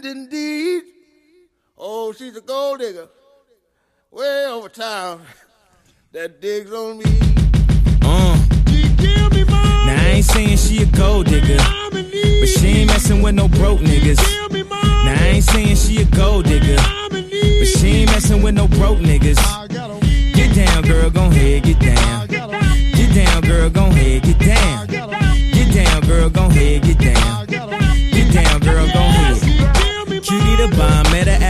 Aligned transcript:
friend 0.00 0.18
indeed. 0.18 0.82
Oh, 1.76 2.12
she's 2.12 2.36
a 2.36 2.40
gold 2.40 2.80
digger, 2.80 3.08
way 4.10 4.46
over 4.46 4.68
town 4.68 5.22
that 6.12 6.40
digs 6.40 6.72
on 6.72 6.98
me. 6.98 7.04
Uh. 8.02 8.36
Now 9.86 9.96
I 9.96 10.12
ain't 10.16 10.24
saying 10.24 10.56
she 10.56 10.82
a 10.82 10.86
gold 10.86 11.26
digger, 11.26 11.56
but 11.90 12.48
she 12.48 12.66
ain't 12.66 12.88
messing 12.88 13.22
with 13.22 13.34
no 13.34 13.48
broke 13.48 13.80
niggas. 13.80 14.20
Now 14.50 15.14
I 15.14 15.28
ain't 15.34 15.44
saying 15.44 15.76
she 15.76 16.02
a 16.02 16.04
gold 16.04 16.44
digger, 16.46 16.76
but 17.10 17.66
she 17.66 17.88
ain't 17.88 18.10
messing 18.10 18.42
with 18.42 18.54
no 18.54 18.66
broke 18.68 18.98
niggas. 18.98 19.38
Get 20.34 20.54
down, 20.54 20.82
girl, 20.82 21.10
gon' 21.10 21.32
head, 21.32 21.62
get 21.62 21.78
down. 21.78 22.26
Get 22.26 23.14
down, 23.14 23.42
girl, 23.42 23.70
gon' 23.70 23.92
head, 23.92 24.22
get 24.22 24.38
down. 24.38 24.86
Get 24.86 25.74
down, 25.74 26.02
girl, 26.02 26.28
gon' 26.28 26.50
head, 26.50 26.82
get 26.82 26.98
down. 26.98 27.07
the 30.58 30.66
bomb 30.76 31.07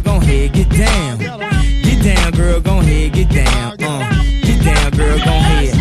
girl, 0.00 0.14
gon' 0.14 0.22
head, 0.22 0.52
get 0.52 0.68
down. 0.70 1.18
Get 1.18 2.04
down, 2.04 2.32
girl, 2.32 2.60
gon' 2.60 2.84
head, 2.84 3.12
get 3.12 3.28
down, 3.28 3.72
uh. 3.82 4.24
Get 4.42 4.64
down, 4.64 4.90
girl, 4.92 5.18
gon' 5.18 5.42
head. 5.42 5.76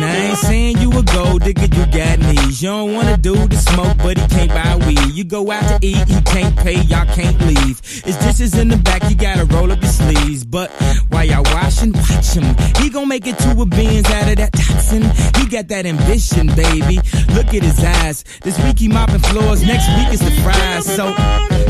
Now 0.00 0.12
I 0.12 0.16
ain't 0.16 0.38
saying 0.38 0.78
you 0.78 0.90
a 0.90 1.02
gold 1.02 1.42
digger, 1.42 1.66
you 1.66 1.86
got. 1.86 2.21
You 2.62 2.68
don't 2.68 2.94
wanna 2.94 3.16
do 3.16 3.34
the 3.34 3.56
smoke, 3.56 3.96
but 3.98 4.16
he 4.16 4.24
can't 4.28 4.50
buy 4.50 4.86
weed. 4.86 5.12
You 5.12 5.24
go 5.24 5.50
out 5.50 5.66
to 5.66 5.84
eat, 5.84 6.06
he 6.06 6.22
can't 6.22 6.56
pay, 6.56 6.80
y'all 6.82 7.12
can't 7.12 7.36
leave. 7.40 7.80
His 8.04 8.16
dishes 8.18 8.56
in 8.56 8.68
the 8.68 8.76
back, 8.76 9.02
you 9.10 9.16
gotta 9.16 9.46
roll 9.46 9.72
up 9.72 9.82
your 9.82 9.90
sleeves. 9.90 10.44
But 10.44 10.70
while 11.08 11.24
y'all 11.24 11.42
washing, 11.42 11.92
watch 11.92 12.34
him. 12.34 12.54
He 12.80 12.88
gon' 12.88 13.08
make 13.08 13.26
it 13.26 13.36
to 13.38 13.60
a 13.60 13.66
beans 13.66 14.08
out 14.10 14.28
of 14.30 14.36
that 14.36 14.52
toxin. 14.52 15.02
He 15.42 15.50
got 15.50 15.66
that 15.74 15.86
ambition, 15.86 16.54
baby. 16.54 17.00
Look 17.34 17.52
at 17.52 17.64
his 17.64 17.82
eyes. 17.82 18.22
This 18.44 18.56
week 18.62 18.78
he 18.78 18.86
mopping 18.86 19.18
floors, 19.18 19.66
next 19.66 19.88
week 19.98 20.12
is 20.14 20.20
the 20.20 20.30
fries. 20.46 20.86
So 20.86 21.10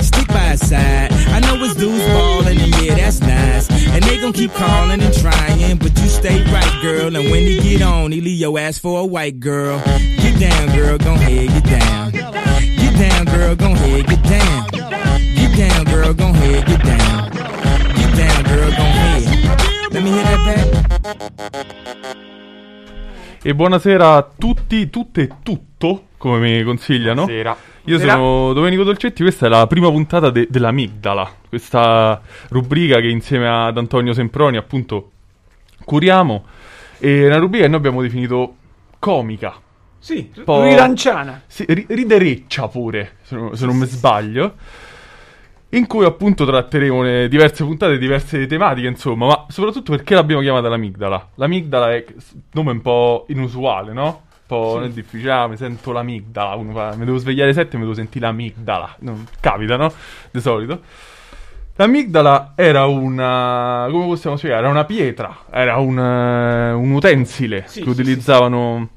stick 0.03 0.29
by 0.29 0.53
his 0.53 0.69
side. 0.69 1.11
I 1.33 1.41
know 1.41 1.57
his 1.57 1.75
dudes 1.75 2.05
ballin', 2.05 2.59
and 2.61 2.85
yeah, 2.85 2.97
that's 2.97 3.23
nice. 3.23 3.71
And 3.71 4.05
they 4.05 4.21
gon' 4.21 4.35
keep 4.35 4.53
calling 4.53 5.01
and 5.01 5.15
trying, 5.15 5.79
but 5.79 5.99
you 5.99 6.09
stay 6.09 6.45
right, 6.53 6.83
girl. 6.83 7.17
And 7.17 7.31
when 7.31 7.45
he 7.47 7.61
get 7.63 7.81
on, 7.81 8.13
he 8.13 8.21
leave 8.21 8.39
your 8.39 8.59
ass 8.59 8.77
for 8.77 9.01
a 9.01 9.07
white 9.07 9.41
girl. 9.41 9.83
Down, 10.43 10.75
girl, 10.75 10.99
gon' 10.99 11.19
head, 11.19 11.47
get 11.53 11.63
down. 11.79 12.11
Get 12.11 12.99
down, 12.99 13.25
girl, 13.27 13.55
gon' 13.55 13.77
head, 13.77 14.05
get 14.07 14.21
down. 14.29 14.67
Get 15.37 15.55
down, 15.57 15.85
girl, 15.85 16.13
gon' 16.13 16.35
head, 16.35 16.65
get 16.67 16.83
down. 16.83 17.31
Get 17.95 18.17
down, 18.17 18.43
girl, 18.43 18.71
gon' 18.75 18.91
head. 18.91 19.93
Let 19.93 20.03
me 20.03 20.11
hear 20.11 20.25
that 20.25 20.43
back. 20.45 20.67
E 23.41 23.55
buonasera 23.55 24.17
a 24.17 24.29
tutti, 24.37 24.91
tutte 24.91 25.23
e 25.23 25.29
tutto, 25.45 26.07
come 26.17 26.41
mi 26.41 26.65
consigliano. 26.65 27.25
Sera. 27.27 27.57
Io 27.85 27.99
Sera. 27.99 28.15
sono 28.15 28.53
Domenico 28.53 28.83
Dolcetti, 28.83 29.23
questa 29.23 29.47
è 29.47 29.49
la 29.49 29.69
prima 29.69 29.91
puntata 29.91 30.31
de- 30.31 30.49
dell'Amigdala, 30.51 31.37
questa 31.49 32.21
rubrica 32.49 32.99
che 32.99 33.09
insieme 33.09 33.49
ad 33.49 33.79
Antonio 33.79 34.13
Semproni 34.13 34.57
appunto 34.57 35.11
curiamo. 35.85 36.45
È 36.99 37.27
una 37.27 37.39
rubrica 37.39 37.63
che 37.65 37.71
noi 37.71 37.79
abbiamo 37.79 38.03
definito 38.03 38.57
comica, 38.99 39.55
Sì, 40.03 40.33
po'- 40.45 40.65
rilanciana. 40.65 41.43
sì, 41.47 41.65
ri- 41.69 41.87
ridereccia 41.89 42.67
pure, 42.67 43.19
se 43.23 43.37
non, 43.37 43.57
se 43.57 43.65
non 43.67 43.77
mi 43.77 43.87
sbaglio. 43.87 44.55
In 45.71 45.87
cui 45.87 46.05
appunto 46.05 46.45
tratteremo 46.45 47.29
diverse 47.29 47.65
puntate, 47.65 47.97
diverse 47.99 48.47
tematiche, 48.49 48.89
insomma, 48.89 49.27
ma 49.27 49.47
soprattutto 49.49 49.93
perché 49.93 50.15
l'abbiamo 50.15 50.43
chiamata 50.43 50.69
l'amigdala. 50.69 51.29
L'amigdala 51.37 51.93
è 51.95 52.05
un 52.09 52.41
nome 52.51 52.73
un 52.73 52.81
po' 52.83 53.27
inusuale, 53.29 53.93
no? 53.93 54.05
Un 54.05 54.41
po' 54.49 54.83
è 54.83 54.89
difficile, 54.91 55.31
ah, 55.31 55.47
mi 55.47 55.57
sento 55.57 55.93
l'amigdala, 55.93 56.57
uno 56.57 56.73
fa, 56.73 56.95
mi 56.97 57.05
devo 57.05 57.17
svegliare 57.17 57.51
alle 57.51 57.55
7 57.55 57.77
e 57.77 57.79
mi 57.79 57.85
devo 57.85 57.95
sentire 57.95 58.27
l'amigdala. 58.27 58.97
Non, 58.99 59.25
capita, 59.41 59.77
no? 59.77 59.91
Di 60.33 60.41
solito. 60.41 60.81
L'amigdala 61.77 62.53
era 62.57 62.87
una. 62.87 63.87
come 63.91 64.07
possiamo 64.07 64.37
spiegare? 64.37 64.63
Era 64.63 64.71
una 64.71 64.85
pietra, 64.85 65.45
era 65.51 65.77
un, 65.79 65.99
eh, 65.99 66.73
un 66.73 66.91
utensile 66.91 67.65
Sì, 67.67 67.79
che 67.79 67.85
sì, 67.85 67.89
utilizzavano 67.91 68.89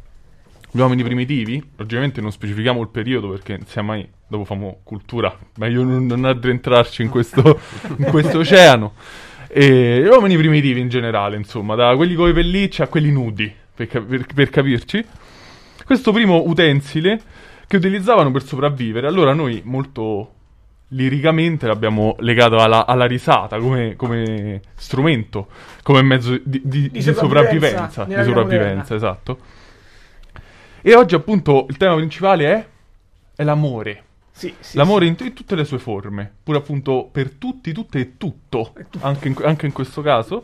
gli 0.75 0.79
uomini 0.81 1.03
primitivi. 1.03 1.63
Logicamente 1.77 2.19
non 2.19 2.33
specifichiamo 2.33 2.81
il 2.81 2.89
periodo 2.89 3.29
perché 3.29 3.59
sia 3.65 3.81
mai 3.81 4.05
dopo 4.27 4.43
famo 4.43 4.79
cultura, 4.83 5.33
meglio 5.55 5.83
non, 5.83 6.05
non 6.05 6.25
addentrarci 6.25 7.01
in 7.01 7.09
questo, 7.09 7.59
in 7.97 8.05
questo 8.05 8.39
oceano. 8.39 8.93
E 9.47 10.01
gli 10.03 10.07
uomini 10.07 10.35
primitivi 10.35 10.81
in 10.81 10.89
generale, 10.89 11.37
insomma, 11.37 11.75
da 11.75 11.95
quelli 11.95 12.13
con 12.13 12.27
i 12.27 12.33
pellicci 12.33 12.81
a 12.81 12.87
quelli 12.87 13.09
nudi, 13.09 13.49
per, 13.73 13.87
per- 13.87 14.25
per 14.33 14.49
capirci. 14.49 15.05
Questo 15.85 16.11
primo 16.11 16.43
utensile 16.45 17.21
che 17.67 17.77
utilizzavano 17.77 18.31
per 18.31 18.43
sopravvivere. 18.43 19.07
Allora 19.07 19.33
noi 19.33 19.61
molto 19.63 20.31
liricamente 20.89 21.67
l'abbiamo 21.67 22.17
legato 22.19 22.57
alla, 22.57 22.85
alla 22.85 23.05
risata 23.05 23.59
come, 23.59 23.95
come 23.95 24.59
strumento, 24.75 25.47
come 25.83 26.01
mezzo 26.01 26.37
di, 26.43 26.61
di- 26.65 26.89
di 26.91 27.01
sopravvivenza 27.01 27.87
sopravvivenza. 27.87 28.03
Di 28.03 28.23
sopravvivenza, 28.23 28.95
esatto. 28.95 29.37
E 30.87 30.93
oggi 30.93 31.15
appunto 31.15 31.65
il 31.69 31.77
tema 31.77 31.95
principale 31.95 32.45
è, 32.53 32.65
è 33.37 33.43
l'amore. 33.43 34.03
Sì, 34.31 34.53
sì, 34.59 34.77
L'amore 34.77 35.07
in, 35.07 35.15
in 35.19 35.33
tutte 35.33 35.55
le 35.55 35.63
sue 35.65 35.79
forme, 35.79 36.31
pure 36.43 36.59
appunto 36.59 37.09
per 37.11 37.31
tutti, 37.31 37.71
tutte 37.73 37.97
e 37.99 38.17
tutto, 38.17 38.71
tutto. 38.91 38.99
Anche, 39.01 39.29
in, 39.29 39.35
anche 39.43 39.65
in 39.65 39.71
questo 39.71 40.03
caso. 40.03 40.43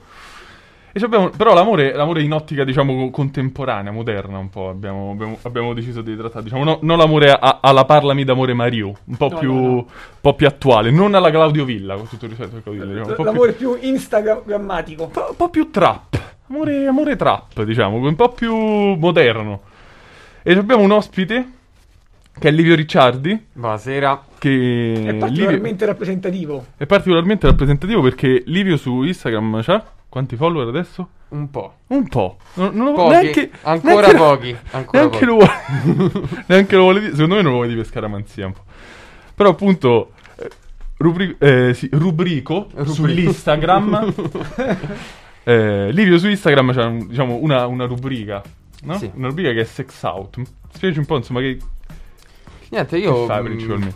E 0.94 1.00
abbiamo- 1.04 1.30
però 1.30 1.54
l'amore, 1.54 1.94
l'amore 1.94 2.24
in 2.24 2.34
ottica, 2.34 2.64
diciamo, 2.64 2.96
co- 2.96 3.10
contemporanea, 3.12 3.92
moderna 3.92 4.40
un 4.40 4.50
po', 4.50 4.70
abbiamo, 4.70 5.12
abbiamo- 5.12 5.38
abbiamo 5.44 5.74
deciso 5.76 6.02
di 6.02 6.18
trattare, 6.18 6.44
diciamo, 6.46 6.64
no- 6.64 6.80
non 6.82 6.98
l'amore 6.98 7.32
a- 7.32 7.60
alla 7.62 7.86
parlami 7.86 8.24
d'amore 8.24 8.54
Mario, 8.56 8.94
un 9.06 9.18
po' 9.18 9.30
No, 9.30 9.38
più, 9.38 9.54
no, 9.54 9.62
un 9.74 9.86
po' 10.20 10.34
più 10.34 10.48
attuale, 10.48 10.90
non 10.90 11.14
alla 11.14 11.30
Claudio 11.30 11.66
Villa, 11.66 11.96
con 11.98 12.08
tutto 12.08 12.26
il 12.26 12.32
rispetto 12.32 12.54
per 12.54 12.64
Claudio 12.64 12.82
Villa, 12.86 12.94
diciamo, 13.04 13.10
un 13.12 13.16
po' 13.16 13.22
più- 13.24 13.32
L'amore 13.32 13.52
più 13.52 13.78
instagrammatico. 13.80 15.04
un 15.04 15.12
po', 15.12 15.28
un 15.30 15.36
po' 15.36 15.50
più 15.50 15.70
trap. 15.70 16.20
Amore, 16.50 16.88
amore 16.88 17.16
trap, 17.16 17.62
diciamo, 17.64 17.98
un 17.98 18.16
po' 18.16 18.30
più 18.30 18.56
moderno. 18.56 19.62
E 20.44 20.54
abbiamo 20.54 20.84
un 20.84 20.92
ospite 20.92 21.50
che 22.40 22.48
è 22.48 22.52
Livio 22.52 22.74
Ricciardi, 22.76 23.48
Buonasera. 23.54 24.24
che 24.40 24.50
È 24.50 24.98
Livio- 25.12 25.18
particolarmente 25.20 25.86
rappresentativo. 25.86 26.66
è 26.78 26.86
particolarmente 26.86 27.48
rappresentativo 27.48 28.02
perché 28.02 28.42
Livio 28.48 28.78
su 28.78 29.04
Instagram 29.04 29.62
c'ha 29.62 29.84
quanti 30.10 30.36
follower 30.36 30.68
adesso? 30.68 31.10
Un 31.30 31.50
po'. 31.52 31.74
Un 31.88 32.08
po'. 32.08 32.38
Non, 32.56 32.74
non 32.74 32.86
lo- 32.88 32.94
Pochi, 32.94 33.12
neanche, 33.12 33.52
ancora 33.62 33.94
neanche- 34.08 34.18
pochi, 34.18 34.58
ancora 34.72 35.00
neanche 35.00 35.18
pochi. 35.18 35.26
lo 35.26 35.34
vuole. 35.36 36.28
neanche 36.48 36.76
lo 36.76 36.82
vuole 36.82 37.00
dire. 37.02 37.12
Secondo 37.14 37.36
me 37.36 37.42
non 37.42 37.52
lo 37.52 37.58
vuole 37.58 37.74
dire 37.74 37.84
scaramanzia 37.84 38.46
un 38.48 38.54
po'. 38.54 38.64
Però 39.36 39.50
appunto 39.50 40.12
eh, 40.38 40.50
rubri- 40.98 41.36
eh, 41.40 41.74
sì, 41.76 41.88
rubrico 41.92 42.68
Rubrico. 42.72 42.92
sull'Instagram. 42.94 44.14
eh, 45.44 45.92
Livio 45.92 46.18
su 46.18 46.28
Instagram 46.28 46.74
c'ha 46.74 46.86
un- 46.88 47.08
diciamo, 47.08 47.36
una, 47.42 47.68
una 47.68 47.86
rubrica. 47.86 48.42
No? 48.82 48.98
Sì. 48.98 49.12
Una 49.14 49.28
rubrica 49.28 49.52
che 49.52 49.62
è 49.62 49.66
sex 49.66 50.02
out. 50.04 50.42
Spieghi 50.74 51.00
un 51.00 51.06
po' 51.06 51.18
insomma 51.18 51.40
che, 51.42 51.58
Niente, 52.70 52.98
che 53.00 53.04
io 53.06 53.26
fai 53.26 53.42
mm, 53.42 53.46
principalmente. 53.46 53.96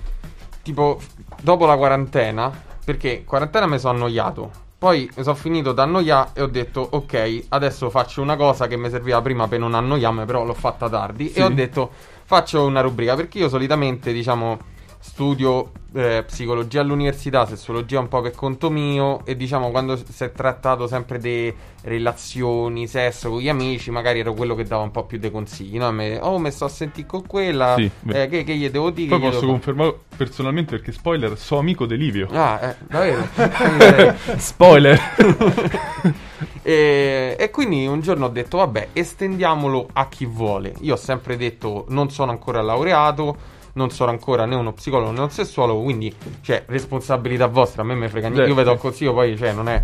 tipo 0.62 1.00
dopo 1.42 1.66
la 1.66 1.78
quarantena, 1.78 2.52
perché 2.84 3.24
quarantena 3.24 3.68
mi 3.68 3.80
sono 3.80 3.94
annoiato. 3.96 4.52
Poi 4.78 5.10
mi 5.16 5.24
sono 5.24 5.36
finito 5.36 5.72
da 5.72 5.84
annoiare 5.84 6.30
e 6.34 6.42
ho 6.42 6.48
detto 6.48 6.86
ok, 6.92 7.46
adesso 7.50 7.90
faccio 7.90 8.22
una 8.22 8.36
cosa 8.36 8.68
che 8.68 8.76
mi 8.78 8.90
serviva 8.90 9.22
prima 9.22 9.48
per 9.48 9.60
non 9.60 9.74
annoiarmi, 9.74 10.26
però 10.26 10.44
l'ho 10.44 10.54
fatta 10.54 10.90
tardi 10.90 11.30
Sì. 11.30 11.40
e 11.40 11.44
ho 11.44 11.50
detto 11.50 11.90
faccio 12.26 12.66
una 12.66 12.82
rubrica 12.82 13.16
perché 13.16 13.40
io 13.40 13.50
solitamente, 13.50 14.12
diciamo, 14.12 14.60
studio 15.06 15.72
eh, 15.94 16.24
psicologia 16.26 16.82
all'università, 16.82 17.46
sessologia 17.46 18.00
un 18.00 18.08
po' 18.08 18.22
per 18.22 18.32
conto 18.32 18.72
mio 18.72 19.24
e 19.24 19.38
diciamo 19.38 19.70
quando 19.70 19.96
si 19.96 20.24
è 20.24 20.32
trattato 20.32 20.88
sempre 20.88 21.20
di 21.20 21.54
relazioni, 21.84 22.88
sesso 22.88 23.30
con 23.30 23.40
gli 23.40 23.48
amici, 23.48 23.92
magari 23.92 24.20
ero 24.20 24.34
quello 24.34 24.56
che 24.56 24.64
dava 24.64 24.82
un 24.82 24.90
po' 24.92 25.06
più 25.06 25.20
dei 25.20 25.30
consigli, 25.30 25.78
no? 25.78 25.92
Me- 25.92 26.18
oh, 26.20 26.40
mi 26.40 26.52
sto 26.52 26.66
a 26.66 26.70
sentire 26.70 27.08
con 27.08 27.26
quella, 27.28 27.76
Sì, 27.78 27.90
eh, 28.08 28.28
che, 28.28 28.44
che 28.44 28.56
gli 28.56 28.68
devo 28.70 28.90
dire? 28.90 29.10
Poi 29.10 29.20
posso 29.20 29.40
devo 29.42 29.52
confermare 29.52 29.96
personalmente 30.18 30.76
perché 30.76 30.92
spoiler, 30.92 31.38
so 31.38 31.60
amico 31.60 31.86
di 31.86 31.98
Livio. 31.98 32.28
Ah, 32.32 32.60
eh, 32.62 32.76
davvero? 32.88 34.18
Spoiler. 34.38 35.00
e, 36.64 37.38
e 37.40 37.50
quindi 37.52 37.86
un 37.86 38.02
giorno 38.02 38.26
ho 38.26 38.30
detto, 38.30 38.58
vabbè, 38.58 38.90
estendiamolo 38.92 39.88
a 39.94 40.10
chi 40.10 40.26
vuole. 40.26 40.74
Io 40.82 40.96
ho 40.96 40.98
sempre 40.98 41.38
detto, 41.38 41.86
non 41.90 42.10
sono 42.10 42.32
ancora 42.32 42.62
laureato, 42.62 43.54
non 43.76 43.92
sono 43.92 44.12
ancora 44.12 44.46
né 44.46 44.56
uno 44.56 44.74
psicologo 44.74 45.12
né 45.12 45.22
un 45.22 45.30
sessuologo, 45.30 45.82
quindi, 45.82 46.14
cioè, 46.42 46.64
responsabilità 46.68 47.48
vostra, 47.48 47.84
a 47.84 47.86
me 47.86 47.96
me 47.96 48.10
frega 48.10 48.28
niente. 48.28 48.50
Io 48.50 48.56
vedo 48.56 48.74
il 48.74 48.80
consiglio, 48.80 49.14
poi, 49.14 49.38
cioè, 49.38 49.54
non 49.54 49.70
è... 49.70 49.82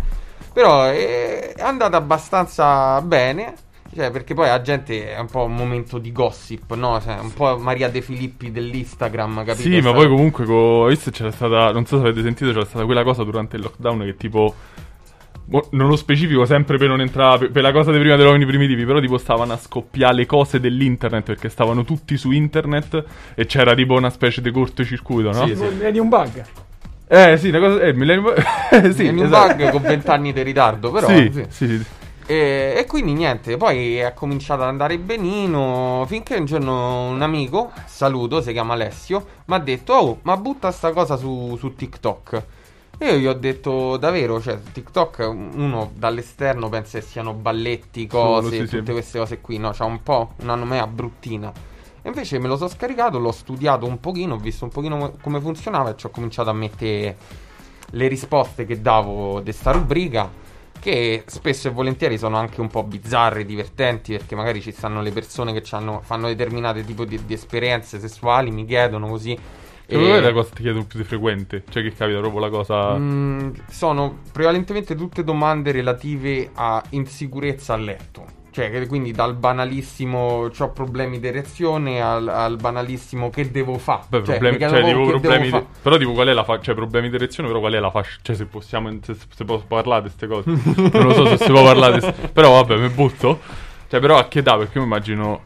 Però 0.52 0.84
è, 0.84 1.54
è 1.54 1.62
andata 1.62 1.96
abbastanza 1.96 3.00
bene. 3.00 3.54
Cioè, 3.94 4.10
perché 4.10 4.32
poi 4.32 4.46
la 4.46 4.62
gente 4.62 5.14
è 5.14 5.18
un 5.18 5.26
po' 5.26 5.44
un 5.44 5.54
momento 5.54 5.98
di 5.98 6.12
gossip, 6.12 6.72
no? 6.72 6.98
Cioè, 6.98 7.18
un 7.18 7.34
po' 7.34 7.58
Maria 7.58 7.90
De 7.90 8.00
Filippi 8.00 8.50
dell'Instagram, 8.50 9.44
capito? 9.44 9.68
Sì, 9.68 9.82
ma 9.82 9.92
poi 9.92 10.08
comunque 10.08 10.46
co- 10.46 10.86
visto 10.86 11.10
c'era 11.10 11.30
stata, 11.30 11.72
non 11.72 11.84
so 11.84 11.98
se 11.98 12.04
avete 12.04 12.22
sentito, 12.22 12.52
c'era 12.52 12.64
stata 12.64 12.86
quella 12.86 13.02
cosa 13.02 13.22
durante 13.22 13.56
il 13.56 13.62
lockdown 13.62 13.98
che 14.00 14.16
tipo 14.16 14.54
non 15.70 15.88
lo 15.88 15.96
specifico 15.96 16.44
sempre 16.44 16.78
per 16.78 16.88
non 16.88 17.00
entrare 17.00 17.48
per, 17.48 17.62
la 17.62 17.72
cosa 17.72 17.90
dei 17.90 18.00
prima 18.00 18.16
dei 18.16 18.24
uomini 18.24 18.46
primitivi, 18.46 18.84
però 18.84 19.00
tipo 19.00 19.18
stavano 19.18 19.52
a 19.52 19.56
scoppiare 19.58 20.14
le 20.14 20.26
cose 20.26 20.60
dell'internet 20.60 21.24
perché 21.24 21.48
stavano 21.48 21.84
tutti 21.84 22.16
su 22.16 22.30
internet 22.30 23.04
e 23.34 23.46
c'era 23.46 23.74
tipo 23.74 23.94
una 23.94 24.10
specie 24.10 24.40
di 24.40 24.50
cortocircuito, 24.50 25.32
no? 25.32 25.46
Sì, 25.46 25.52
Tipo 25.52 25.66
il 25.66 25.74
Millennium 25.74 26.08
Bug. 26.08 26.44
Eh, 27.08 27.36
sì, 27.36 27.48
una 27.48 27.58
cosa 27.58 27.80
eh, 27.80 27.92
Millennium 27.92 28.32
eh, 28.70 28.92
sì, 28.94 29.06
È 29.06 29.10
un 29.10 29.18
esatto. 29.18 29.56
bug 29.56 29.70
con 29.70 29.82
vent'anni 29.82 30.32
di 30.32 30.42
ritardo, 30.42 30.90
però... 30.90 31.08
sì, 31.08 31.30
sì. 31.32 31.44
sì, 31.48 31.66
sì. 31.66 31.84
E, 32.26 32.74
e 32.76 32.86
quindi 32.86 33.12
niente, 33.12 33.56
poi 33.56 33.96
è 33.96 34.14
cominciato 34.14 34.62
ad 34.62 34.68
andare 34.68 34.96
benino 34.98 36.04
finché 36.06 36.36
un 36.36 36.44
giorno 36.44 37.08
un 37.08 37.20
amico, 37.20 37.72
saluto, 37.86 38.40
si 38.40 38.52
chiama 38.52 38.74
Alessio, 38.74 39.26
mi 39.46 39.54
ha 39.56 39.58
detto, 39.58 39.92
oh, 39.92 40.18
ma 40.22 40.36
butta 40.36 40.70
sta 40.70 40.92
cosa 40.92 41.16
su, 41.16 41.56
su 41.58 41.74
TikTok. 41.74 42.42
E 43.02 43.06
io 43.06 43.16
gli 43.16 43.26
ho 43.26 43.32
detto, 43.32 43.96
davvero, 43.96 44.40
cioè, 44.40 44.60
TikTok 44.62 45.28
uno 45.28 45.90
dall'esterno 45.92 46.68
pensa 46.68 47.00
che 47.00 47.04
siano 47.04 47.34
balletti, 47.34 48.06
cose, 48.06 48.46
Solo, 48.46 48.62
sì, 48.62 48.68
sì. 48.68 48.76
tutte 48.76 48.92
queste 48.92 49.18
cose 49.18 49.40
qui, 49.40 49.58
no? 49.58 49.72
C'ha 49.72 49.84
un 49.84 50.04
po' 50.04 50.34
una 50.36 50.54
nomea 50.54 50.86
bruttina. 50.86 51.52
E 52.00 52.08
invece 52.08 52.38
me 52.38 52.46
lo 52.46 52.56
sono 52.56 52.68
scaricato, 52.68 53.18
l'ho 53.18 53.32
studiato 53.32 53.86
un 53.86 53.98
pochino, 53.98 54.34
ho 54.34 54.38
visto 54.38 54.62
un 54.62 54.70
pochino 54.70 55.14
come- 55.20 55.40
funzionava 55.40 55.90
e 55.90 55.96
ci 55.96 56.06
ho 56.06 56.10
cominciato 56.10 56.50
a 56.50 56.52
mettere 56.52 57.16
le 57.90 58.06
risposte 58.06 58.66
che 58.66 58.80
davo 58.80 59.40
di 59.40 59.50
sta 59.50 59.72
rubrica 59.72 60.30
che 60.78 61.24
spesso 61.26 61.66
e 61.66 61.70
volentieri 61.72 62.16
sono 62.16 62.36
anche 62.36 62.60
un 62.60 62.68
po' 62.68 62.84
bizzarre, 62.84 63.44
divertenti, 63.44 64.12
perché 64.12 64.36
magari 64.36 64.60
ci 64.60 64.70
stanno 64.70 65.02
le 65.02 65.10
persone 65.10 65.52
che 65.52 65.62
fanno 65.62 66.28
determinate 66.28 66.84
tipo 66.84 67.04
di, 67.04 67.24
di 67.24 67.34
esperienze 67.34 67.98
sessuali, 67.98 68.52
mi 68.52 68.64
chiedono 68.64 69.08
così. 69.08 69.36
Secondo 69.92 70.08
e- 70.08 70.12
me 70.12 70.18
è 70.18 70.20
la 70.20 70.32
cosa 70.32 70.48
che 70.48 70.54
ti 70.56 70.62
chiedo 70.62 70.84
più 70.84 70.98
di 70.98 71.04
frequente, 71.04 71.64
cioè 71.70 71.82
che 71.82 71.92
capita 71.94 72.18
proprio 72.18 72.40
la 72.40 72.48
cosa 72.48 72.96
Mm, 72.96 73.50
sono 73.68 74.18
prevalentemente 74.32 74.94
tutte 74.94 75.22
domande 75.22 75.70
relative 75.72 76.50
a 76.54 76.82
insicurezza 76.90 77.74
a 77.74 77.76
letto. 77.76 78.40
Cioè, 78.52 78.86
quindi 78.86 79.12
dal 79.12 79.34
banalissimo 79.34 80.50
ho 80.58 80.70
problemi 80.72 81.18
di 81.18 81.26
erezione 81.26 82.02
al, 82.02 82.28
al 82.28 82.56
banalissimo 82.56 83.30
che 83.30 83.50
devo 83.50 83.78
fare. 83.78 84.02
Beh, 84.08 84.20
problemi, 84.20 84.58
cioè, 84.58 84.68
cioè, 84.68 84.82
chiedono, 84.82 84.86
tipo, 84.88 85.00
"Oh, 85.00 85.04
che 85.04 85.10
problemi 85.20 85.44
devo 85.50 85.58
di- 85.60 85.66
però 85.82 85.96
tipo 85.96 86.12
qual 86.12 86.28
è 86.28 86.32
la 86.34 86.44
fascia, 86.44 86.62
cioè 86.62 86.74
problemi 86.74 87.08
di 87.08 87.14
erezione, 87.14 87.48
però 87.48 87.60
qual 87.60 87.72
è 87.72 87.78
la 87.80 87.90
fascia, 87.90 88.18
cioè 88.20 88.36
se 88.36 88.44
possiamo, 88.44 88.90
se, 89.02 89.14
se 89.34 89.44
posso 89.46 89.64
parlare 89.66 90.02
di 90.02 90.08
queste 90.14 90.26
cose, 90.26 90.50
non 90.98 91.02
lo 91.06 91.14
so 91.14 91.26
se 91.26 91.38
si 91.38 91.50
può 91.50 91.62
parlare 91.64 91.98
di 91.98 92.12
però 92.30 92.52
vabbè, 92.62 92.76
mi 92.76 92.88
butto, 92.90 93.40
cioè 93.88 94.00
però 94.00 94.18
a 94.18 94.28
che 94.28 94.40
età, 94.40 94.58
perché 94.58 94.76
io 94.78 94.84
immagino, 94.84 95.40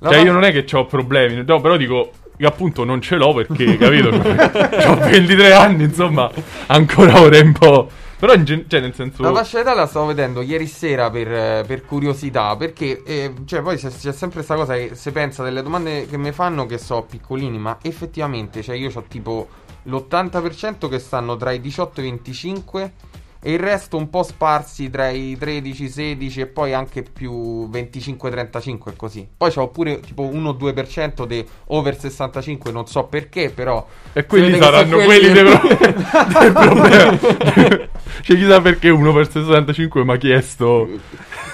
La 0.00 0.10
cioè 0.10 0.18
fa- 0.18 0.24
io 0.24 0.32
non 0.32 0.44
è 0.44 0.52
che 0.52 0.76
ho 0.76 0.84
problemi, 0.84 1.42
no, 1.46 1.60
però 1.62 1.76
dico, 1.78 2.12
che 2.38 2.46
appunto 2.46 2.84
non 2.84 3.02
ce 3.02 3.16
l'ho 3.16 3.34
perché, 3.34 3.76
capito, 3.76 4.08
ho 4.88 4.94
23 4.94 5.52
anni, 5.52 5.84
insomma, 5.84 6.30
ancora 6.68 7.20
ora 7.20 7.40
un 7.40 7.52
po', 7.52 7.90
però 8.16 8.34
gen- 8.36 8.64
cioè 8.68 8.80
nel 8.80 8.94
senso, 8.94 9.22
La 9.22 9.32
fascia 9.32 9.58
d'età 9.58 9.74
la 9.74 9.86
stavo 9.86 10.06
vedendo 10.06 10.40
ieri 10.40 10.68
sera 10.68 11.10
per, 11.10 11.66
per 11.66 11.84
curiosità, 11.84 12.56
perché 12.56 13.02
eh, 13.04 13.34
cioè, 13.44 13.60
poi 13.60 13.76
c'è, 13.76 13.88
c'è 13.88 14.12
sempre 14.12 14.44
questa 14.44 14.54
cosa 14.54 14.74
che 14.74 14.90
si 14.94 15.10
pensa 15.10 15.42
delle 15.42 15.62
domande 15.62 16.06
che 16.06 16.16
mi 16.16 16.30
fanno 16.30 16.64
che 16.64 16.78
so 16.78 17.02
piccolini, 17.02 17.58
ma 17.58 17.78
effettivamente 17.82 18.62
cioè, 18.62 18.76
io 18.76 18.90
ho 18.94 19.04
tipo 19.08 19.48
l'80% 19.82 20.88
che 20.88 20.98
stanno 21.00 21.36
tra 21.36 21.50
i 21.50 21.60
18 21.60 22.00
e 22.00 22.04
i 22.04 22.08
25 22.08 22.92
e 23.40 23.52
il 23.52 23.58
resto 23.58 23.96
un 23.96 24.10
po' 24.10 24.22
sparsi 24.22 24.90
tra 24.90 25.08
i 25.10 25.36
13, 25.38 25.88
16 25.88 26.40
e 26.40 26.46
poi 26.46 26.74
anche 26.74 27.02
più 27.02 27.68
25, 27.68 28.30
35 28.30 28.92
e 28.92 28.96
così. 28.96 29.28
Poi 29.36 29.52
c'ho 29.52 29.68
pure 29.68 30.00
tipo 30.00 30.24
1-2% 30.24 31.24
di 31.24 31.44
over 31.66 31.98
65, 31.98 32.72
non 32.72 32.86
so 32.86 33.04
perché, 33.04 33.50
però... 33.50 33.86
e 34.12 34.26
quelli 34.26 34.58
saranno 34.58 34.90
sono 34.98 35.04
quelli 35.04 35.32
dei 35.32 35.44
pro- 35.44 35.68
del 36.40 36.52
problema, 36.52 37.18
cioè 38.22 38.36
chissà 38.36 38.60
perché 38.60 38.88
uno 38.88 39.12
per 39.12 39.30
65 39.30 40.04
mi 40.04 40.12
ha 40.12 40.16
chiesto... 40.16 40.88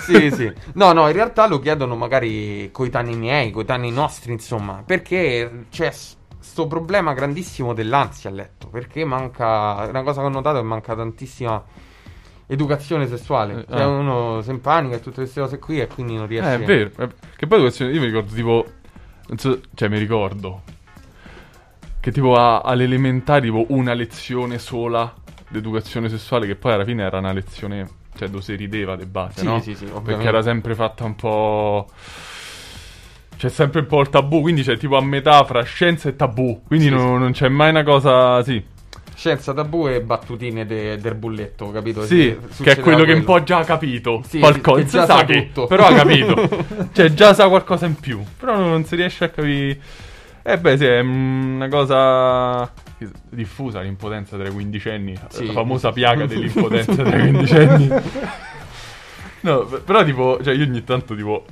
sì, 0.06 0.30
sì. 0.30 0.52
No, 0.74 0.92
no, 0.92 1.06
in 1.08 1.12
realtà 1.14 1.46
lo 1.46 1.58
chiedono 1.58 1.96
magari 1.96 2.70
coetanei 2.72 3.16
miei, 3.16 3.50
coetanei 3.50 3.90
nostri, 3.90 4.32
insomma, 4.32 4.82
perché 4.84 5.66
c'è 5.70 5.90
s- 5.90 6.16
sto 6.44 6.66
problema 6.66 7.14
grandissimo 7.14 7.72
dell'ansia 7.72 8.28
a 8.28 8.32
letto, 8.34 8.68
perché 8.68 9.04
manca, 9.06 9.86
una 9.88 10.02
cosa 10.02 10.20
che 10.20 10.26
ho 10.26 10.30
notato 10.30 10.58
è 10.58 10.60
che 10.60 10.66
manca 10.66 10.94
tantissima 10.94 11.64
educazione 12.46 13.06
sessuale. 13.08 13.60
Eh, 13.62 13.66
Cioè 13.66 13.80
ah. 13.80 13.86
uno 13.88 14.42
si 14.42 14.50
impanica 14.50 14.96
e 14.96 15.00
tutte 15.00 15.16
queste 15.22 15.40
cose 15.40 15.58
qui 15.58 15.80
e 15.80 15.86
quindi 15.86 16.14
non 16.16 16.26
riesce 16.26 16.50
Eh, 16.50 16.54
è 16.56 16.64
vero. 16.64 16.90
eh, 16.98 17.08
Che 17.34 17.46
poi 17.46 17.60
io 17.62 17.70
mi 18.00 18.04
ricordo 18.06 18.34
tipo. 18.34 18.66
Non 19.26 19.38
so, 19.38 19.58
cioè, 19.74 19.88
mi 19.88 19.98
ricordo. 19.98 20.60
Che 21.98 22.12
tipo 22.12 22.34
a- 22.34 22.60
alle 22.60 22.84
elementari, 22.84 23.46
tipo 23.46 23.64
una 23.70 23.94
lezione 23.94 24.58
sola 24.58 25.12
d'educazione 25.48 26.10
sessuale, 26.10 26.46
che 26.46 26.56
poi 26.56 26.72
alla 26.72 26.84
fine 26.84 27.02
era 27.02 27.18
una 27.18 27.32
lezione. 27.32 27.88
Cioè, 28.16 28.28
dove 28.28 28.42
si 28.42 28.54
rideva 28.54 28.94
di 28.94 29.06
base, 29.06 29.40
Sì, 29.40 29.46
no? 29.46 29.60
sì, 29.60 29.74
sì, 29.74 29.86
Perché 29.86 30.28
era 30.28 30.42
sempre 30.42 30.74
fatta 30.74 31.04
un 31.04 31.16
po'. 31.16 31.88
C'è 33.36 33.48
sempre 33.48 33.80
un 33.80 33.86
po' 33.86 34.00
il 34.00 34.08
tabù, 34.08 34.40
quindi 34.40 34.62
c'è 34.62 34.76
tipo 34.76 34.96
a 34.96 35.02
metà 35.02 35.44
fra 35.44 35.62
scienza 35.62 36.08
e 36.08 36.16
tabù. 36.16 36.62
Quindi 36.66 36.86
Sì, 36.86 36.90
non, 36.92 37.18
non 37.18 37.32
c'è 37.32 37.48
mai 37.48 37.70
una 37.70 37.82
cosa. 37.82 38.42
Sì, 38.42 38.62
Scienza 39.16 39.54
tabù 39.54 39.86
e 39.86 40.00
battutine 40.02 40.66
de- 40.66 40.98
del 40.98 41.14
bulletto, 41.14 41.70
capito? 41.70 42.02
sì, 42.04 42.08
Sì, 42.08 42.18
che 42.18 42.36
è 42.36 42.52
succederà 42.52 42.82
quello 42.82 43.04
che 43.04 43.12
un 43.12 43.24
po' 43.24 43.42
già 43.44 43.58
ha 43.58 43.64
capito. 43.64 44.22
Sì, 44.26 44.38
qualcosa. 44.40 44.82
già 44.84 45.06
sa 45.06 45.24
che, 45.24 45.46
tutto. 45.52 45.66
però 45.66 45.86
ha 45.86 45.94
capito. 45.94 46.48
cioè, 46.92 47.14
già 47.14 47.32
sa 47.32 47.48
qualcosa 47.48 47.86
in 47.86 47.94
più. 47.94 48.22
Però 48.38 48.56
non 48.58 48.84
si 48.84 48.96
riesce 48.96 49.24
a 49.24 49.28
capire. 49.28 49.78
Eh 50.42 50.58
beh, 50.58 50.76
sì, 50.76 50.84
è 50.84 51.02
mm, 51.02 51.54
una 51.54 51.68
cosa 51.68 52.70
diffusa 53.30 53.80
l'impotenza 53.80 54.36
tra 54.36 54.48
i 54.48 54.50
quindicenni. 54.50 55.16
Sì. 55.28 55.46
La 55.46 55.52
famosa 55.52 55.92
piaga 55.92 56.26
dell'impotenza 56.26 56.94
tra 57.02 57.16
i 57.16 57.20
quindicenni. 57.30 57.88
No, 59.40 59.60
però 59.64 60.02
tipo, 60.04 60.38
cioè 60.42 60.54
io 60.54 60.64
ogni 60.64 60.82
tanto 60.84 61.14
tipo 61.14 61.44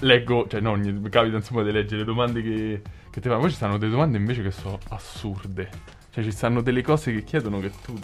leggo, 0.00 0.46
cioè 0.48 0.60
no, 0.60 0.72
ogni, 0.72 0.92
mi 0.92 1.08
capita 1.08 1.36
insomma 1.36 1.62
di 1.62 1.72
leggere 1.72 1.98
le 1.98 2.04
domande 2.04 2.42
che, 2.42 2.82
che 3.10 3.20
ti 3.20 3.28
fanno, 3.28 3.40
poi 3.40 3.50
ci 3.50 3.56
stanno 3.56 3.78
delle 3.78 3.92
domande 3.92 4.18
invece 4.18 4.42
che 4.42 4.50
sono 4.50 4.78
assurde. 4.88 5.68
Cioè 6.10 6.24
ci 6.24 6.32
stanno 6.32 6.60
delle 6.62 6.82
cose 6.82 7.12
che 7.12 7.24
chiedono 7.24 7.60
che 7.60 7.70
tu... 7.84 7.94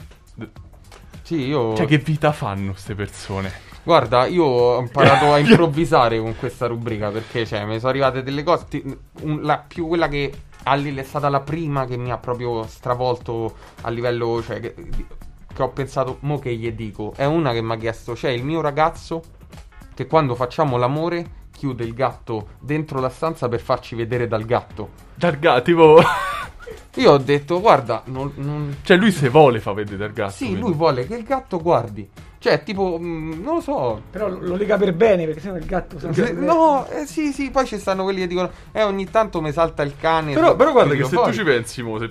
Sì, 1.22 1.46
io... 1.46 1.74
Cioè 1.74 1.86
che 1.86 1.98
vita 1.98 2.32
fanno 2.32 2.72
queste 2.72 2.94
persone? 2.94 3.70
Guarda, 3.84 4.26
io 4.26 4.44
ho 4.44 4.80
imparato 4.80 5.32
a 5.32 5.38
improvvisare 5.40 6.18
con 6.20 6.36
questa 6.36 6.66
rubrica 6.66 7.10
perché 7.10 7.44
cioè, 7.44 7.64
mi 7.64 7.78
sono 7.78 7.90
arrivate 7.90 8.22
delle 8.22 8.42
cose. 8.42 8.66
ti- 8.68 8.98
un- 9.22 9.42
la 9.42 9.58
più 9.58 9.88
quella 9.88 10.08
che 10.08 10.32
a 10.64 10.74
Lille 10.74 11.00
è 11.00 11.04
stata 11.04 11.28
la 11.28 11.40
prima 11.40 11.84
che 11.86 11.96
mi 11.96 12.12
ha 12.12 12.18
proprio 12.18 12.64
stravolto 12.66 13.56
a 13.82 13.90
livello. 13.90 14.42
Cioè, 14.42 14.60
che, 14.60 14.74
che 15.52 15.62
ho 15.62 15.70
pensato, 15.70 16.18
mo 16.20 16.38
che 16.38 16.54
gli 16.54 16.70
dico. 16.72 17.12
È 17.16 17.24
una 17.24 17.52
che 17.52 17.60
mi 17.62 17.72
ha 17.72 17.76
chiesto: 17.76 18.12
c'è 18.12 18.30
il 18.30 18.44
mio 18.44 18.60
ragazzo 18.60 19.22
che 19.94 20.06
quando 20.06 20.34
facciamo 20.36 20.76
l'amore 20.76 21.40
chiude 21.52 21.84
il 21.84 21.94
gatto 21.94 22.48
dentro 22.58 22.98
la 23.00 23.08
stanza 23.10 23.48
per 23.48 23.60
farci 23.60 23.94
vedere 23.94 24.26
dal 24.26 24.44
gatto. 24.44 24.90
Targa, 25.18 25.60
tipo... 25.60 26.00
Io 26.96 27.12
ho 27.12 27.18
detto, 27.18 27.60
guarda, 27.60 28.02
non- 28.06 28.32
non, 28.36 28.76
cioè 28.84 28.96
lui 28.96 29.10
se 29.12 29.28
vuole 29.30 29.60
fa 29.60 29.72
vedere 29.72 29.96
dal 29.96 30.12
gatto. 30.12 30.32
Sì, 30.32 30.44
quindi. 30.46 30.60
lui 30.60 30.72
vuole 30.74 31.06
che 31.06 31.14
il 31.14 31.22
gatto 31.24 31.58
guardi. 31.60 32.08
Cioè, 32.38 32.62
tipo, 32.64 32.98
mm, 33.00 33.42
non 33.42 33.54
lo 33.54 33.60
so. 33.60 34.02
Però 34.10 34.28
lo 34.28 34.38
lo 34.40 34.56
lega 34.56 34.76
per 34.76 34.92
bene, 34.92 35.24
perché 35.26 35.40
sennò 35.40 35.56
il 35.56 35.64
gatto... 35.64 35.98
sa- 35.98 36.32
No, 36.32 36.86
eh, 36.88 37.06
sì, 37.06 37.32
sì, 37.32 37.50
poi 37.50 37.66
ci 37.66 37.78
stanno 37.78 38.02
quelli 38.02 38.20
che 38.20 38.26
dicono, 38.26 38.50
eh, 38.72 38.82
ogni 38.82 39.08
tanto 39.08 39.40
mi 39.40 39.52
salta 39.52 39.82
il 39.82 39.94
cane. 39.96 40.34
Però, 40.34 40.54
però 40.56 40.72
guarda 40.72 40.94
che 40.94 41.04
se 41.04 41.14
fuori. 41.14 41.30
tu 41.30 41.36
ci 41.38 41.44
pensi, 41.44 41.82
mo, 41.82 41.98
se- 41.98 42.10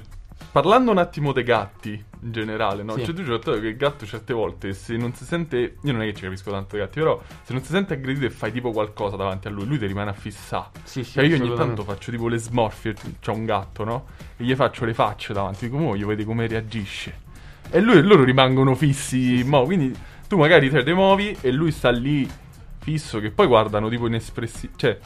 parlando 0.51 0.91
un 0.91 0.97
attimo 0.97 1.31
dei 1.31 1.43
gatti 1.43 1.91
in 1.91 2.31
generale, 2.31 2.83
no? 2.83 2.95
Sì. 2.95 3.05
Cioè 3.05 3.13
tu 3.13 3.23
ci 3.23 3.39
che 3.39 3.67
il 3.67 3.77
gatto 3.77 4.05
certe 4.05 4.33
volte 4.33 4.73
se 4.73 4.97
non 4.97 5.13
si 5.13 5.23
sente, 5.23 5.77
io 5.81 5.91
non 5.91 6.01
è 6.01 6.05
che 6.05 6.13
ci 6.13 6.23
capisco 6.23 6.51
tanto 6.51 6.75
dei 6.75 6.85
gatti, 6.85 6.99
però 6.99 7.21
se 7.43 7.53
non 7.53 7.63
si 7.63 7.71
sente 7.71 7.93
aggredito 7.93 8.25
e 8.25 8.29
fai 8.29 8.51
tipo 8.51 8.71
qualcosa 8.71 9.15
davanti 9.15 9.47
a 9.47 9.49
lui, 9.49 9.65
lui 9.65 9.79
ti 9.79 9.85
rimane 9.85 10.09
a 10.09 10.13
fissare. 10.13 10.69
Sì, 10.83 11.03
sì, 11.03 11.13
Cioè 11.13 11.25
io 11.25 11.37
ogni 11.37 11.55
tanto 11.55 11.83
faccio 11.83 12.11
tipo 12.11 12.27
le 12.27 12.37
smorfie, 12.37 12.93
c'ho 13.21 13.33
un 13.33 13.45
gatto, 13.45 13.83
no? 13.83 14.05
E 14.37 14.43
gli 14.43 14.55
faccio 14.55 14.85
le 14.85 14.93
facce 14.93 15.33
davanti, 15.33 15.69
dico, 15.69 15.95
io 15.95 16.07
vedi 16.07 16.25
come 16.25 16.47
reagisce. 16.47 17.29
E 17.69 17.79
lui, 17.79 18.01
loro 18.01 18.23
rimangono 18.23 18.75
fissi, 18.75 19.43
mo, 19.45 19.63
quindi 19.63 19.95
tu 20.27 20.37
magari 20.37 20.69
te 20.69 20.83
te 20.83 20.93
muovi 20.93 21.37
e 21.41 21.51
lui 21.51 21.71
sta 21.71 21.89
lì 21.89 22.29
fisso 22.79 23.19
che 23.19 23.31
poi 23.31 23.47
guardano 23.47 23.89
tipo 23.89 24.07
inespressivi, 24.07 24.73
cioè... 24.75 24.99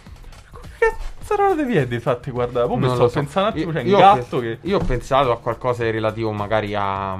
Cazzarola 1.18 1.56
di 1.56 1.64
piedi 1.66 2.00
fatti 2.00 2.32
guardare? 2.32 2.68
Poi 2.68 2.78
mi 2.78 2.88
sto 2.90 3.08
so. 3.08 3.14
pensando 3.20 3.50
un 3.50 3.56
attimo, 3.56 3.72
Io- 3.72 3.78
c'è 3.78 3.84
io 3.84 3.98
un 3.98 4.04
ho 4.04 4.06
gatto 4.16 4.40
che... 4.40 4.58
Io 4.62 4.78
ho 4.78 4.84
pensato 4.84 5.32
a 5.32 5.40
qualcosa 5.40 5.84
di 5.84 5.92
relativo 5.92 6.32
magari 6.32 6.76
a, 6.76 7.14
a 7.14 7.20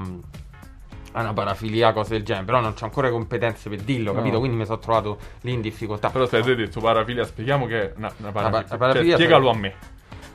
una 1.12 1.32
parafilia, 1.32 1.92
cose 1.92 2.10
del 2.14 2.22
genere, 2.24 2.44
però 2.44 2.60
non 2.60 2.74
c'ho 2.74 2.84
ancora 2.84 3.10
competenze 3.10 3.68
per 3.68 3.80
dirlo, 3.80 4.12
No. 4.12 4.18
capito? 4.18 4.38
Quindi 4.38 4.56
mi 4.56 4.64
sono 4.64 4.78
trovato 4.78 5.18
lì 5.40 5.52
in 5.52 5.60
difficoltà. 5.60 6.10
Però 6.10 6.26
se 6.26 6.36
avete 6.36 6.54
detto 6.54 6.80
parafilia, 6.80 7.24
spieghiamo 7.24 7.66
che 7.66 7.80
è 7.80 7.92
una, 7.96 8.12
una 8.18 8.30
parafilia. 8.32 8.62
pa- 8.62 8.66
la 8.70 8.76
parafilia 8.78 9.16
Cioè, 9.16 9.20
spiegalo 9.26 9.50
a 9.50 9.54
me. 9.54 9.74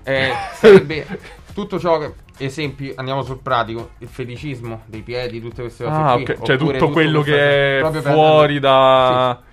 Eh, 0.03 0.31
sarebbe 0.53 1.05
tutto 1.53 1.79
ciò 1.79 1.97
che. 2.00 2.13
Esempi, 2.41 2.91
andiamo 2.95 3.21
sul 3.21 3.38
pratico, 3.38 3.91
il 4.00 4.07
feticismo 4.07 4.81
dei 4.88 5.01
piedi, 5.01 5.39
tutte 5.39 5.61
queste 5.61 5.83
cose. 5.83 5.95
Ah, 5.95 6.13
qui, 6.13 6.23
ok. 6.23 6.41
Cioè 6.41 6.55
oppure 6.55 6.77
tutto 6.79 6.91
quello 6.91 7.21
che 7.21 7.79
è 7.81 7.91
fuori 8.01 8.59
da... 8.59 9.39
Sì, 9.39 9.50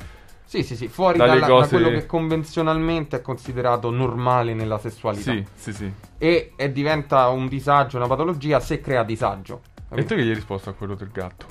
sì, 0.63 0.77
sì, 0.77 0.89
fuori 0.89 1.19
dalle 1.19 1.33
dalla- 1.35 1.47
da 1.47 1.53
cose- 1.53 1.69
quello 1.69 1.91
che 1.91 2.07
convenzionalmente 2.07 3.17
è 3.17 3.21
considerato 3.23 3.91
normale 3.91 4.55
nella 4.55 4.79
sessualità. 4.79 5.31
Sì, 5.33 5.45
sì, 5.55 5.73
sì. 5.75 5.93
E, 6.17 6.53
e 6.57 6.73
diventa 6.73 7.29
un 7.29 7.49
disagio, 7.49 7.99
una 7.99 8.07
patologia 8.07 8.59
se 8.59 8.81
crea 8.81 9.03
disagio. 9.05 9.61
E 9.91 10.05
tu 10.05 10.15
che 10.15 10.23
gli 10.25 10.29
hai 10.29 10.35
risposto 10.35 10.71
a 10.71 10.73
quello 10.73 10.95
del 10.95 11.11
gatto? 11.13 11.45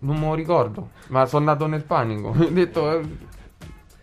Non 0.00 0.16
me 0.18 0.26
lo 0.28 0.34
ricordo, 0.34 0.90
ma 1.08 1.26
sono 1.26 1.50
andato 1.50 1.66
nel 1.66 1.82
panico. 1.84 2.28
Ho 2.38 2.48
detto, 2.48 2.90
eh, 2.98 3.02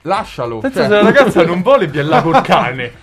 lascialo. 0.03 0.59
Pensa 0.59 0.79
cioè- 0.81 0.87
se 0.89 0.93
la 0.93 1.01
ragazza 1.01 1.43
non 1.43 1.61
vuole 1.63 1.87
vi 1.89 1.97
è 1.97 2.03
là 2.03 2.21
col 2.21 2.41
cane. 2.41 2.93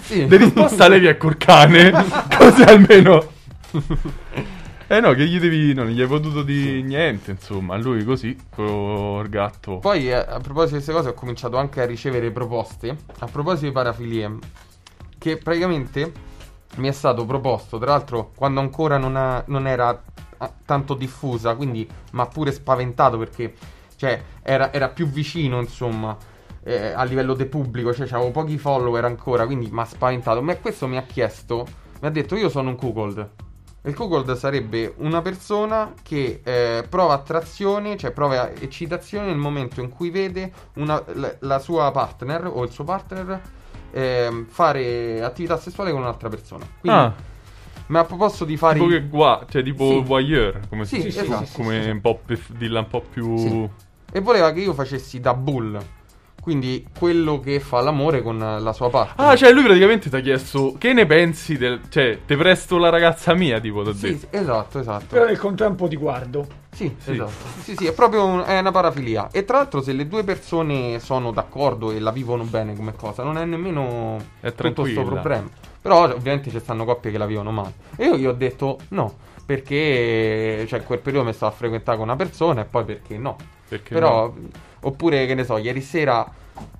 Sì. 0.00 0.26
Le 0.28 0.36
risposta 0.38 0.88
lei 0.88 0.98
vi 0.98 1.06
è 1.06 1.16
col 1.16 1.36
cane. 1.36 1.92
Così 2.36 2.62
almeno... 2.62 3.30
Eh 4.92 5.00
no, 5.00 5.14
che 5.14 5.24
gli 5.24 5.40
devi... 5.40 5.72
Non 5.72 5.86
gli 5.86 6.02
hai 6.02 6.06
potuto 6.06 6.42
di 6.42 6.82
niente, 6.82 7.30
insomma. 7.30 7.78
Lui 7.78 8.04
così, 8.04 8.36
col 8.50 9.26
gatto. 9.30 9.78
Poi, 9.78 10.10
eh, 10.10 10.16
a 10.16 10.38
proposito 10.38 10.76
di 10.76 10.84
queste 10.84 10.92
cose, 10.92 11.08
ho 11.08 11.14
cominciato 11.14 11.56
anche 11.56 11.80
a 11.80 11.86
ricevere 11.86 12.30
proposte. 12.30 12.94
A 13.20 13.26
proposito 13.26 13.64
di 13.64 13.72
parafilie, 13.72 14.36
che 15.16 15.38
praticamente 15.38 16.12
mi 16.76 16.88
è 16.88 16.92
stato 16.92 17.24
proposto, 17.24 17.78
tra 17.78 17.92
l'altro, 17.92 18.32
quando 18.36 18.60
ancora 18.60 18.98
non, 18.98 19.16
ha- 19.16 19.42
non 19.46 19.66
era 19.66 19.98
ah, 20.36 20.52
tanto 20.66 20.92
diffusa, 20.92 21.54
quindi 21.54 21.88
mi 22.10 22.20
ha 22.20 22.26
pure 22.26 22.52
spaventato 22.52 23.16
perché, 23.16 23.54
cioè, 23.96 24.22
era, 24.42 24.74
era 24.74 24.90
più 24.90 25.06
vicino, 25.06 25.58
insomma, 25.58 26.14
eh, 26.64 26.92
a 26.92 27.02
livello 27.04 27.32
di 27.32 27.46
pubblico, 27.46 27.94
cioè, 27.94 28.06
avevo 28.10 28.30
pochi 28.30 28.58
follower 28.58 29.06
ancora, 29.06 29.46
quindi 29.46 29.70
mi 29.72 29.80
ha 29.80 29.86
spaventato. 29.86 30.42
Ma 30.42 30.54
questo 30.56 30.86
mi 30.86 30.98
ha 30.98 31.02
chiesto, 31.04 31.66
mi 31.98 32.08
ha 32.08 32.10
detto, 32.10 32.36
io 32.36 32.50
sono 32.50 32.68
un 32.68 32.76
cuckold. 32.76 33.30
Il 33.84 33.94
cuckold 33.96 34.32
sarebbe 34.36 34.94
una 34.98 35.22
persona 35.22 35.92
che 36.02 36.40
eh, 36.44 36.84
prova 36.88 37.14
attrazione, 37.14 37.96
cioè 37.96 38.12
prova 38.12 38.52
eccitazione 38.52 39.26
nel 39.26 39.36
momento 39.36 39.80
in 39.80 39.88
cui 39.88 40.10
vede 40.10 40.52
una- 40.74 41.02
la, 41.14 41.34
la 41.40 41.58
sua 41.58 41.90
partner 41.90 42.46
o 42.46 42.62
il 42.62 42.70
suo 42.70 42.84
partner 42.84 43.40
ehm, 43.90 44.46
fare 44.46 45.22
attività 45.22 45.56
sessuale 45.56 45.90
con 45.90 46.00
un'altra 46.00 46.28
persona. 46.28 46.64
Quindi 46.78 46.98
Ah, 46.98 47.12
mi 47.88 47.98
ha 47.98 48.04
proposto 48.04 48.44
di 48.44 48.56
fare... 48.56 48.78
tipo 48.78 48.88
che 48.88 49.06
gua... 49.08 49.44
Cioè 49.48 49.64
tipo 49.64 49.84
Sì. 49.84 50.00
voyeur. 50.02 50.60
Come 50.68 50.84
Sì, 50.84 51.00
si 51.02 51.10
sì, 51.10 51.24
come 51.24 51.46
sì, 51.46 51.52
come 51.54 51.74
sì, 51.78 51.82
sì. 51.82 51.90
un 51.90 52.00
po' 52.00 52.20
più... 52.24 52.38
Dilla 52.56 52.78
un 52.78 52.86
po' 52.88 53.00
più... 53.00 53.36
Sì. 53.36 53.68
E 54.12 54.20
voleva 54.20 54.52
che 54.52 54.60
io 54.60 54.74
facessi 54.74 55.18
da 55.20 55.34
bull. 55.34 55.80
Quindi 56.42 56.84
quello 56.98 57.38
che 57.38 57.60
fa 57.60 57.80
l'amore 57.82 58.20
con 58.20 58.36
la 58.36 58.72
sua 58.72 58.90
partner. 58.90 59.28
Ah, 59.30 59.36
cioè 59.36 59.52
lui 59.52 59.62
praticamente 59.62 60.10
ti 60.10 60.16
ha 60.16 60.20
chiesto 60.20 60.74
che 60.76 60.92
ne 60.92 61.06
pensi 61.06 61.56
del... 61.56 61.82
Cioè, 61.88 62.18
te 62.26 62.36
presto 62.36 62.78
la 62.78 62.88
ragazza 62.88 63.32
mia, 63.34 63.60
tipo, 63.60 63.84
ti 63.84 63.90
ha 63.90 63.94
Sì, 63.94 64.00
detto. 64.08 64.18
sì, 64.18 64.26
esatto, 64.42 64.78
esatto. 64.80 65.04
Però 65.08 65.24
nel 65.24 65.38
contempo 65.38 65.86
ti 65.86 65.94
guardo. 65.94 66.44
Sì, 66.72 66.92
Sì. 66.98 67.12
esatto. 67.12 67.30
Sì, 67.60 67.76
sì, 67.76 67.86
è 67.86 67.92
proprio 67.92 68.24
un- 68.24 68.42
è 68.44 68.58
una 68.58 68.72
parafilia. 68.72 69.28
E 69.30 69.44
tra 69.44 69.58
l'altro, 69.58 69.82
se 69.82 69.92
le 69.92 70.08
due 70.08 70.24
persone 70.24 70.98
sono 70.98 71.30
d'accordo 71.30 71.92
e 71.92 72.00
la 72.00 72.10
vivono 72.10 72.42
bene 72.42 72.74
come 72.74 72.92
cosa, 72.96 73.22
non 73.22 73.38
è 73.38 73.44
nemmeno 73.44 74.16
È 74.40 74.52
tutto 74.52 74.72
sto 74.72 74.82
tranquilla. 74.82 75.04
problema. 75.20 75.48
Però 75.80 76.02
ovviamente 76.12 76.50
ci 76.50 76.58
stanno 76.58 76.84
coppie 76.84 77.12
che 77.12 77.18
la 77.18 77.26
vivono 77.26 77.52
male. 77.52 77.72
E 77.94 78.06
io 78.06 78.16
gli 78.16 78.26
ho 78.26 78.32
detto 78.32 78.78
no, 78.88 79.14
perché 79.46 80.64
cioè, 80.68 80.80
in 80.80 80.84
quel 80.86 80.98
periodo 80.98 81.26
mi 81.26 81.32
stavo 81.32 81.52
a 81.52 81.54
frequentare 81.54 81.96
con 81.96 82.06
una 82.08 82.16
persona 82.16 82.62
e 82.62 82.64
poi 82.64 82.84
perché 82.84 83.16
no. 83.16 83.36
Perché 83.68 83.94
Però, 83.94 84.32
oppure 84.82 85.26
che 85.26 85.34
ne 85.34 85.44
so, 85.44 85.56
ieri 85.58 85.80
sera 85.80 86.26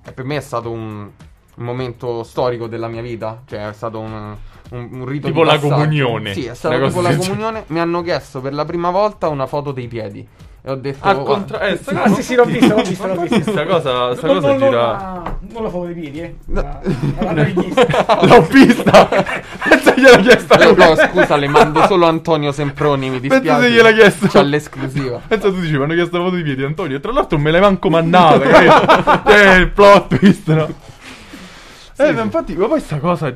eh, 0.05 0.11
per 0.11 0.23
me 0.25 0.37
è 0.37 0.41
stato 0.41 0.69
un, 0.71 1.09
un 1.55 1.63
momento 1.65 2.23
storico 2.23 2.67
della 2.67 2.87
mia 2.87 3.01
vita. 3.01 3.41
Cioè, 3.45 3.69
è 3.69 3.73
stato 3.73 3.99
un, 3.99 4.35
un, 4.71 4.89
un 4.91 5.05
rito 5.05 5.27
Tipo 5.27 5.41
di 5.41 5.47
la 5.49 5.59
comunione. 5.59 6.33
Sì, 6.33 6.45
è 6.45 6.53
stato 6.55 6.87
tipo 6.87 7.01
la 7.01 7.15
comunione. 7.15 7.63
Mi 7.67 7.79
hanno 7.79 8.01
chiesto 8.01 8.41
per 8.41 8.53
la 8.53 8.65
prima 8.65 8.89
volta 8.89 9.27
una 9.29 9.47
foto 9.47 9.71
dei 9.71 9.87
piedi. 9.87 10.27
E 10.65 10.71
ho 10.71 10.75
detto. 10.75 11.05
Al 11.05 11.15
"Guarda, 11.15 11.33
contrario, 11.33 11.73
eh, 11.73 11.77
sta 11.77 11.91
Ah 11.91 12.01
cosa- 12.03 12.15
sì 12.15 12.23
sì, 12.23 12.35
l'ho 12.35 12.45
vista, 12.45 12.73
l'ho 12.75 12.81
vista, 12.87 13.13
l'ho 13.13 13.21
vista. 13.21 13.51
Sta 13.51 13.65
cosa, 13.65 14.15
sta 14.15 14.27
Non- 14.27 14.35
cosa 14.37 14.47
non, 14.47 14.57
gira... 14.59 14.97
Non, 14.97 15.37
non 15.51 15.63
la 15.63 15.69
foto 15.69 15.85
dei 15.87 15.93
piedi, 15.95 16.19
eh. 16.21 16.35
La, 16.45 16.79
la, 17.19 17.31
la 17.33 17.43
richiesta. 17.43 18.19
L'ho 18.25 18.41
vista! 18.43 19.09
Pensa 19.93 20.01
gliel'ha 20.01 20.17
chiesta 20.21 20.57
Eh, 20.59 20.65
lui. 20.65 20.75
no, 20.75 20.95
scusa, 20.95 21.35
le 21.35 21.47
mando 21.47 21.85
solo 21.87 22.05
Antonio 22.07 22.51
Semproni. 22.51 23.09
Mi 23.09 23.19
dispiace. 23.19 23.61
se 23.61 23.71
gliel'ha 23.71 23.91
chiesto. 23.91 24.27
C'ha 24.27 24.41
l'esclusiva. 24.41 25.21
Pensa 25.27 25.49
tu 25.49 25.59
dici, 25.59 25.77
mi 25.77 25.83
hanno 25.83 25.93
chiesto 25.93 26.17
la 26.17 26.23
foto 26.23 26.35
di 26.35 26.43
piedi, 26.43 26.63
Antonio, 26.63 26.97
e 26.97 26.99
tra 26.99 27.11
l'altro 27.11 27.37
me 27.37 27.51
l'hai 27.51 27.61
manco 27.61 27.89
mannata, 27.89 28.39
capito? 28.47 29.23
È 29.29 29.55
il 29.55 29.69
plot 29.69 30.17
twist, 30.17 30.47
no? 30.53 30.67
eh, 31.97 32.11
ma 32.11 32.21
infatti, 32.21 32.55
ma 32.55 32.67
poi 32.67 32.79
sta 32.79 32.97
cosa... 32.97 33.33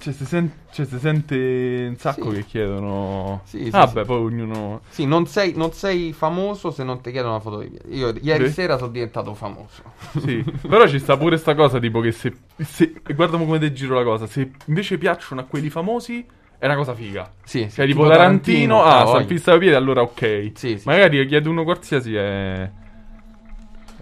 Cioè, 0.00 0.14
si, 0.14 0.24
sen- 0.24 0.50
cioè, 0.72 0.86
si 0.86 0.98
sente 0.98 1.86
un 1.90 1.96
sacco 1.98 2.30
Sì. 2.30 2.36
che 2.36 2.44
chiedono... 2.46 3.42
Sì, 3.44 3.64
sì, 3.64 3.70
ah, 3.76 3.86
sì. 3.86 3.92
beh, 3.92 4.04
poi 4.06 4.16
ognuno... 4.16 4.80
Sì, 4.88 5.04
non 5.04 5.26
sei, 5.26 5.52
non 5.54 5.72
sei 5.72 6.14
famoso 6.14 6.70
se 6.70 6.82
non 6.84 7.02
ti 7.02 7.10
chiedono 7.10 7.34
una 7.34 7.42
foto 7.42 7.58
dei 7.58 7.68
piedi. 7.68 7.98
Io 7.98 8.14
ieri 8.22 8.46
Sì. 8.46 8.52
sera 8.54 8.78
sono 8.78 8.90
diventato 8.90 9.34
famoso. 9.34 9.82
Sì, 10.24 10.42
però 10.66 10.86
ci 10.88 10.98
sta 10.98 11.18
pure 11.18 11.36
sta 11.36 11.54
cosa, 11.54 11.78
tipo 11.78 12.00
che 12.00 12.12
se... 12.12 12.32
se 12.64 12.94
guarda 13.14 13.36
come 13.36 13.58
ti 13.58 13.74
giro 13.74 13.94
la 13.94 14.02
cosa, 14.04 14.26
se 14.26 14.50
invece 14.66 14.96
piacciono 14.96 15.42
a 15.42 15.44
quelli 15.44 15.68
famosi, 15.68 16.26
è 16.56 16.64
una 16.64 16.76
cosa 16.76 16.94
figa. 16.94 17.30
Sì, 17.44 17.64
sì, 17.68 17.74
Cioè, 17.76 17.86
tipo, 17.86 18.08
Tarantino, 18.08 18.82
ah, 18.82 19.00
sta 19.00 19.04
voglio. 19.04 19.20
in 19.20 19.26
pista 19.26 19.52
di 19.52 19.58
piedi, 19.58 19.74
allora 19.74 20.00
ok. 20.00 20.52
Sì, 20.54 20.78
sì. 20.78 20.82
Magari 20.84 21.26
chiede 21.26 21.46
uno 21.46 21.62
qualsiasi 21.64 22.14
è... 22.14 22.70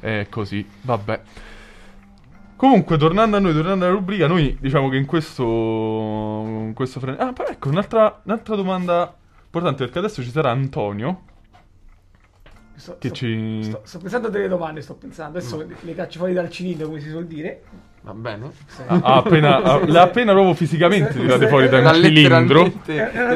È 0.00 0.26
così, 0.30 0.64
vabbè. 0.82 1.20
Comunque, 2.58 2.96
tornando 2.98 3.36
a 3.36 3.38
noi, 3.38 3.52
tornando 3.54 3.84
alla 3.84 3.94
rubrica, 3.94 4.26
noi 4.26 4.56
diciamo 4.60 4.88
che 4.88 4.96
in 4.96 5.06
questo... 5.06 5.44
In 5.44 6.72
questo 6.74 6.98
fren- 6.98 7.16
Ah, 7.20 7.32
però 7.32 7.48
ecco, 7.48 7.68
un'altra, 7.68 8.20
un'altra 8.24 8.56
domanda 8.56 9.14
importante, 9.44 9.84
perché 9.84 10.00
adesso 10.00 10.24
ci 10.24 10.30
sarà 10.32 10.50
Antonio, 10.50 11.22
Sto, 12.74 12.96
che 12.98 13.08
sto- 13.08 13.14
ci... 13.16 13.60
sto- 13.62 13.80
sto 13.84 13.98
pensando 13.98 14.26
a 14.26 14.30
delle 14.32 14.48
domande, 14.48 14.80
sto 14.82 14.94
pensando. 14.94 15.38
Adesso 15.38 15.56
Mm. 15.64 15.70
le, 15.82 15.94
caccio 15.94 16.18
fuori 16.18 16.32
dal 16.32 16.50
cilindro, 16.50 16.88
come 16.88 16.98
si 16.98 17.08
suol 17.10 17.26
dire. 17.26 17.62
Va 18.00 18.12
bene. 18.12 18.50
Ha 18.88 19.00
ha 19.04 19.14
appena, 19.14 19.56
ha- 19.62 19.86
l'ha 19.86 20.02
appena 20.02 20.32
proprio 20.32 20.54
fisicamente 20.54 21.12
tirate 21.12 21.46
fuori 21.46 21.68
da 21.68 21.80
questa 21.80 21.96
un 21.96 22.02
Da 22.02 22.08
cilindro. 22.08 22.72
È 22.86 23.22
una 23.22 23.34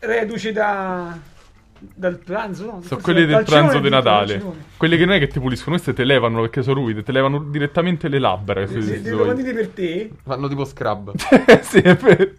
reduce 0.00 0.52
da... 0.52 1.18
dal 1.78 2.18
pranzo, 2.18 2.64
no? 2.64 2.82
Sono 2.84 3.00
quelli 3.00 3.24
del 3.26 3.44
pranzo 3.44 3.78
di 3.78 3.88
Natale. 3.88 4.42
Quelli 4.76 4.96
che 4.96 5.04
non 5.04 5.14
è 5.14 5.18
che 5.18 5.28
ti 5.28 5.38
puliscono, 5.40 5.76
queste 5.76 5.92
te 5.92 6.04
levano 6.04 6.40
perché 6.40 6.62
sono 6.62 6.76
ruvide, 6.80 7.02
te 7.02 7.12
levano 7.12 7.38
direttamente 7.38 8.08
le 8.08 8.18
labbra. 8.18 8.66
Se- 8.66 8.74
se- 8.74 8.82
se 8.82 9.02
se 9.02 9.10
le 9.10 9.16
domandine 9.16 9.52
per 9.52 9.68
te, 9.68 10.10
Fanno 10.24 10.48
tipo 10.48 10.64
scrub. 10.64 11.12
sì, 11.62 11.78
è 11.78 11.94
vero. 11.96 12.30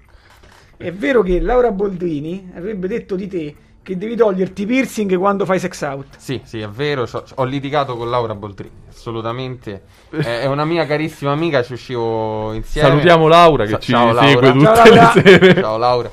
è 0.78 0.92
vero 0.92 1.22
che 1.22 1.40
Laura 1.40 1.72
Boldrini 1.72 2.52
avrebbe 2.56 2.88
detto 2.88 3.16
di 3.16 3.28
te 3.28 3.56
che 3.82 3.98
devi 3.98 4.16
toglierti 4.16 4.62
i 4.62 4.66
piercing 4.66 5.18
quando 5.18 5.46
fai 5.46 5.58
sex 5.60 5.82
out. 5.82 6.06
Sì, 6.18 6.40
sì, 6.44 6.60
è 6.60 6.68
vero. 6.70 7.06
c'ho- 7.06 7.24
ho 7.36 7.44
litigato 7.44 7.96
con 7.96 8.10
Laura 8.10 8.36
Boldrini. 8.36 8.76
Assolutamente. 8.90 9.82
È, 10.10 10.42
è 10.42 10.46
una 10.46 10.66
mia 10.66 10.86
carissima 10.86 11.32
amica. 11.32 11.64
Ci 11.64 11.74
uscivo 11.74 12.54
insieme. 12.54 12.88
Salutiamo 12.90 13.28
Laura 13.28 13.64
che 13.64 13.72
Sa- 13.72 13.80
ci 13.80 13.92
ciao, 13.92 14.14
segue 14.14 14.42
Laura. 14.42 14.52
tutte 14.52 14.66
Ciao, 14.66 14.94
Laura. 14.94 15.12
le 15.16 15.22
sere. 15.24 15.54
Ciao 15.62 15.78
Laura. 15.78 16.12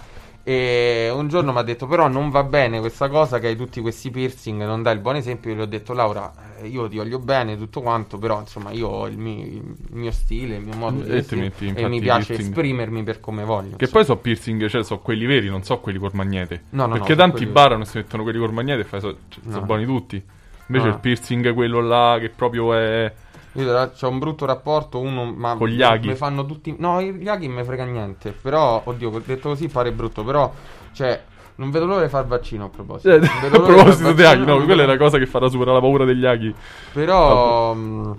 E 0.49 1.11
un 1.13 1.27
giorno 1.27 1.51
mi 1.51 1.59
ha 1.59 1.63
detto: 1.63 1.89
Però 1.89 2.07
non 2.07 2.31
va 2.31 2.45
bene 2.45 2.79
questa 2.79 3.09
cosa 3.09 3.41
che 3.41 3.49
hai 3.49 3.57
tutti 3.57 3.81
questi 3.81 4.13
piercing, 4.13 4.65
non 4.65 4.81
dai 4.81 4.95
il 4.95 5.01
buon 5.01 5.17
esempio. 5.17 5.51
Io 5.51 5.57
gli 5.57 5.61
ho 5.63 5.67
detto: 5.67 5.93
Laura, 5.93 6.33
eh, 6.61 6.69
io 6.69 6.87
ti 6.89 6.99
voglio 6.99 7.19
bene, 7.19 7.57
tutto 7.59 7.81
quanto, 7.81 8.17
però 8.17 8.39
insomma, 8.39 8.71
io 8.71 8.87
ho 8.87 9.09
il 9.09 9.19
mio, 9.19 9.45
il 9.45 9.75
mio 9.91 10.13
stile, 10.13 10.55
il 10.55 10.63
mio 10.63 10.77
modo 10.77 11.03
di 11.03 11.11
E 11.11 11.25
metti, 11.33 11.73
e 11.75 11.89
mi 11.89 11.99
piace 12.01 12.27
piercing. 12.35 12.49
esprimermi 12.51 13.03
per 13.03 13.19
come 13.19 13.43
voglio. 13.43 13.75
Che 13.77 13.85
insomma. 13.87 14.05
poi 14.05 14.05
so 14.05 14.17
piercing, 14.19 14.69
cioè 14.69 14.85
so 14.85 14.99
quelli 15.01 15.27
veri, 15.27 15.49
non 15.49 15.65
so 15.65 15.81
quelli 15.81 15.99
col 15.99 16.13
magnete. 16.13 16.63
No, 16.71 16.87
no, 16.87 16.93
Perché 16.93 17.15
no, 17.15 17.17
tanti 17.19 17.37
quelli- 17.39 17.51
barano 17.53 17.83
e 17.83 17.87
si 17.87 17.97
mettono 17.97 18.23
quelli 18.23 18.39
col 18.39 18.53
magnete 18.53 18.81
e 18.83 18.85
fai 18.85 19.01
so, 19.01 19.17
cioè, 19.29 19.41
No. 19.47 19.53
sono 19.53 19.67
buoni 19.67 19.85
tutti. 19.85 20.23
Invece 20.69 20.87
No. 20.89 20.95
il 20.95 21.01
piercing 21.01 21.55
quello 21.55 21.81
là 21.81 22.19
che 22.21 22.29
proprio 22.29 22.73
è 22.73 23.13
Io 23.57 23.91
ho 24.01 24.09
un 24.09 24.19
brutto 24.19 24.45
rapporto, 24.47 25.01
uno, 25.01 25.25
ma 25.33 25.55
Con 25.57 25.69
gli 25.69 25.83
aghi? 25.83 26.09
Mi 26.09 26.15
fanno 26.15 26.45
tutti. 26.47 26.75
No, 26.79 27.01
gli 27.01 27.29
aghi 27.29 27.49
mi 27.49 27.65
frega 27.65 27.85
niente. 27.85 28.31
Però, 28.33 28.81
oddio, 28.85 29.23
detto 29.25 29.49
così 29.51 29.69
pare 29.69 29.93
brutto. 29.93 30.25
Però, 30.25 30.53
cioè, 30.93 31.23
non 31.57 31.71
vedo 31.71 31.87
l'ora 31.87 32.03
di 32.03 32.09
far 32.09 32.27
vaccino 32.27 32.67
a 32.67 32.69
proposito. 32.69 33.15
Eh, 33.15 33.19
Non 33.19 33.55
a 33.55 33.61
proposito 33.61 34.13
di 34.13 34.23
aghi, 34.25 34.45
no, 34.45 34.57
non 34.57 34.65
quella 34.67 34.83
è 34.83 34.87
la 34.87 34.97
cosa 34.99 35.19
che 35.19 35.27
farà 35.27 35.49
superare 35.49 35.75
la 35.77 35.81
paura 35.81 36.05
degli 36.05 36.27
aghi. 36.27 36.55
Però, 36.93 37.73
mh, 37.75 38.19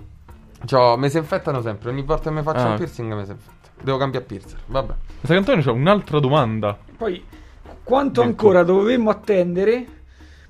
cioè, 0.66 0.96
mi 0.96 1.08
si 1.08 1.18
infettano 1.18 1.60
sempre. 1.62 1.90
Ogni 1.90 2.02
volta 2.02 2.30
che 2.30 2.36
mi 2.36 2.42
faccio 2.42 2.66
Ah. 2.66 2.70
un 2.70 2.76
piercing 2.76 3.12
mi 3.14 3.24
si 3.24 3.30
infetta. 3.30 3.68
Devo 3.80 3.96
cambiare 3.96 4.24
piercer. 4.24 4.58
Vabbè. 4.66 4.92
Sai 5.20 5.30
che 5.30 5.34
Antonio 5.36 5.62
c'ha 5.62 5.70
un'altra 5.72 6.18
domanda. 6.18 6.76
Poi, 6.96 7.24
quanto 7.84 8.20
Ecco. 8.22 8.28
ancora 8.28 8.64
dovremmo 8.64 9.10
attendere 9.10 9.86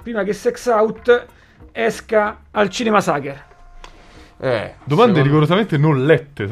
prima 0.02 0.22
che 0.22 0.32
sex 0.32 0.66
out 0.68 1.26
esca 1.72 2.38
al 2.52 2.70
Cinema 2.70 3.02
Sacher? 3.02 3.44
Eh, 4.40 4.74
Domande 4.84 5.14
secondo- 5.14 5.22
rigorosamente 5.22 5.76
non 5.78 6.04
lette. 6.04 6.46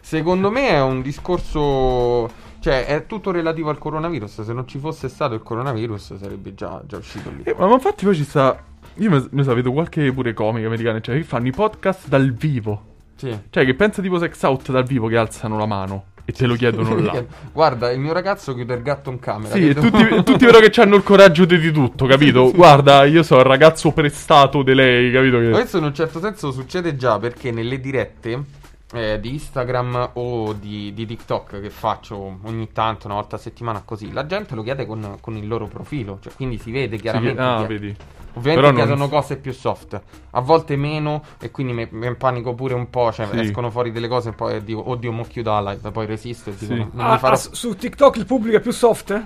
Secondo 0.00 0.50
me 0.50 0.68
è 0.68 0.80
un 0.82 1.02
discorso. 1.02 2.30
Cioè, 2.60 2.86
è 2.86 3.06
tutto 3.06 3.30
relativo 3.32 3.70
al 3.70 3.78
coronavirus. 3.78 4.42
Se 4.42 4.52
non 4.52 4.68
ci 4.68 4.78
fosse 4.78 5.08
stato 5.08 5.34
il 5.34 5.42
coronavirus, 5.42 6.16
sarebbe 6.16 6.54
già, 6.54 6.80
già 6.86 6.98
uscito 6.98 7.30
lì. 7.30 7.42
Eh, 7.44 7.54
ma, 7.58 7.66
ma 7.66 7.74
infatti 7.74 8.04
poi 8.04 8.14
ci 8.14 8.24
sta... 8.24 8.56
Io 8.96 9.10
mi, 9.10 9.26
mi 9.30 9.42
sa, 9.42 9.54
vedo 9.54 9.72
qualche 9.72 10.12
pure 10.12 10.32
comica 10.32 10.66
americana, 10.66 11.00
cioè 11.00 11.16
che 11.16 11.24
fanno 11.24 11.48
i 11.48 11.50
podcast 11.50 12.06
dal 12.08 12.30
vivo. 12.32 12.90
Sì. 13.16 13.36
Cioè 13.50 13.64
che 13.64 13.74
pensa 13.74 14.02
tipo 14.02 14.18
sex 14.18 14.40
out 14.42 14.70
dal 14.70 14.84
vivo 14.84 15.08
che 15.08 15.16
alzano 15.16 15.56
la 15.56 15.66
mano 15.66 16.04
e 16.24 16.32
te 16.32 16.46
lo 16.46 16.54
chiedono 16.54 16.98
là. 17.00 17.24
Guarda, 17.52 17.90
il 17.90 17.98
mio 17.98 18.12
ragazzo 18.12 18.54
chiude 18.54 18.74
il 18.74 18.82
gatto 18.82 19.10
in 19.10 19.18
camera. 19.18 19.54
Sì, 19.54 19.60
credo. 19.60 19.80
tutti, 19.80 20.22
tutti 20.22 20.44
però 20.44 20.60
che 20.60 20.80
hanno 20.80 20.96
il 20.96 21.02
coraggio 21.02 21.44
di, 21.44 21.58
di 21.58 21.72
tutto, 21.72 22.06
capito? 22.06 22.50
Guarda, 22.52 23.04
io 23.04 23.22
sono 23.22 23.40
il 23.40 23.46
ragazzo 23.46 23.90
prestato 23.92 24.62
di 24.62 24.74
lei, 24.74 25.10
capito? 25.10 25.38
Che... 25.38 25.50
Questo 25.50 25.78
in 25.78 25.84
un 25.84 25.94
certo 25.94 26.20
senso 26.20 26.52
succede 26.52 26.96
già 26.96 27.18
perché 27.18 27.50
nelle 27.50 27.80
dirette 27.80 28.44
eh, 28.92 29.18
di 29.20 29.32
Instagram 29.32 30.10
o 30.14 30.52
di, 30.52 30.92
di 30.94 31.06
TikTok 31.06 31.60
che 31.60 31.70
faccio 31.70 32.38
ogni 32.42 32.70
tanto, 32.72 33.06
una 33.06 33.16
volta 33.16 33.36
a 33.36 33.38
settimana 33.38 33.82
così, 33.84 34.12
la 34.12 34.26
gente 34.26 34.54
lo 34.54 34.62
chiede 34.62 34.86
con, 34.86 35.16
con 35.20 35.36
il 35.36 35.48
loro 35.48 35.66
profilo, 35.66 36.18
cioè 36.20 36.32
quindi 36.34 36.58
si 36.58 36.70
vede 36.70 36.98
chiaramente. 36.98 37.40
ah, 37.40 37.64
chi 37.66 37.74
è. 37.74 37.94
Ovviamente 38.34 38.60
Però 38.60 38.66
non- 38.68 38.86
chiedono 38.86 39.08
cose 39.08 39.36
più 39.36 39.52
soft, 39.52 40.00
a 40.30 40.40
volte 40.40 40.76
meno 40.76 41.22
e 41.38 41.50
quindi 41.50 41.72
mi, 41.74 41.86
mi 41.90 42.06
impanico 42.06 42.54
pure 42.54 42.72
un 42.74 42.88
po', 42.88 43.12
cioè 43.12 43.26
Sì. 43.26 43.38
escono 43.40 43.70
fuori 43.70 43.92
delle 43.92 44.08
cose 44.08 44.30
e 44.30 44.32
poi 44.32 44.62
dico 44.64 44.88
oddio 44.88 45.12
mo 45.12 45.22
chiudo 45.24 45.50
la 45.60 45.72
live, 45.72 45.90
poi 45.90 46.06
resisto 46.06 46.48
e 46.50 46.54
dico 46.56 46.72
Sì. 46.72 46.78
no, 46.78 46.90
non 46.92 47.06
Ah, 47.10 47.18
farò... 47.18 47.34
ah, 47.34 47.38
su 47.38 47.74
TikTok 47.76 48.16
il 48.16 48.24
pubblico 48.26 48.56
è 48.56 48.60
più 48.60 48.72
soft? 48.72 49.22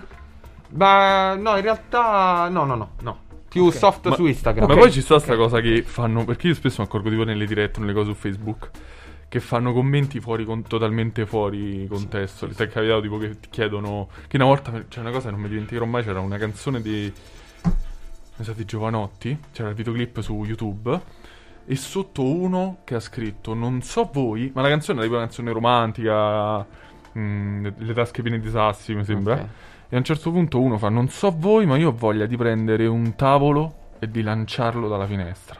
Ma 0.71 1.35
no, 1.35 1.55
in 1.57 1.63
realtà 1.63 2.49
no, 2.51 2.65
no, 2.65 2.75
no, 2.75 2.91
no. 3.03 3.19
Più 3.49 3.67
Ok. 3.67 3.75
soft 3.75 4.09
Ma- 4.09 4.15
su 4.17 4.27
Instagram. 4.27 4.67
Ma 4.67 4.75
Ok, 4.75 4.81
poi 4.81 4.93
ci 4.93 5.01
sta 5.01 5.15
ok. 5.15 5.21
sta 5.23 5.37
cosa 5.37 5.61
che 5.61 5.83
fanno, 5.83 6.25
perché 6.25 6.49
io 6.49 6.55
spesso 6.55 6.83
mi 6.83 6.89
accorgo 6.89 7.09
tipo 7.09 7.23
nelle 7.25 7.47
dirette, 7.47 7.81
nelle 7.81 7.93
cose 7.95 8.07
su 8.11 8.15
Facebook, 8.15 8.71
che 9.29 9.41
fanno 9.41 9.73
commenti 9.73 10.21
fuori 10.21 10.45
con, 10.45 10.63
totalmente 10.63 11.25
fuori 11.27 11.87
contesto. 11.89 12.49
Ti 12.49 12.63
è 12.63 12.69
capitato 12.69 13.01
tipo 13.01 13.19
che 13.19 13.39
ti 13.39 13.49
chiedono, 13.51 14.09
che 14.27 14.37
una 14.37 14.47
volta, 14.47 14.73
c'è 14.89 15.01
una 15.01 15.11
cosa 15.11 15.27
che 15.27 15.31
non 15.33 15.41
mi 15.41 15.49
dimenticherò 15.49 15.85
mai, 15.87 16.03
c'era 16.03 16.21
una 16.21 16.37
canzone 16.37 16.83
di, 16.83 17.11
di 18.55 18.65
Giovanotti, 18.65 19.39
c'era 19.53 19.71
il 19.71 19.75
videoclip 19.75 20.21
su 20.21 20.45
YouTube, 20.45 21.01
e 21.65 21.75
sotto 21.77 22.25
uno 22.25 22.79
che 22.85 22.95
ha 22.95 23.01
scritto, 23.01 23.55
non 23.55 23.83
so 23.83 24.09
voi, 24.13 24.51
ma 24.55 24.63
la 24.63 24.69
canzone 24.69 24.99
era 24.99 25.07
tipo 25.07 25.17
una 25.17 25.27
canzone 25.27 25.53
romantica, 25.53 26.67
mm, 27.19 27.63
le, 27.63 27.75
le 27.77 27.93
tasche 27.93 28.23
piene 28.23 28.39
di 28.39 28.49
sassi 28.49 28.95
mi 28.95 29.05
sembra. 29.05 29.35
Ok. 29.35 29.47
E 29.89 29.95
a 29.95 29.99
un 29.99 30.05
certo 30.05 30.31
punto 30.31 30.61
uno 30.61 30.79
fa: 30.79 30.89
Non 30.89 31.09
so 31.09 31.35
voi, 31.37 31.67
ma 31.67 31.77
io 31.77 31.89
ho 31.89 31.95
voglia 31.95 32.27
di 32.27 32.37
prendere 32.37 32.87
un 32.87 33.15
tavolo 33.15 33.85
e 33.99 34.11
di 34.11 34.23
lanciarlo 34.23 34.89
dalla 34.89 35.07
finestra. 35.07 35.59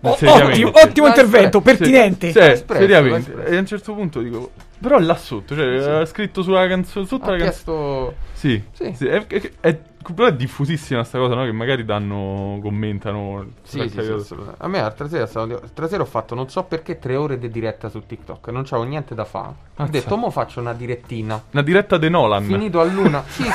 Ma 0.00 0.10
O- 0.10 0.16
seriamente. 0.16 0.64
ottimo, 0.64 0.70
ottimo 0.74 1.06
intervento, 1.06 1.58
espresso. 1.58 1.60
pertinente. 1.60 2.32
Sì, 2.32 2.38
espresso, 2.38 2.82
seriamente. 2.82 3.30
espresso. 3.30 3.50
E 3.52 3.56
a 3.56 3.58
un 3.60 3.66
certo 3.66 3.94
punto 3.94 4.20
dico: 4.20 4.50
Però 4.80 4.98
là 4.98 5.14
sotto, 5.16 5.54
cioè, 5.54 6.00
Sì. 6.04 6.10
scritto 6.10 6.42
sulla 6.42 6.66
canzone. 6.66 7.06
Sotto 7.06 7.24
Ha 7.30 7.30
la 7.36 7.36
canzone. 7.38 7.50
chiesto... 7.50 8.14
Sì, 8.32 8.62
Sì. 8.72 8.92
sì, 8.96 9.06
è, 9.06 9.24
è- 9.26 9.50
è- 9.60 9.78
però 10.14 10.26
è 10.26 10.34
diffusissima 10.34 11.04
sta 11.04 11.18
cosa, 11.18 11.36
no? 11.36 11.44
Che 11.44 11.52
magari 11.52 11.84
danno, 11.84 12.58
commentano. 12.60 13.46
Sì, 13.62 13.82
sì, 13.82 13.88
sì, 13.90 13.98
assolutamente. 14.10 14.56
A 14.64 14.66
me 14.66 14.80
l'altra 14.80 15.06
sera, 15.08 15.26
stavo- 15.26 15.46
l'altra 15.60 15.86
sera 15.86 16.02
ho 16.02 16.06
fatto 16.06 16.34
non 16.34 16.48
so 16.50 16.64
perché 16.64 16.98
tre 16.98 17.14
ore 17.14 17.38
di 17.38 17.48
diretta 17.48 17.88
su 17.88 18.04
TikTok. 18.04 18.48
Non 18.48 18.64
c'avevo 18.64 18.88
niente 18.88 19.14
da 19.14 19.24
fare. 19.24 19.46
Ho 19.50 19.54
Mazza. 19.76 19.92
detto, 19.92 20.16
mo 20.16 20.30
faccio 20.30 20.58
una 20.58 20.72
direttina. 20.72 21.40
Una 21.52 21.62
diretta 21.62 21.96
de 21.98 22.08
Nolan. 22.08 22.42
Finito 22.44 22.80
a 22.80 22.84
luna. 22.84 23.22
Sì, 23.30 23.44
sì, 23.44 23.50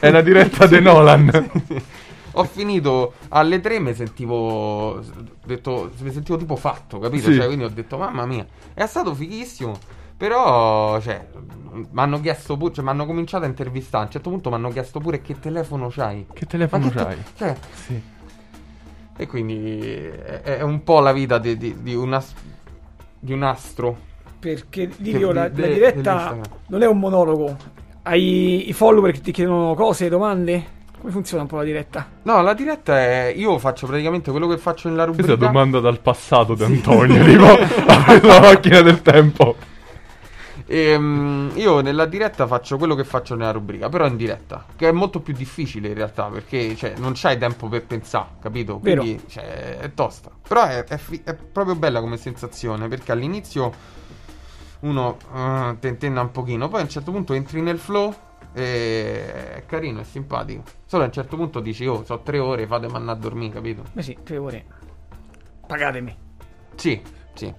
è 0.00 0.08
una 0.08 0.20
diretta 0.20 0.66
de 0.66 0.80
Nolan. 0.80 1.50
Ho 2.38 2.44
finito 2.44 3.14
alle 3.28 3.60
tre, 3.60 3.78
mi 3.80 3.94
sentivo. 3.94 4.34
ho 4.36 5.02
Detto, 5.44 5.90
mi 6.00 6.10
sentivo 6.10 6.36
tipo 6.38 6.56
fatto, 6.56 6.98
capito? 6.98 7.30
Sì. 7.30 7.36
Cioè, 7.36 7.46
quindi 7.46 7.64
ho 7.64 7.68
detto, 7.68 7.96
mamma 7.98 8.26
mia, 8.26 8.46
è 8.74 8.86
stato 8.86 9.14
fighissimo. 9.14 9.78
Però, 10.16 10.98
cioè, 11.00 11.26
mi 11.72 11.86
hanno 11.94 12.20
chiesto 12.20 12.56
pure, 12.56 12.72
cioè, 12.72 12.82
mi 12.84 12.90
hanno 12.90 13.04
cominciato 13.06 13.44
a 13.44 13.48
intervistare. 13.48 14.04
A 14.04 14.06
un 14.06 14.12
certo 14.12 14.30
punto 14.30 14.48
mi 14.48 14.54
hanno 14.56 14.70
chiesto 14.70 14.98
pure 14.98 15.20
che 15.20 15.38
telefono 15.38 15.88
c'hai. 15.90 16.26
Che 16.32 16.46
telefono 16.46 16.88
che 16.88 16.94
te- 16.94 17.04
c'hai? 17.04 17.16
Cioè, 17.36 17.56
Sì. 17.72 18.02
E 19.18 19.26
quindi 19.26 19.80
è, 19.80 20.40
è 20.42 20.60
un 20.62 20.82
po' 20.84 21.00
la 21.00 21.12
vita 21.12 21.38
di, 21.38 21.56
di- 21.56 21.76
di 21.82 21.94
un, 21.94 22.12
as- 22.12 22.34
di 23.18 23.32
un 23.32 23.42
astro. 23.42 23.96
Perché 24.38 24.90
Livio, 24.98 25.32
la, 25.32 25.48
de- 25.48 25.68
la 25.68 25.72
diretta 25.74 26.36
non 26.68 26.82
è 26.82 26.86
un 26.86 26.98
monologo. 26.98 27.56
Hai 28.02 28.68
i 28.68 28.72
follower 28.72 29.12
che 29.12 29.20
ti 29.20 29.32
chiedono 29.32 29.74
cose, 29.74 30.08
domande? 30.08 30.74
Come 31.06 31.18
funziona 31.18 31.44
un 31.44 31.48
po' 31.48 31.58
la 31.58 31.62
diretta? 31.62 32.04
No, 32.22 32.42
la 32.42 32.52
diretta 32.52 32.98
è. 32.98 33.32
Io 33.36 33.60
faccio 33.60 33.86
praticamente 33.86 34.32
quello 34.32 34.48
che 34.48 34.58
faccio 34.58 34.88
nella 34.88 35.04
Questa 35.04 35.22
è 35.22 35.26
rubrica. 35.26 35.44
una 35.44 35.52
domanda 35.52 35.78
dal 35.78 36.00
passato 36.00 36.56
di 36.56 36.64
Antonio. 36.64 37.24
tipo, 37.24 37.44
la 38.26 38.40
macchina 38.40 38.80
del 38.80 39.02
tempo. 39.02 39.54
Ehm, 40.66 41.52
io 41.54 41.80
nella 41.80 42.06
diretta 42.06 42.48
faccio 42.48 42.76
quello 42.76 42.96
che 42.96 43.04
faccio 43.04 43.36
nella 43.36 43.52
rubrica, 43.52 43.88
però 43.88 44.04
in 44.06 44.16
diretta. 44.16 44.64
Che 44.74 44.88
è 44.88 44.90
molto 44.90 45.20
più 45.20 45.32
difficile 45.32 45.86
in 45.86 45.94
realtà, 45.94 46.24
perché 46.24 46.74
cioè, 46.74 46.94
non 46.96 47.12
c'hai 47.14 47.38
tempo 47.38 47.68
per 47.68 47.84
pensare, 47.84 48.30
capito? 48.40 48.80
Vero. 48.82 49.02
Quindi 49.02 49.22
cioè, 49.28 49.78
è 49.78 49.94
tosta. 49.94 50.32
Però 50.48 50.64
è, 50.64 50.82
è 50.82 50.96
fi- 50.96 51.20
è 51.22 51.34
proprio 51.34 51.76
bella 51.76 52.00
come 52.00 52.16
sensazione, 52.16 52.88
perché 52.88 53.12
all'inizio 53.12 53.72
uno 54.80 55.16
uh, 55.32 55.78
tentenna 55.78 56.20
un 56.20 56.32
pochino, 56.32 56.66
poi 56.68 56.80
a 56.80 56.82
un 56.82 56.88
certo 56.88 57.12
punto 57.12 57.32
entri 57.32 57.60
nel 57.60 57.78
flow. 57.78 58.12
E 58.58 59.52
è 59.52 59.66
carino, 59.66 60.00
è 60.00 60.04
simpatico. 60.04 60.62
Solo 60.86 61.02
a 61.02 61.06
un 61.06 61.12
certo 61.12 61.36
punto 61.36 61.60
dici, 61.60 61.84
oh, 61.86 62.04
so 62.04 62.20
tre 62.20 62.38
ore, 62.38 62.66
fate 62.66 62.88
manna 62.88 63.12
a 63.12 63.14
dormire, 63.14 63.52
capito? 63.52 63.82
Beh 63.92 64.00
sì, 64.00 64.16
tre 64.24 64.38
ore. 64.38 64.64
Pagatemi. 65.66 66.16
Sì, 66.74 66.98
sì. 67.34 67.52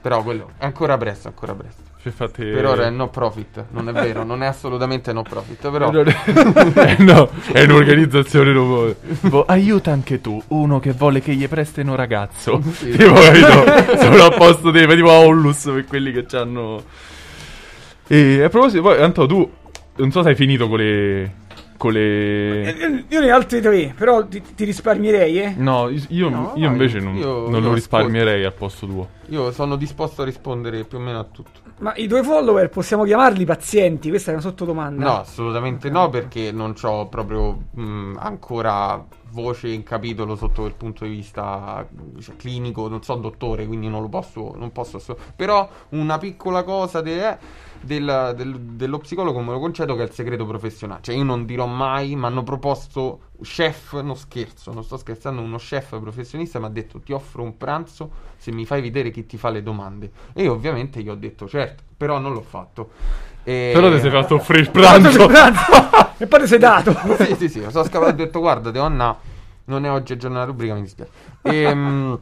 Però 0.00 0.20
quello 0.24 0.50
è 0.58 0.64
ancora 0.64 0.96
presto, 0.96 1.28
ancora 1.28 1.54
presto. 1.54 1.82
Infatti, 2.02 2.44
Per 2.44 2.66
ora 2.66 2.86
è 2.86 2.90
no 2.90 3.08
profit, 3.08 3.66
non 3.70 3.88
è 3.88 3.92
vero, 3.92 4.24
non 4.24 4.42
è 4.42 4.46
assolutamente 4.46 5.12
no 5.12 5.22
profit, 5.22 5.70
però... 5.70 5.92
Eh, 6.02 6.96
no, 6.98 7.30
è 7.52 7.62
un'organizzazione 7.62 8.50
nuova. 8.50 8.92
Tipo, 9.20 9.44
aiuta 9.44 9.92
anche 9.92 10.20
tu, 10.20 10.42
uno 10.48 10.80
che 10.80 10.90
vuole 10.90 11.20
che 11.20 11.36
gli 11.36 11.46
prestino 11.46 11.94
ragazzo. 11.94 12.60
Sì. 12.74 12.90
Tipo, 12.90 13.12
capito? 13.12 13.96
Sono 13.96 14.24
a 14.24 14.30
posto 14.30 14.72
dei 14.72 14.88
tipo 14.88 15.10
Aulus 15.10 15.70
per 15.72 15.84
quelli 15.84 16.10
che 16.10 16.36
hanno. 16.36 16.82
E 18.08 18.42
a 18.42 18.48
proposito, 18.48 18.82
poi, 18.82 19.00
Anto, 19.00 19.26
tu 19.26 19.48
non 19.96 20.10
so 20.10 20.22
se 20.22 20.30
hai 20.30 20.34
finito 20.34 20.68
con 20.68 20.78
le. 20.78 21.32
piccole... 21.82 22.62
Eh, 22.62 23.04
Io 23.08 23.20
ne 23.20 23.32
ho 23.32 23.34
altri 23.34 23.60
tre, 23.60 23.92
però 23.96 24.24
ti, 24.26 24.40
ti 24.54 24.64
risparmierei, 24.64 25.40
eh. 25.40 25.54
No, 25.56 25.88
io, 25.88 26.02
io 26.08 26.28
No, 26.28 26.52
io 26.54 26.68
invece 26.68 27.00
non, 27.00 27.16
io- 27.16 27.48
non 27.48 27.62
io 27.62 27.68
lo 27.68 27.74
risparmierei 27.74 28.44
al 28.44 28.54
posto 28.54 28.86
tuo. 28.86 29.08
Io 29.28 29.50
sono 29.50 29.76
disposto 29.76 30.22
a 30.22 30.24
rispondere 30.24 30.84
più 30.84 30.98
o 30.98 31.00
meno 31.00 31.18
a 31.18 31.24
tutto. 31.24 31.60
Ma 31.78 31.92
i 31.96 32.06
tuoi 32.06 32.22
follower 32.22 32.68
possiamo 32.68 33.02
chiamarli 33.04 33.44
pazienti? 33.44 34.08
Questa 34.08 34.30
è 34.30 34.34
una 34.34 34.42
sottodomanda. 34.42 35.04
No, 35.04 35.18
assolutamente 35.20 35.90
no, 35.90 36.08
perché 36.10 36.52
non 36.52 36.74
ho 36.82 37.08
proprio 37.08 37.58
mh, 37.72 38.16
ancora 38.18 39.04
voce 39.30 39.68
in 39.68 39.82
capitolo 39.82 40.36
sotto 40.36 40.60
quel 40.60 40.74
punto 40.74 41.04
di 41.04 41.10
vista 41.10 41.84
cioè, 42.20 42.36
clinico, 42.36 42.86
non 42.88 43.02
so 43.02 43.14
dottore, 43.14 43.66
quindi 43.66 43.88
non 43.88 44.02
lo 44.02 44.08
posso, 44.08 44.54
non 44.56 44.70
posso 44.70 44.98
asso- 44.98 45.16
Però 45.34 45.68
una 45.90 46.18
piccola 46.18 46.62
cosa 46.62 47.00
de- 47.00 47.38
del- 47.82 48.32
del- 48.36 48.58
dello 48.60 48.98
psicologo 48.98 49.40
me 49.40 49.52
lo 49.52 49.58
concedo 49.60 49.94
che 49.94 50.02
è 50.02 50.06
il 50.06 50.12
segreto 50.12 50.46
professionale. 50.46 51.00
Cioè 51.02 51.14
io 51.14 51.24
non 51.24 51.44
dirò 51.44 51.66
mai, 51.66 52.16
mi 52.16 52.24
hanno 52.24 52.42
proposto 52.42 53.20
chef, 53.42 54.00
non 54.00 54.16
scherzo, 54.16 54.72
non 54.72 54.84
sto 54.84 54.96
scherzando, 54.96 55.40
uno 55.42 55.56
chef 55.58 55.98
professionista 56.00 56.58
mi 56.58 56.66
ha 56.66 56.68
detto 56.68 57.00
ti 57.00 57.12
offro 57.12 57.42
un 57.42 57.56
pranzo 57.56 58.10
se 58.36 58.52
mi 58.52 58.64
fai 58.64 58.80
vedere 58.80 59.10
chi 59.10 59.26
ti 59.26 59.36
fa 59.36 59.50
le 59.50 59.62
domande. 59.62 60.10
E 60.32 60.42
io 60.44 60.52
ovviamente 60.52 61.02
gli 61.02 61.08
ho 61.08 61.14
detto 61.14 61.48
certo, 61.48 61.82
però 61.96 62.18
non 62.18 62.32
l'ho 62.32 62.42
fatto. 62.42 62.90
E- 63.44 63.72
Però 63.74 63.90
ti 63.90 63.98
sei 64.00 64.10
fatto 64.12 64.36
offrire 64.36 64.60
il 64.60 64.70
Pranzo 64.70 65.28
e 66.18 66.26
poi 66.26 66.40
ti 66.40 66.46
sei 66.46 66.58
dato. 66.58 66.94
sì, 67.18 67.34
sì, 67.36 67.48
sì, 67.48 67.64
sono 67.68 67.84
scappato 67.84 68.06
e 68.06 68.10
ho 68.10 68.12
detto 68.12 68.38
guarda, 68.38 68.70
donna, 68.70 69.16
non 69.64 69.84
è 69.84 69.90
oggi 69.90 70.12
il 70.12 70.18
giorno 70.18 70.36
della 70.36 70.48
rubrica, 70.48 70.74
mi 70.74 70.82
dispiace. 70.82 71.10
Ehm, 71.42 72.18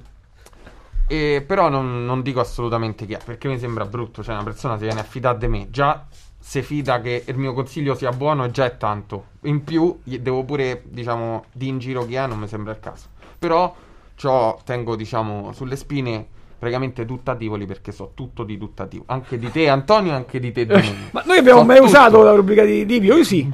e, 1.11 1.43
però 1.45 1.69
non, 1.69 2.05
non 2.05 2.23
dico 2.23 2.39
assolutamente 2.39 3.05
chi 3.05 3.15
è, 3.15 3.19
perché 3.25 3.49
mi 3.49 3.59
sembra 3.59 3.85
brutto, 3.85 4.23
cioè 4.23 4.35
una 4.35 4.45
persona 4.45 4.77
si 4.79 4.85
viene 4.85 5.01
a 5.01 5.05
fidare 5.05 5.39
di 5.39 5.49
me, 5.49 5.67
già 5.71 6.07
se 6.39 6.63
fida 6.63 7.01
che 7.01 7.25
il 7.27 7.37
mio 7.37 7.53
consiglio 7.53 7.95
sia 7.97 8.11
buono 8.13 8.49
già 8.51 8.65
è 8.65 8.77
tanto. 8.77 9.25
In 9.43 9.65
più 9.65 9.99
devo 10.05 10.45
pure, 10.45 10.83
diciamo, 10.85 11.45
di 11.53 11.67
in 11.69 11.79
giro 11.79 12.07
chi 12.07 12.15
è, 12.15 12.27
non 12.27 12.39
mi 12.39 12.47
sembra 12.47 12.73
il 12.73 12.79
caso. 12.81 13.07
Però 13.39 13.75
ciò 14.15 14.59
tengo, 14.65 14.95
diciamo, 14.97 15.53
sulle 15.53 15.77
spine 15.77 16.27
praticamente 16.59 17.05
duttativi 17.07 17.67
perché 17.67 17.91
so 17.91 18.13
tutto 18.15 18.45
di 18.45 18.57
duttativo. 18.57 19.05
Anche 19.07 19.39
di 19.39 19.51
te 19.51 19.69
Antonio 19.69 20.13
anche 20.15 20.39
di 20.39 20.53
te 20.53 20.65
Domenico. 20.67 21.09
Ma 21.13 21.23
noi 21.27 21.39
abbiamo 21.39 21.61
So 21.61 21.65
mai 21.65 21.77
tutto. 21.79 21.89
usato 21.89 22.23
la 22.23 22.35
rubrica 22.35 22.65
di 22.65 22.85
Livio? 22.87 23.17
Io 23.17 23.25
sì. 23.25 23.51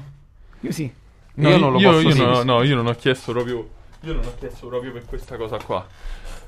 Io 0.61 0.73
sì. 0.73 0.93
No, 1.35 1.49
Io 1.51 1.57
non 1.59 1.73
lo 1.73 1.79
io, 1.79 1.91
posso 1.91 2.01
io 2.01 2.13
dire. 2.13 2.27
no, 2.27 2.43
no, 2.43 2.63
io 2.63 2.75
non 2.75 2.87
ho 2.87 2.95
chiesto 2.95 3.33
proprio. 3.33 3.69
Io 4.03 4.13
non 4.15 4.25
ho 4.25 4.35
chiesto 4.39 4.67
proprio 4.69 4.93
per 4.93 5.05
questa 5.07 5.37
cosa 5.37 5.59
qua. 5.59 5.87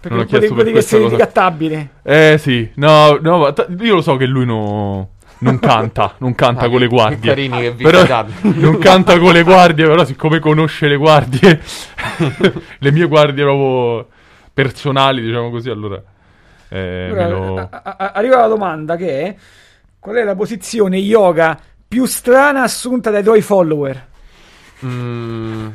Perché 0.00 0.16
Non 0.16 0.24
ho 0.24 0.28
chiesto 0.28 0.54
potevi 0.54 0.56
per 0.56 0.64
che 0.64 0.72
questa 0.72 0.96
cosa. 0.98 1.16
ricattabile. 1.16 1.88
Eh 2.02 2.36
sì, 2.38 2.70
no, 2.76 3.18
no, 3.20 3.52
io 3.80 3.94
lo 3.96 4.00
so 4.00 4.16
che 4.16 4.26
lui 4.26 4.44
no- 4.46 5.10
non 5.40 5.58
canta, 5.60 6.14
non 6.18 6.34
canta 6.36 6.66
Ah, 6.66 6.68
con 6.68 6.78
le 6.78 6.86
che- 6.86 6.94
guardie. 6.94 7.18
che 7.20 7.28
carini 7.28 7.60
che 7.60 7.70
vi 7.72 7.82
Però- 7.82 8.26
non 8.42 8.78
canta 8.78 9.18
con 9.18 9.32
le 9.32 9.42
guardie, 9.42 9.86
però 9.86 10.04
siccome 10.04 10.38
conosce 10.38 10.86
le 10.86 10.96
guardie, 10.96 11.60
le 12.78 12.92
mie 12.92 13.06
guardie 13.06 13.42
proprio 13.44 14.06
personali, 14.52 15.20
diciamo 15.22 15.50
così, 15.50 15.68
allora... 15.70 16.00
eh, 16.68 17.06
Allora, 17.10 17.28
lo- 17.28 17.56
a- 17.70 17.82
a- 17.96 18.12
arriva 18.14 18.36
la 18.36 18.46
domanda 18.48 18.94
che 18.96 19.20
è 19.22 19.34
qual 19.98 20.14
è 20.16 20.22
la 20.24 20.34
posizione 20.36 20.96
yoga 20.98 21.58
più 21.88 22.04
strana 22.04 22.62
assunta 22.62 23.10
dai 23.10 23.22
tuoi 23.24 23.40
follower? 23.42 24.06
Mm, 24.84 25.68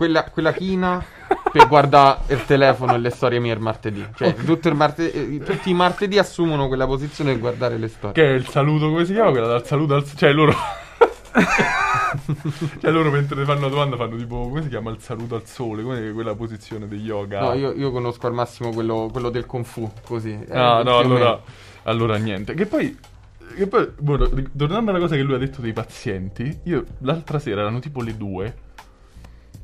quella, 0.00 0.24
quella 0.24 0.52
china 0.54 1.04
per 1.52 1.68
guardare 1.68 2.20
il 2.28 2.42
telefono 2.46 2.94
e 2.94 2.98
le 2.98 3.10
storie 3.10 3.38
mie 3.38 3.52
il 3.52 3.60
martedì. 3.60 4.02
Cioè, 4.16 4.32
tutto 4.34 4.68
il 4.68 4.74
marte- 4.74 5.12
eh, 5.12 5.40
tutti 5.40 5.68
i 5.68 5.74
martedì 5.74 6.16
assumono 6.16 6.68
quella 6.68 6.86
posizione 6.86 7.32
per 7.32 7.40
guardare 7.40 7.76
le 7.76 7.88
storie. 7.88 8.14
Che 8.14 8.24
è 8.26 8.32
il 8.34 8.48
saluto, 8.48 8.88
come 8.88 9.04
si 9.04 9.12
chiama? 9.12 9.30
Quella 9.30 9.46
dal 9.46 9.66
saluto 9.66 9.94
al... 9.96 10.10
Cioè 10.10 10.32
loro... 10.32 10.54
cioè 12.80 12.90
loro 12.90 13.10
mentre 13.10 13.36
ti 13.36 13.44
fanno 13.44 13.58
una 13.58 13.68
domanda 13.68 13.96
fanno 13.96 14.16
tipo, 14.16 14.40
come 14.48 14.62
si 14.62 14.68
chiama 14.68 14.90
il 14.90 15.00
saluto 15.00 15.34
al 15.34 15.44
sole? 15.46 15.82
Come 15.82 16.12
quella 16.12 16.34
posizione 16.34 16.88
di 16.88 16.96
yoga? 16.96 17.40
No, 17.40 17.52
io, 17.52 17.72
io 17.72 17.90
conosco 17.90 18.26
al 18.26 18.32
massimo 18.32 18.70
quello, 18.70 19.10
quello 19.12 19.28
del 19.28 19.44
Kung 19.44 19.66
Fu, 19.66 19.90
così. 20.02 20.30
eh, 20.32 20.56
Ah, 20.56 20.82
no, 20.82 20.96
allora, 20.96 21.38
allora 21.82 22.16
niente. 22.16 22.54
Che 22.54 22.64
poi, 22.64 22.98
che 23.54 23.66
poi 23.66 23.86
ri- 24.32 24.48
tornando 24.56 24.92
alla 24.92 24.98
cosa 25.00 25.14
che 25.14 25.20
lui 25.20 25.34
ha 25.34 25.38
detto 25.38 25.60
dei 25.60 25.74
pazienti, 25.74 26.60
io 26.64 26.84
l'altra 27.00 27.38
sera 27.38 27.60
erano 27.60 27.80
tipo 27.80 28.00
le 28.00 28.16
due. 28.16 28.54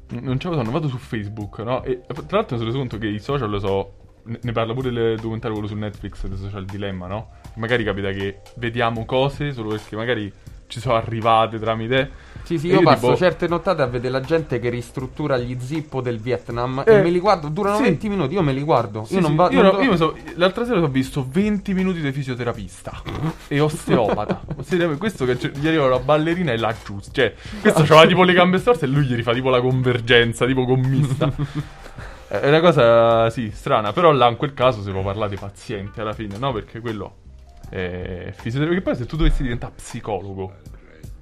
Non 0.09 0.39
ce 0.39 0.49
la 0.49 0.57
sono, 0.57 0.71
vado 0.71 0.89
su 0.89 0.99
Facebook, 0.99 1.59
no? 1.59 1.83
E 1.83 2.03
tra 2.07 2.39
l'altro 2.39 2.57
mi 2.57 2.63
sono 2.63 2.65
reso 2.65 2.79
conto 2.79 2.99
che 2.99 3.09
i 3.09 3.19
social 3.19 3.51
lo 3.51 3.59
so. 3.59 3.93
Ne 4.25 4.39
ne 4.43 4.53
parla 4.53 4.73
pure 4.73 4.89
il 4.89 5.17
documentario 5.17 5.57
quello 5.57 5.69
su 5.69 5.77
Netflix, 5.77 6.29
The 6.29 6.37
Social 6.37 6.65
Dilemma, 6.65 7.07
no? 7.07 7.31
Magari 7.57 7.85
capita 7.85 8.11
che 8.11 8.41
vediamo 8.57 9.05
cose 9.05 9.53
solo 9.53 9.71
perché 9.71 9.97
magari 9.97 10.33
ci 10.67 10.81
sono 10.81 10.95
arrivate 10.95 11.59
tramite. 11.59 12.11
Sì, 12.47 12.59
sì, 12.59 12.69
e 12.71 12.75
io 12.75 12.83
passo 12.83 13.07
tipo- 13.07 13.17
certe 13.17 13.49
nottate 13.49 13.83
a 13.83 13.87
vedere 13.87 14.13
la 14.13 14.21
gente 14.21 14.61
che 14.61 14.69
ristruttura 14.71 15.37
gli 15.37 15.57
zippo 15.61 16.01
del 16.01 16.21
Vietnam 16.21 16.85
Eh, 16.87 16.95
e 16.95 17.03
me 17.03 17.11
li 17.11 17.19
guardo, 17.19 17.49
durano 17.49 17.77
sì. 17.79 17.83
20 17.83 18.09
minuti, 18.09 18.35
io 18.35 18.43
me 18.43 18.53
li 18.53 18.63
guardo. 18.63 19.03
Sì, 19.05 19.15
io 19.15 19.21
non 19.21 19.35
vado. 19.35 19.53
io 19.53 19.63
no- 19.63 19.81
io 19.83 19.91
mi 19.91 19.97
so- 19.97 20.17
l'altra 20.37 20.65
sera 20.65 20.81
ho 20.81 20.87
visto 20.87 21.27
20 21.29 21.75
minuti 21.75 22.01
di 22.01 22.13
fisioterapista 22.13 23.03
e 23.49 23.59
osteopata. 23.59 24.43
Questo 24.97 25.25
che 25.25 25.37
gli 25.55 25.67
arriva 25.67 25.89
la 25.89 25.99
ballerina 25.99 26.53
e 26.53 26.57
la 26.57 26.73
giusta. 26.85 27.11
Cioè, 27.13 27.35
questo 27.61 27.83
c'aveva 27.83 28.07
tipo 28.07 28.23
le 28.23 28.33
gambe 28.33 28.59
storte 28.59 28.85
e 28.85 28.89
lui 28.89 29.05
gli 29.07 29.15
rifà 29.17 29.33
tipo 29.33 29.51
la 29.51 29.61
convergenza, 29.61 30.47
tipo 30.47 30.65
commista. 30.65 31.33
È 32.29 32.49
una 32.49 32.61
cosa, 32.61 33.31
sì, 33.31 33.51
strana. 33.53 33.93
Però 33.93 34.11
là 34.13 34.29
in 34.29 34.37
quel 34.37 34.53
caso 34.55 34.83
si 34.83 34.91
può 34.91 35.03
parlare 35.03 35.31
di 35.31 35.37
pazienti 35.37 36.01
alla 36.01 36.13
fine, 36.13 36.39
no? 36.39 36.53
Perché 36.53 36.81
quello 36.81 37.15
è 37.69 38.33
fisioterapista. 38.33 38.67
Perché 38.67 38.81
poi 38.83 38.97
se 38.97 39.07
tu 39.07 39.17
dovessi 39.17 39.43
diventare 39.43 39.73
psicologo, 39.77 40.53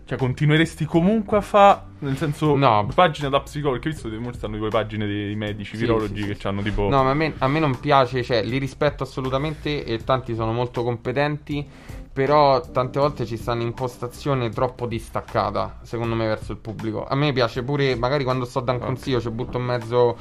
cioè 0.06 0.18
continueresti 0.18 0.84
comunque 0.84 1.38
a 1.38 1.40
fare, 1.40 1.80
nel 2.00 2.16
senso, 2.16 2.54
No. 2.56 2.86
pagina 2.94 3.28
da 3.28 3.40
psicologo. 3.40 3.78
Perché 3.80 3.90
visto 3.90 4.10
che 4.10 4.18
molti 4.18 4.38
stanno 4.38 4.52
tipo 4.54 4.64
le 4.66 4.70
pagine 4.70 5.06
dei 5.06 5.34
medici, 5.34 5.76
Sì, 5.76 5.82
virologi 5.82 6.22
sì, 6.22 6.28
che 6.28 6.34
sì. 6.34 6.46
hanno 6.46 6.62
tipo... 6.62 6.88
No, 6.88 7.02
ma 7.02 7.10
a 7.10 7.14
me, 7.14 7.32
a 7.38 7.48
me 7.48 7.58
non 7.58 7.78
piace, 7.80 8.22
cioè, 8.22 8.42
li 8.42 8.58
rispetto 8.58 9.02
assolutamente 9.02 9.84
e 9.84 10.04
tanti 10.04 10.34
sono 10.34 10.52
molto 10.52 10.82
competenti, 10.82 11.66
però 12.12 12.60
tante 12.60 13.00
volte 13.00 13.24
ci 13.26 13.36
sta 13.36 13.52
un'impostazione 13.52 14.50
troppo 14.50 14.86
distaccata, 14.86 15.78
secondo 15.82 16.14
me, 16.14 16.26
verso 16.26 16.52
il 16.52 16.58
pubblico. 16.58 17.04
A 17.06 17.14
me 17.16 17.32
piace 17.32 17.62
pure, 17.62 17.96
magari 17.96 18.24
quando 18.24 18.44
sto 18.44 18.60
da 18.60 18.72
un 18.72 18.78
consiglio, 18.80 19.20
ci 19.20 19.30
butto 19.30 19.58
in 19.58 19.64
mezzo 19.64 20.16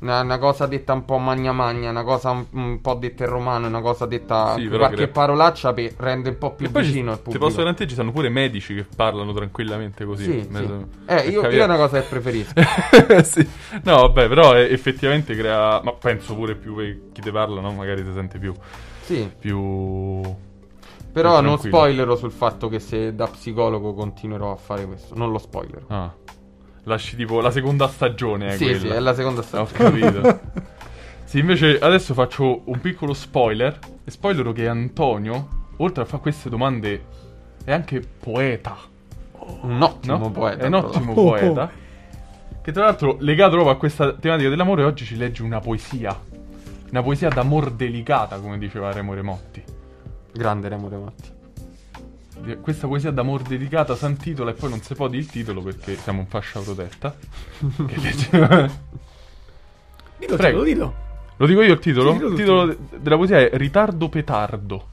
una, 0.00 0.20
una 0.20 0.38
cosa 0.38 0.66
detta 0.66 0.92
un 0.92 1.04
po' 1.04 1.18
magna 1.18 1.52
magna, 1.52 1.90
una 1.90 2.02
cosa 2.02 2.30
un, 2.30 2.44
un 2.50 2.80
po' 2.80 2.94
detta 2.94 3.24
in 3.24 3.30
romano, 3.30 3.66
una 3.66 3.80
cosa 3.80 4.06
detta 4.06 4.54
Sì, 4.56 4.68
qualche 4.68 4.94
crea- 4.96 5.08
parolaccia 5.08 5.72
per 5.72 5.92
rende 5.96 6.28
un 6.30 6.38
po' 6.38 6.52
più 6.54 6.70
vicino 6.70 7.10
al 7.10 7.16
Ti 7.18 7.22
pubblico. 7.22 7.44
posso 7.46 7.58
garantire 7.58 7.88
ci 7.88 7.94
sono 7.94 8.12
pure 8.12 8.28
medici 8.28 8.74
che 8.74 8.86
parlano 8.96 9.32
tranquillamente 9.32 10.04
così. 10.04 10.24
Sì, 10.24 10.42
sì. 10.42 10.48
me- 10.50 10.88
Eh, 11.06 11.28
io, 11.28 11.42
io 11.42 11.60
è 11.62 11.64
una 11.64 11.76
cosa 11.76 12.00
che 12.00 12.06
preferisco. 12.08 12.52
Sì. 13.24 13.48
No, 13.84 13.96
vabbè, 14.02 14.28
però 14.28 14.54
eh, 14.56 14.72
effettivamente 14.72 15.34
crea. 15.34 15.80
Ma 15.82 15.92
penso 15.92 16.34
pure 16.34 16.54
più 16.54 16.76
che 16.76 17.00
chi 17.12 17.20
ti 17.20 17.30
parla, 17.30 17.60
no? 17.60 17.72
Magari 17.72 18.04
ti 18.04 18.12
sente 18.12 18.38
più. 18.38 18.52
Sì, 19.02 19.30
più. 19.38 20.20
però 21.12 21.40
non 21.40 21.58
spoilerò 21.58 22.16
sul 22.16 22.32
fatto 22.32 22.68
che 22.68 22.78
se 22.80 23.14
da 23.14 23.26
psicologo 23.26 23.94
continuerò 23.94 24.50
a 24.52 24.56
fare 24.56 24.84
questo, 24.86 25.14
non 25.14 25.30
lo 25.30 25.38
spoilerò. 25.38 25.84
Ah. 25.88 26.12
Lasci 26.84 27.16
tipo 27.16 27.40
la 27.40 27.50
seconda 27.50 27.88
stagione. 27.88 28.48
È 28.48 28.56
sì, 28.56 28.64
quella. 28.64 28.78
sì, 28.78 28.88
è 28.88 28.98
la 29.00 29.14
seconda 29.14 29.40
Ho 29.40 29.64
stagione. 29.66 30.00
capito. 30.00 30.40
sì, 31.24 31.38
invece 31.38 31.78
adesso 31.78 32.14
faccio 32.14 32.62
un 32.64 32.80
piccolo 32.80 33.14
spoiler. 33.14 33.78
E 34.04 34.10
spoilerò 34.10 34.52
che 34.52 34.68
Antonio, 34.68 35.48
oltre 35.78 36.02
a 36.02 36.06
fare 36.06 36.22
queste 36.22 36.48
domande, 36.50 37.04
è 37.64 37.72
anche 37.72 38.00
poeta. 38.00 38.76
Un 39.62 39.80
ottimo 39.82 40.18
no? 40.18 40.30
poeta. 40.30 40.64
È 40.64 40.66
un 40.66 40.74
ottimo 40.74 41.12
Oh, 41.12 41.20
oh. 41.20 41.28
poeta. 41.30 41.70
Che 42.62 42.72
tra 42.72 42.84
l'altro, 42.84 43.16
legato 43.20 43.52
proprio 43.52 43.72
a 43.74 43.76
questa 43.76 44.12
tematica 44.14 44.48
dell'amore, 44.48 44.84
oggi 44.84 45.04
ci 45.04 45.16
legge 45.16 45.42
una 45.42 45.60
poesia. 45.60 46.18
Una 46.90 47.02
poesia 47.02 47.28
d'amor 47.28 47.70
delicata, 47.72 48.38
come 48.38 48.56
diceva 48.58 48.92
Remo 48.92 49.12
Remotti. 49.14 49.62
Grande 50.32 50.68
Remo 50.68 50.88
Remotti. 50.88 51.28
Di- 52.38 52.56
Questa 52.60 52.86
poesia 52.86 53.10
d'amor 53.10 53.42
delicata 53.42 53.94
si 53.94 54.04
intitola 54.06 54.50
e 54.50 54.54
poi 54.54 54.70
non 54.70 54.80
si 54.82 54.94
può 54.94 55.08
dire 55.08 55.22
il 55.22 55.28
titolo 55.30 55.62
perché 55.62 55.96
siamo 55.96 56.20
in 56.20 56.26
fascia 56.26 56.60
protetta. 56.60 57.14
che 57.86 57.94
Dillo, 60.18 60.36
Prego. 60.36 60.62
dillo, 60.62 60.64
dillo. 60.64 60.94
Lo 61.36 61.46
dico 61.46 61.62
io 61.62 61.72
il 61.72 61.78
titolo? 61.80 62.16
Sì, 62.16 62.24
il 62.24 62.34
titolo 62.34 62.66
de- 62.66 62.78
della 62.98 63.16
poesia 63.16 63.38
è 63.38 63.50
Ritardo 63.54 64.08
petardo. 64.08 64.88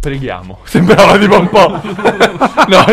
Preghiamo. 0.00 0.60
Sembrava 0.66 1.16
tipo 1.18 1.38
un 1.38 1.48
po'. 1.48 1.68
no. 2.68 2.84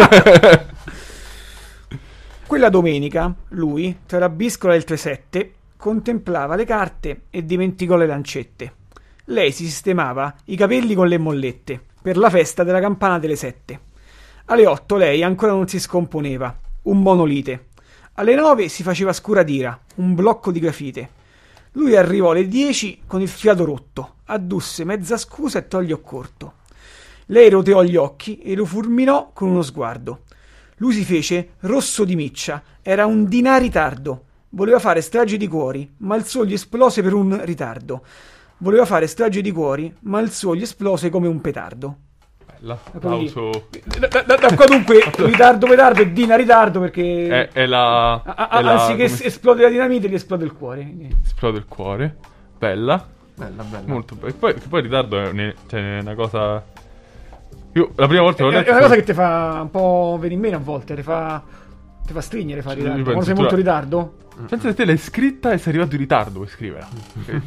Quella 2.45 2.69
domenica, 2.69 3.34
lui, 3.49 3.99
tra 4.05 4.19
la 4.19 4.29
biscola 4.29 4.73
e 4.73 4.77
il 4.77 4.86
3-7, 4.88 5.49
contemplava 5.77 6.55
le 6.55 6.65
carte 6.65 7.21
e 7.29 7.45
dimenticò 7.45 7.95
le 7.95 8.05
lancette. 8.05 8.73
Lei 9.32 9.52
si 9.52 9.65
sistemava 9.65 10.34
i 10.46 10.56
capelli 10.56 10.96
con 10.96 11.08
le 11.08 11.20
mollette 11.20 11.80
per 12.02 12.18
la 12.18 12.32
festa 12.32 12.63
della 12.63 12.80
campana 12.80 13.20
delle 13.20 13.36
7. 13.36 13.80
Alle 14.46 14.65
8 14.65 14.96
lei 14.96 15.22
ancora 15.22 15.52
non 15.52 15.68
si 15.68 15.80
scomponeva, 15.80 16.58
un 16.84 17.00
monolite. 17.00 17.68
Alle 18.13 18.34
9 18.34 18.68
si 18.70 18.82
faceva 18.82 19.13
scuratira, 19.13 19.80
un 19.98 20.15
blocco 20.15 20.52
di 20.52 20.60
grafite. 20.60 21.10
Lui 21.74 21.96
arrivò 21.96 22.32
alle 22.32 22.48
10 22.48 23.04
con 23.06 23.22
il 23.22 23.28
fiato 23.28 23.65
rotto, 23.65 24.15
addusse 24.26 24.84
mezza 24.84 25.15
scusa 25.15 25.60
e 25.60 25.68
togliò 25.68 26.00
corto. 26.00 26.54
Lei 27.28 27.52
roteò 27.52 27.84
gli 27.84 27.98
occhi 27.98 28.39
e 28.39 28.56
lo 28.56 28.65
fulminò 28.65 29.30
con 29.32 29.50
uno 29.50 29.62
sguardo. 29.62 30.24
Lui 30.78 30.94
si 30.94 31.04
fece 31.04 31.50
rosso 31.60 32.04
di 32.04 32.15
miccia, 32.15 32.63
era 32.82 33.06
un 33.06 33.28
dinaritardo. 33.28 34.24
Voleva 34.50 34.80
fare 34.80 35.02
strage 35.02 35.38
di 35.38 35.48
cuori, 35.48 35.88
ma 35.98 36.15
il 36.15 36.26
suo 36.26 36.46
gli 36.46 36.54
esplose 36.54 37.04
per 37.04 37.13
un 37.13 37.39
ritardo. 37.46 38.04
Voleva 38.60 38.86
fare 38.86 39.08
strage 39.08 39.41
di 39.41 39.52
cuori, 39.52 39.93
ma 40.02 40.19
il 40.19 40.32
suo 40.32 40.56
gli 40.56 40.62
esplose 40.62 41.10
come 41.10 41.28
un 41.28 41.39
petardo. 41.41 41.95
Bella. 42.60 42.78
Applauso. 42.91 43.67
Da, 44.00 44.08
da- 44.08 44.22
da- 44.36 44.56
qua 44.56 44.65
dunque 44.65 45.02
ritardo 45.17 45.65
petardo 45.65 46.02
e 46.02 46.12
dina 46.12 46.36
ritardo 46.36 46.82
perché 46.82 47.28
È, 47.28 47.50
è 47.54 47.65
la... 47.65 48.15
a- 48.15 48.22
a- 48.50 48.60
è 48.60 48.62
la- 48.62 48.72
anziché 48.74 48.93
come 48.93 49.04
es- 49.06 49.22
esplode 49.22 49.62
la 49.62 49.69
dinamite 49.69 50.10
gli 50.10 50.13
esplode 50.15 50.43
il 50.43 50.54
cuore. 50.54 50.93
Esplode 51.24 51.58
il 51.58 51.65
cuore. 51.65 52.17
Bella. 52.58 53.08
Bella, 53.36 53.63
bella. 53.63 53.84
Molto 53.88 54.15
bella. 54.15 54.28
E 54.28 54.34
poi, 54.34 54.54
che 54.56 54.67
poi 54.67 54.80
il 54.80 54.86
ritardo 54.86 55.22
è, 55.22 55.30
un- 55.30 55.54
cioè, 55.67 55.98
è 55.98 56.02
una 56.02 56.15
cosa... 56.15 56.62
Io 57.74 57.91
la 57.95 58.08
prima 58.08 58.24
volta 58.24 58.41
È, 58.41 58.45
l'ho 58.45 58.52
è 58.52 58.56
letto... 58.56 58.72
una 58.72 58.82
cosa 58.82 58.95
che 58.95 59.04
ti 59.04 59.13
fa 59.13 59.60
un 59.62 59.72
po' 59.72 60.17
venire 60.19 60.34
in 60.34 60.39
meno 60.41 60.58
a 60.58 60.60
volte, 60.60 60.95
ti 60.95 61.02
fa, 61.04 61.41
ti 62.06 62.14
fa 62.14 62.22
stringere 62.22 62.62
fa 62.62 62.72
Sì, 62.72 62.78
ritardo. 62.78 63.04
Quando 63.04 63.22
sei 63.24 63.34
molto 63.34 63.50
tu- 63.52 63.56
ritardo. 63.58 64.14
Che 64.48 64.74
te 64.74 64.86
l'hai 64.86 64.98
scritta 64.98 65.52
e 65.52 65.58
sei 65.58 65.74
arrivato 65.74 65.96
in 65.96 66.02
ritardo 66.02 66.40
per 66.40 66.50
scriverla. 66.50 66.88
Che... 67.26 67.42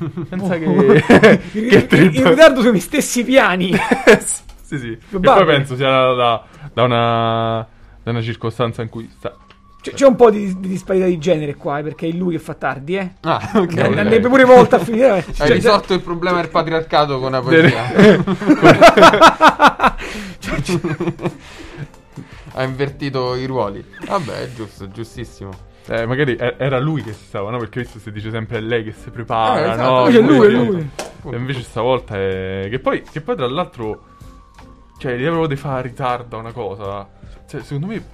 In, 1.58 1.68
che 1.68 1.76
in- 1.78 1.86
trip. 1.86 2.14
in 2.14 2.28
ritardo 2.28 2.60
sui 2.60 2.70
miei 2.70 2.82
stessi 2.82 3.24
piani. 3.24 3.72
sì, 4.62 4.78
sì. 4.78 4.90
E 4.92 5.18
poi 5.18 5.44
penso 5.46 5.74
sia 5.76 5.88
da, 5.88 6.12
da- 6.14 6.44
da 6.72 6.82
una... 6.82 7.66
Da 8.04 8.10
una 8.10 8.20
circostanza 8.20 8.82
in 8.82 8.88
cui 8.88 9.08
sta... 9.16 9.36
C'è, 9.80 9.92
c'è 9.92 10.06
un 10.06 10.16
po' 10.16 10.30
di, 10.30 10.58
di 10.60 10.68
disparità 10.68 11.06
di 11.06 11.18
genere 11.18 11.54
qua, 11.56 11.78
eh, 11.78 11.82
perché 11.82 12.08
è 12.08 12.12
lui 12.12 12.32
che 12.34 12.40
fa 12.40 12.54
tardi, 12.54 12.96
eh. 12.96 13.12
Ah, 13.22 13.50
ok. 13.54 13.60
Ok. 13.62 13.78
Andrebbe 13.96 14.28
pure 14.28 14.44
volta 14.44 14.76
a 14.76 14.78
finire. 14.80 15.06
eh. 15.06 15.10
Hai 15.10 15.22
Cioè, 15.22 15.34
cioè- 15.46 15.54
risolto 15.54 15.94
il 15.94 16.00
problema 16.00 16.40
del 16.40 16.50
patriarcato 16.50 17.18
con 17.18 17.28
una 17.28 17.40
poesia. 17.40 17.82
Ha 22.54 22.62
invertito 22.62 23.34
i 23.34 23.46
ruoli. 23.46 23.84
Vabbè, 24.06 24.42
è 24.42 24.52
giusto, 24.52 24.88
giustissimo. 24.88 25.50
Eh, 25.88 26.06
magari 26.06 26.36
era 26.38 26.78
lui 26.78 27.02
che 27.02 27.12
si 27.12 27.24
stava, 27.24 27.50
no? 27.50 27.58
Perché 27.58 27.80
visto 27.80 27.98
si 27.98 28.12
dice 28.12 28.30
sempre 28.30 28.58
è 28.58 28.60
lei 28.60 28.84
che 28.84 28.92
si 28.92 29.10
prepara, 29.10 29.64
Eh, 29.64 29.70
esatto. 29.72 29.90
no? 29.90 29.98
Invece 30.08 30.18
è 30.18 30.22
lui, 30.22 30.46
è 30.46 30.50
lui. 30.50 30.90
E 31.32 31.36
invece 31.36 31.62
stavolta 31.62 32.14
è... 32.16 32.66
Che 32.70 32.78
poi, 32.78 33.02
che 33.02 33.20
poi 33.20 33.36
tra 33.36 33.48
l'altro... 33.48 34.04
Cioè, 34.98 35.12
l'idea 35.12 35.30
proprio 35.30 35.48
di 35.48 35.56
fare 35.56 35.82
ritardo 35.88 36.36
a 36.36 36.40
una 36.40 36.52
cosa... 36.52 37.08
Cioè, 37.48 37.60
secondo 37.62 37.86
me... 37.88 38.04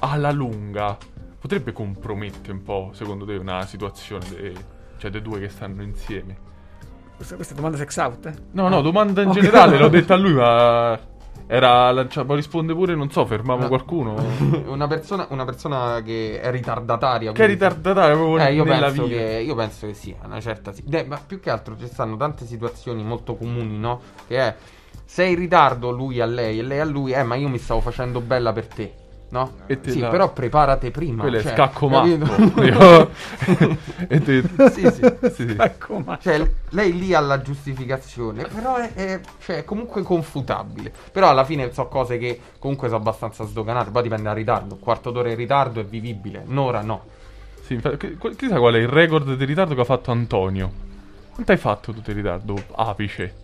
Alla 0.00 0.30
lunga... 0.32 0.96
Potrebbe 1.38 1.72
compromettere 1.72 2.52
un 2.52 2.62
po', 2.62 2.90
secondo 2.94 3.24
te, 3.26 3.34
una 3.34 3.66
situazione 3.66 4.24
de- 4.30 4.54
Cioè, 4.96 5.10
dei 5.10 5.20
due 5.22 5.38
che 5.40 5.48
stanno 5.50 5.82
insieme. 5.82 6.36
Questa, 7.16 7.34
questa 7.36 7.52
è 7.52 7.56
domanda 7.56 7.76
sex 7.76 7.96
out, 7.98 8.26
eh. 8.26 8.32
No, 8.52 8.68
no, 8.68 8.80
domanda 8.80 9.20
in 9.22 9.28
Ok. 9.28 9.34
generale, 9.40 9.76
l'ho 9.78 9.88
detta 9.90 10.14
a 10.14 10.16
lui, 10.16 10.32
ma... 10.32 10.98
Era 11.46 11.90
lanciato... 11.92 12.34
Risponde 12.34 12.74
pure, 12.74 12.94
non 12.94 13.10
so, 13.10 13.24
fermavo 13.26 13.62
No. 13.62 13.68
qualcuno... 13.68 14.14
Una 14.66 14.86
persona, 14.86 15.26
una 15.30 15.44
persona 15.44 16.00
che 16.02 16.40
è 16.40 16.50
ritardataria. 16.50 17.32
che 17.32 17.44
è 17.44 17.46
ritardatario 17.46 18.16
proprio 18.16 18.46
Eh, 18.46 18.54
io 18.54 18.64
nella 18.64 18.86
penso, 18.86 19.04
vita. 19.04 19.16
che, 19.16 19.42
io 19.44 19.54
penso 19.54 19.86
che 19.86 19.94
sì, 19.94 20.14
una 20.24 20.40
certa 20.40 20.72
sì. 20.72 20.82
Eh, 20.90 21.04
ma 21.04 21.20
più 21.24 21.40
che 21.40 21.50
altro 21.50 21.76
ci 21.78 21.86
stanno 21.86 22.16
tante 22.16 22.46
situazioni 22.46 23.02
molto 23.04 23.34
comuni, 23.36 23.76
no? 23.78 24.00
Che 24.26 24.36
è 24.38 24.54
sei 25.04 25.32
in 25.32 25.38
ritardo 25.38 25.90
lui 25.90 26.20
a 26.20 26.26
lei 26.26 26.58
e 26.58 26.62
lei 26.62 26.80
a 26.80 26.84
lui, 26.84 27.12
eh, 27.12 27.22
ma 27.22 27.34
io 27.34 27.48
mi 27.48 27.58
stavo 27.58 27.80
facendo 27.80 28.20
bella 28.20 28.52
per 28.52 28.66
te. 28.66 28.94
No? 29.34 29.50
E 29.66 29.80
te 29.80 29.90
sì, 29.90 29.98
la- 29.98 30.10
però 30.10 30.32
preparate 30.32 30.92
prima. 30.92 31.22
Quello 31.22 31.40
cioè, 31.40 31.50
è 31.50 31.54
scacco 31.56 31.88
capito? 31.88 32.24
matto. 32.24 32.62
Io- 32.62 33.10
e 34.06 34.20
te... 34.22 34.42
sì, 34.70 34.88
sì. 34.92 35.12
sì. 35.34 35.56
Cioè, 36.20 36.50
lei 36.68 36.96
lì 36.96 37.12
ha 37.14 37.18
la 37.18 37.42
giustificazione, 37.42 38.44
però 38.46 38.76
è, 38.76 38.92
è- 38.94 39.20
cioè, 39.42 39.64
comunque 39.64 40.02
confutabile. 40.02 40.92
Però 41.10 41.28
alla 41.28 41.42
fine 41.42 41.72
so 41.72 41.86
cose 41.88 42.16
che 42.16 42.38
comunque 42.60 42.86
sono 42.86 43.00
abbastanza 43.00 43.44
sdoganate. 43.44 43.90
Poi 43.90 44.02
dipende 44.02 44.22
dal 44.22 44.36
ritardo. 44.36 44.74
Un 44.74 44.80
quarto 44.80 45.10
d'ora 45.10 45.28
in 45.30 45.36
ritardo 45.36 45.80
è 45.80 45.84
vivibile, 45.84 46.44
un'ora 46.46 46.80
no. 46.82 47.02
Sì, 47.64 47.72
infa- 47.74 47.96
che- 47.96 48.16
que- 48.16 48.36
chissà 48.36 48.58
qual 48.60 48.74
è 48.74 48.78
il 48.78 48.86
record 48.88 49.34
di 49.34 49.44
ritardo 49.44 49.74
che 49.74 49.80
ha 49.80 49.84
fatto 49.84 50.12
Antonio. 50.12 50.70
Quanto 51.32 51.50
hai 51.50 51.58
fatto 51.58 51.92
tu 51.92 52.00
di 52.04 52.12
ritardo, 52.12 52.56
apice? 52.76 53.34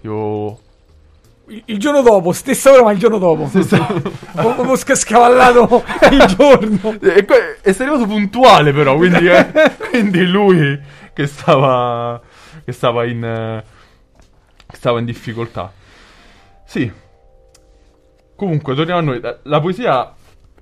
Io... 0.00 0.58
Il, 1.48 1.78
giorno 1.78 2.02
dopo, 2.02 2.32
stessa 2.32 2.72
ora, 2.72 2.82
ma 2.82 2.90
il 2.90 2.98
giorno 2.98 3.18
dopo. 3.18 3.46
Sca- 4.76 4.94
scavallato 4.96 5.84
il 6.10 6.24
giorno. 6.36 6.98
E, 7.00 7.24
que- 7.24 7.58
e 7.62 7.72
sei 7.72 7.86
arrivato 7.86 8.06
puntuale 8.08 8.72
però, 8.72 8.96
quindi, 8.96 9.28
eh, 9.28 9.52
quindi 9.90 10.26
lui 10.26 10.78
che 11.12 11.26
stava... 11.26 12.20
Che 12.64 12.72
stava 12.72 13.04
in... 13.04 13.24
eh, 13.24 13.64
che 14.66 14.76
stava 14.76 14.98
in 14.98 15.04
difficoltà. 15.04 15.72
Sì. 16.64 16.90
Comunque, 18.34 18.74
torniamo 18.74 18.98
a 18.98 19.02
noi. 19.02 19.20
La, 19.20 19.38
la 19.44 19.60
poesia... 19.60 20.14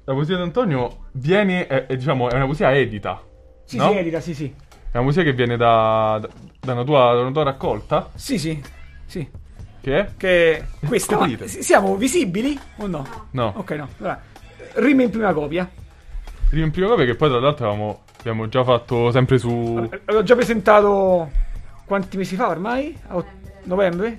La 0.06 0.12
poesia 0.12 0.36
di 0.36 0.42
Antonio 0.42 1.06
viene... 1.12 1.66
È, 1.66 1.86
è, 1.86 1.96
diciamo, 1.96 2.28
è 2.28 2.34
una 2.34 2.44
poesia 2.44 2.74
edita. 2.74 3.22
Sì, 3.64 3.78
no? 3.78 3.90
sì, 3.90 3.96
edita, 3.96 4.20
sì, 4.20 4.34
sì. 4.34 4.54
È 4.90 4.98
una 4.98 5.04
poesia 5.04 5.22
che 5.22 5.32
viene 5.32 5.56
da, 5.56 6.18
da, 6.20 6.28
da 6.60 6.72
una, 6.74 6.84
tua, 6.84 7.14
da 7.14 7.20
una 7.20 7.30
tua 7.30 7.42
raccolta. 7.42 8.10
Sì, 8.14 8.38
sì, 8.38 8.62
sì. 9.06 9.42
Che? 9.84 10.06
Che 10.16 10.64
questa... 10.86 11.12
ma- 11.16 11.20
Scoprite. 11.26 11.46
si- 11.46 11.62
siamo 11.62 11.94
visibili 11.96 12.58
o 12.76 12.86
no? 12.86 13.06
No. 13.32 13.52
Ok, 13.56 13.70
no. 13.72 13.88
Allora, 13.98 14.22
rima 14.76 15.02
in 15.02 15.10
prima 15.10 15.32
copia. 15.34 15.70
Prima 16.48 16.64
in 16.64 16.70
prima 16.70 16.88
copia 16.88 17.04
che 17.04 17.14
poi 17.14 17.28
tra 17.28 17.38
l'altro 17.38 17.68
avevamo, 17.68 18.02
abbiamo 18.18 18.48
già 18.48 18.64
fatto 18.64 19.10
sempre 19.10 19.36
su... 19.36 19.86
L'ho 20.06 20.22
già 20.22 20.34
presentato 20.34 21.30
quanti 21.84 22.16
mesi 22.16 22.34
fa 22.34 22.48
ormai? 22.48 22.96
A 23.08 23.16
ot- 23.16 23.26
novembre? 23.64 24.18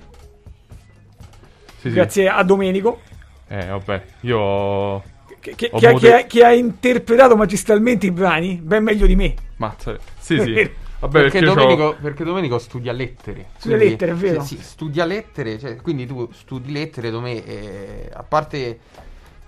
Sì, 1.80 1.88
sì. 1.88 1.90
Grazie 1.90 2.28
a 2.28 2.42
Domenico. 2.44 3.00
Eh, 3.48 3.66
vabbè, 3.66 4.02
io... 4.20 4.38
ho- 4.38 5.02
Che, 5.40 5.54
che- 5.56 5.70
Ho 5.72 5.78
che 5.78 5.86
ha, 5.88 5.94
che 5.94 6.14
ha- 6.14 6.22
che 6.26 6.44
ha 6.44 6.52
interpretato 6.52 7.34
magistralmente 7.36 8.06
i 8.06 8.12
brani, 8.12 8.60
ben 8.62 8.84
meglio 8.84 9.06
di 9.06 9.16
me. 9.16 9.34
Mazza. 9.56 9.96
Sì, 10.18 10.38
sì. 10.40 10.70
Vabbè, 11.06 11.20
Perché, 11.22 11.38
perché, 11.38 11.54
Domenico, 11.54 11.96
perché 12.00 12.24
Domenico 12.24 12.58
studia 12.58 12.92
lettere. 12.92 13.46
Studia 13.58 13.76
Quindi- 13.76 13.90
lettere, 13.92 14.12
è 14.12 14.14
vero. 14.14 14.42
Sì, 14.42 14.56
sì, 14.56 14.62
studia 14.62 15.04
lettere, 15.04 15.58
cioè, 15.58 15.76
quindi 15.76 16.06
tu 16.06 16.28
studi 16.32 16.72
lettere 16.72 17.10
dove, 17.10 17.44
eh, 17.44 18.10
a 18.12 18.22
parte, 18.22 18.78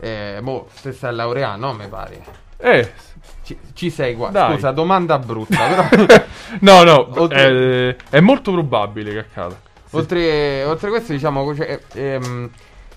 eh, 0.00 0.38
boh, 0.42 0.68
te 0.82 0.92
stai 0.92 1.14
no, 1.58 1.72
mi 1.74 1.88
pare. 1.88 2.24
Eh, 2.58 2.92
Ci, 3.42 3.56
ci 3.72 3.90
sei 3.90 4.14
qua. 4.14 4.30
Dai. 4.30 4.54
Scusa, 4.54 4.72
domanda 4.72 5.18
brutta, 5.18 5.56
però 5.66 6.24
no, 6.60 6.82
no, 6.82 7.08
Oltre- 7.20 7.96
è, 7.96 8.16
è 8.16 8.20
molto 8.20 8.52
probabile 8.52 9.12
che 9.12 9.18
accada. 9.18 9.60
oltre, 9.90 10.64
oltre 10.64 10.88
a 10.88 10.90
questo 10.90 11.12
diciamo, 11.12 11.54
cioè, 11.54 11.80
ehm, 11.94 12.50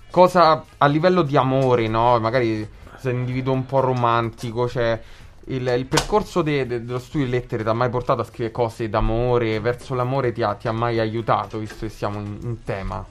cosa 0.10 0.64
a 0.78 0.86
livello 0.88 1.22
di 1.22 1.38
amore, 1.38 1.88
no? 1.88 2.20
Magari 2.20 2.68
sei 2.98 3.14
un 3.14 3.20
individuo 3.20 3.54
un 3.54 3.66
po' 3.66 3.80
romantico, 3.80 4.68
cioè... 4.70 5.00
Il, 5.46 5.68
il 5.68 5.86
percorso 5.86 6.42
de- 6.42 6.66
de- 6.66 6.84
dello 6.86 7.00
studio 7.00 7.26
di 7.26 7.32
lettere 7.32 7.64
ti 7.64 7.70
ha 7.70 7.74
mai 7.74 7.90
portato 7.90 8.22
a 8.22 8.24
scrivere 8.24 8.52
cose 8.52 8.90
d'amore? 8.90 9.60
Verso 9.60 9.96
l'amore 9.96 10.32
ti 10.32 10.44
ha, 10.44 10.54
ti 10.56 10.68
ha 10.68 10.72
mai 10.72 11.00
aiutato, 11.00 11.58
visto 11.58 11.86
che 11.86 11.90
siamo 11.90 12.20
in, 12.20 12.38
in 12.42 12.64
tema? 12.64 13.06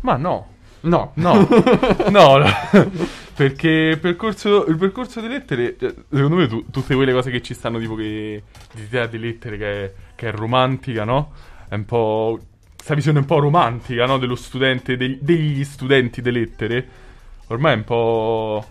Ma 0.00 0.16
no, 0.16 0.56
No, 0.80 1.10
no, 1.16 1.36
no, 2.08 2.38
perché 3.34 3.68
il 3.68 3.98
percorso, 3.98 4.64
il 4.66 4.76
percorso 4.76 5.20
di 5.20 5.26
lettere, 5.26 5.76
cioè, 5.76 5.92
secondo 6.08 6.36
me 6.36 6.46
tu- 6.46 6.66
tutte 6.70 6.94
quelle 6.94 7.12
cose 7.12 7.32
che 7.32 7.42
ci 7.42 7.52
stanno 7.52 7.80
tipo 7.80 7.96
che 7.96 8.44
di 8.74 8.82
idea 8.82 9.06
di 9.06 9.18
lettere 9.18 9.58
che 9.58 9.84
è, 9.84 9.92
che 10.14 10.28
è 10.28 10.32
romantica, 10.32 11.04
no? 11.04 11.32
È 11.68 11.74
un 11.74 11.84
po'... 11.84 12.38
questa 12.76 12.94
visione 12.94 13.18
un 13.18 13.24
po' 13.24 13.40
romantica, 13.40 14.06
no? 14.06 14.18
Dello 14.18 14.36
studente, 14.36 14.96
degli, 14.96 15.18
degli 15.20 15.64
studenti 15.64 16.22
di 16.22 16.30
lettere, 16.30 16.88
ormai 17.48 17.72
è 17.72 17.76
un 17.76 17.84
po'... 17.84 18.64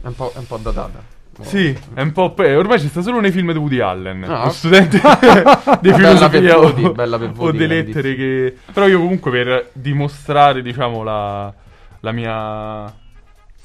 È 0.00 0.06
un 0.06 0.14
po', 0.14 0.32
è 0.34 0.38
un 0.38 0.46
po' 0.46 0.56
datata. 0.56 1.19
Sì, 1.42 1.76
è 1.94 2.00
un 2.02 2.12
po'. 2.12 2.32
pe- 2.32 2.54
Ormai 2.54 2.78
ci 2.80 2.88
sta 2.88 3.02
solo 3.02 3.20
nei 3.20 3.30
film 3.30 3.52
di 3.52 3.58
Woody 3.58 3.80
Allen. 3.80 4.24
Ah. 4.24 4.44
Lo 4.44 4.50
studente 4.50 5.00
di 5.80 5.92
filosofia 5.92 6.58
o, 6.58 6.62
Woody, 6.62 6.92
per 6.92 7.12
o 7.12 7.32
Woody, 7.36 7.58
delle 7.58 7.82
lettere 7.82 8.14
che. 8.14 8.56
Però 8.72 8.86
io 8.86 8.98
comunque 9.00 9.30
per 9.30 9.70
dimostrare, 9.72 10.62
diciamo, 10.62 11.02
la, 11.02 11.52
la 12.00 12.12
mia 12.12 12.92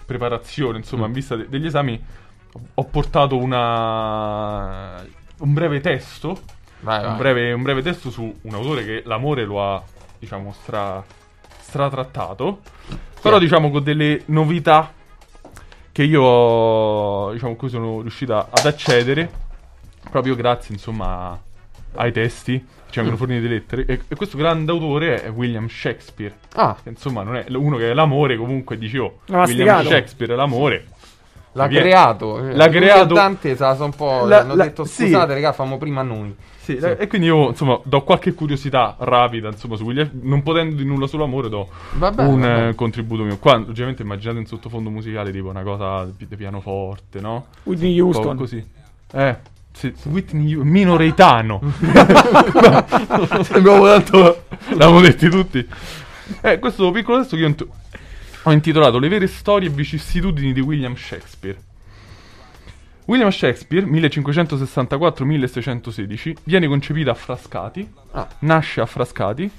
preparazione, 0.06 0.78
insomma, 0.78 1.04
Mm. 1.04 1.08
in 1.08 1.14
vista 1.14 1.36
de- 1.36 1.48
degli 1.50 1.66
esami, 1.66 2.02
ho- 2.76 2.84
portato 2.86 3.38
una. 3.38 5.04
un 5.38 5.54
breve 5.54 5.80
testo. 5.82 6.40
Vai, 6.82 7.02
vai. 7.02 7.12
Un 7.12 7.18
breve, 7.18 7.52
un 7.54 7.62
breve 7.64 7.82
testo 7.82 8.10
su 8.12 8.34
un 8.42 8.54
autore 8.54 8.84
che 8.86 9.02
l'amore 9.06 9.44
lo 9.46 9.64
ha, 9.64 9.82
diciamo, 10.20 10.54
stra, 10.54 11.04
stratrattato. 11.60 12.60
Però, 13.22 13.40
diciamo, 13.40 13.72
con 13.72 13.84
delle 13.84 14.22
novità 14.26 14.94
che 15.96 16.04
io 16.04 17.32
diciamo, 17.32 17.56
cui 17.56 17.70
sono 17.70 18.02
riuscita 18.02 18.50
ad 18.52 18.66
accedere 18.66 19.32
proprio 20.10 20.36
grazie, 20.36 20.74
insomma, 20.74 21.40
ai 21.94 22.12
testi 22.12 22.54
ci 22.90 23.00
vengono 23.00 23.16
Mm. 23.16 23.18
forniti 23.20 23.42
le 23.48 23.54
lettere. 23.54 23.86
E, 23.86 24.02
e 24.10 24.16
questo 24.16 24.36
grande 24.38 24.72
autore 24.74 25.24
è 25.24 25.30
William 25.30 25.70
Shakespeare. 25.70 26.36
Ah, 26.56 26.76
Che, 26.84 26.90
insomma, 26.90 27.24
non 27.24 27.38
è 27.38 27.46
uno 27.50 27.78
che 27.78 27.92
è 27.92 27.94
l'amore, 27.94 28.36
comunque 28.36 28.78
dici, 28.78 28.98
oh, 28.98 29.20
ha 29.32 29.44
William. 29.44 29.86
Shakespeare 29.86 30.34
è 30.34 30.36
l'amore. 30.36 30.86
L'ha 31.58 31.68
Viene- 31.68 31.86
creato. 31.86 32.38
L'ha 32.38 32.66
Lui 32.68 32.76
e 32.76 32.80
creato. 32.80 33.14
Dante 33.14 33.56
sa, 33.56 33.74
sono 33.76 33.86
un 33.86 33.96
po'. 33.96 34.26
La- 34.26 34.40
hanno 34.40 34.56
la- 34.56 34.66
detto 34.66 34.84
sì. 34.84 35.04
scusate, 35.04 35.34
raga, 35.34 35.54
famo 35.54 35.78
prima 35.78 36.02
noi. 36.02 36.36
Sì, 36.60 36.76
e 36.78 37.08
quindi 37.08 37.28
io, 37.28 37.50
insomma, 37.50 37.80
do 37.84 38.02
qualche 38.02 38.34
curiosità 38.34 38.96
rapida, 38.98 39.50
insomma, 39.50 39.76
su 39.76 39.84
William, 39.84 40.10
non 40.24 40.42
potendo 40.42 40.76
di 40.76 40.84
nulla 40.84 41.06
sull'amore, 41.08 41.48
do 41.48 41.70
Vabbè, 41.94 42.24
un 42.24 42.40
vabbè. 42.42 42.68
eh, 42.70 42.76
contributo 42.76 43.22
mio. 43.24 43.38
Qua, 43.38 43.54
ovviamente, 43.56 44.02
immaginate 44.02 44.40
un 44.40 44.46
sottofondo 44.48 44.90
musicale, 44.90 45.32
tipo 45.32 45.48
una 45.48 45.62
cosa 45.62 46.08
di 46.18 46.26
pianoforte, 46.36 47.22
no? 47.22 47.46
Whitney 47.64 48.00
Un 48.00 48.10
po' 48.12 48.18
Houston. 48.18 48.36
così. 48.38 48.68
Eh, 49.14 49.36
sì, 49.72 49.94
Whitney 50.06 50.54
Houston, 50.56 50.68
minoretano. 50.68 51.62
Sembriamo 53.44 53.86
tanto, 53.86 54.44
l'avevamo 54.70 55.02
detti 55.02 55.30
tutti. 55.30 55.68
Eh, 56.42 56.60
questo 56.60 56.90
piccolo 56.92 57.20
testo 57.20 57.36
che 57.36 57.44
io 57.44 57.56
ho 58.48 58.52
intitolato 58.52 59.00
Le 59.00 59.08
vere 59.08 59.26
storie 59.28 59.70
e 59.70 59.72
vicissitudini 59.72 60.54
di 60.54 60.60
William 60.62 60.96
Shakespeare. 60.96 61.58
William 63.06 63.30
Shakespeare, 63.30 63.86
1564-1616, 63.86 66.34
viene 66.44 66.68
concepito 66.68 67.12
a 67.12 67.14
Frascati, 67.14 67.88
Ah. 68.12 68.28
nasce 68.40 68.82
a 68.82 68.86
Frascati 68.86 69.50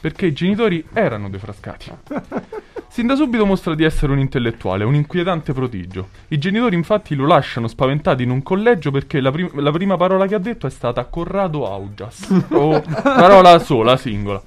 perché 0.00 0.26
i 0.26 0.32
genitori 0.32 0.84
erano 0.92 1.28
dei 1.28 1.38
Frascati. 1.40 1.90
Sin 2.88 3.06
da 3.06 3.14
subito 3.16 3.44
mostra 3.44 3.74
di 3.74 3.84
essere 3.84 4.12
un 4.12 4.18
intellettuale, 4.18 4.84
un 4.84 4.94
inquietante 4.94 5.52
prodigio. 5.52 6.08
I 6.28 6.38
genitori 6.38 6.74
infatti 6.74 7.14
lo 7.14 7.26
lasciano 7.26 7.68
spaventati 7.68 8.22
in 8.22 8.30
un 8.30 8.42
collegio 8.42 8.90
perché 8.90 9.20
la, 9.20 9.30
prim- 9.30 9.54
la 9.58 9.70
prima 9.70 9.96
parola 9.96 10.26
che 10.26 10.34
ha 10.34 10.38
detto 10.38 10.66
è 10.66 10.70
stata 10.70 11.04
Corrado 11.04 11.70
Augias, 11.70 12.26
o 12.50 12.82
parola 13.02 13.58
sola, 13.58 13.96
singola. 13.96 14.42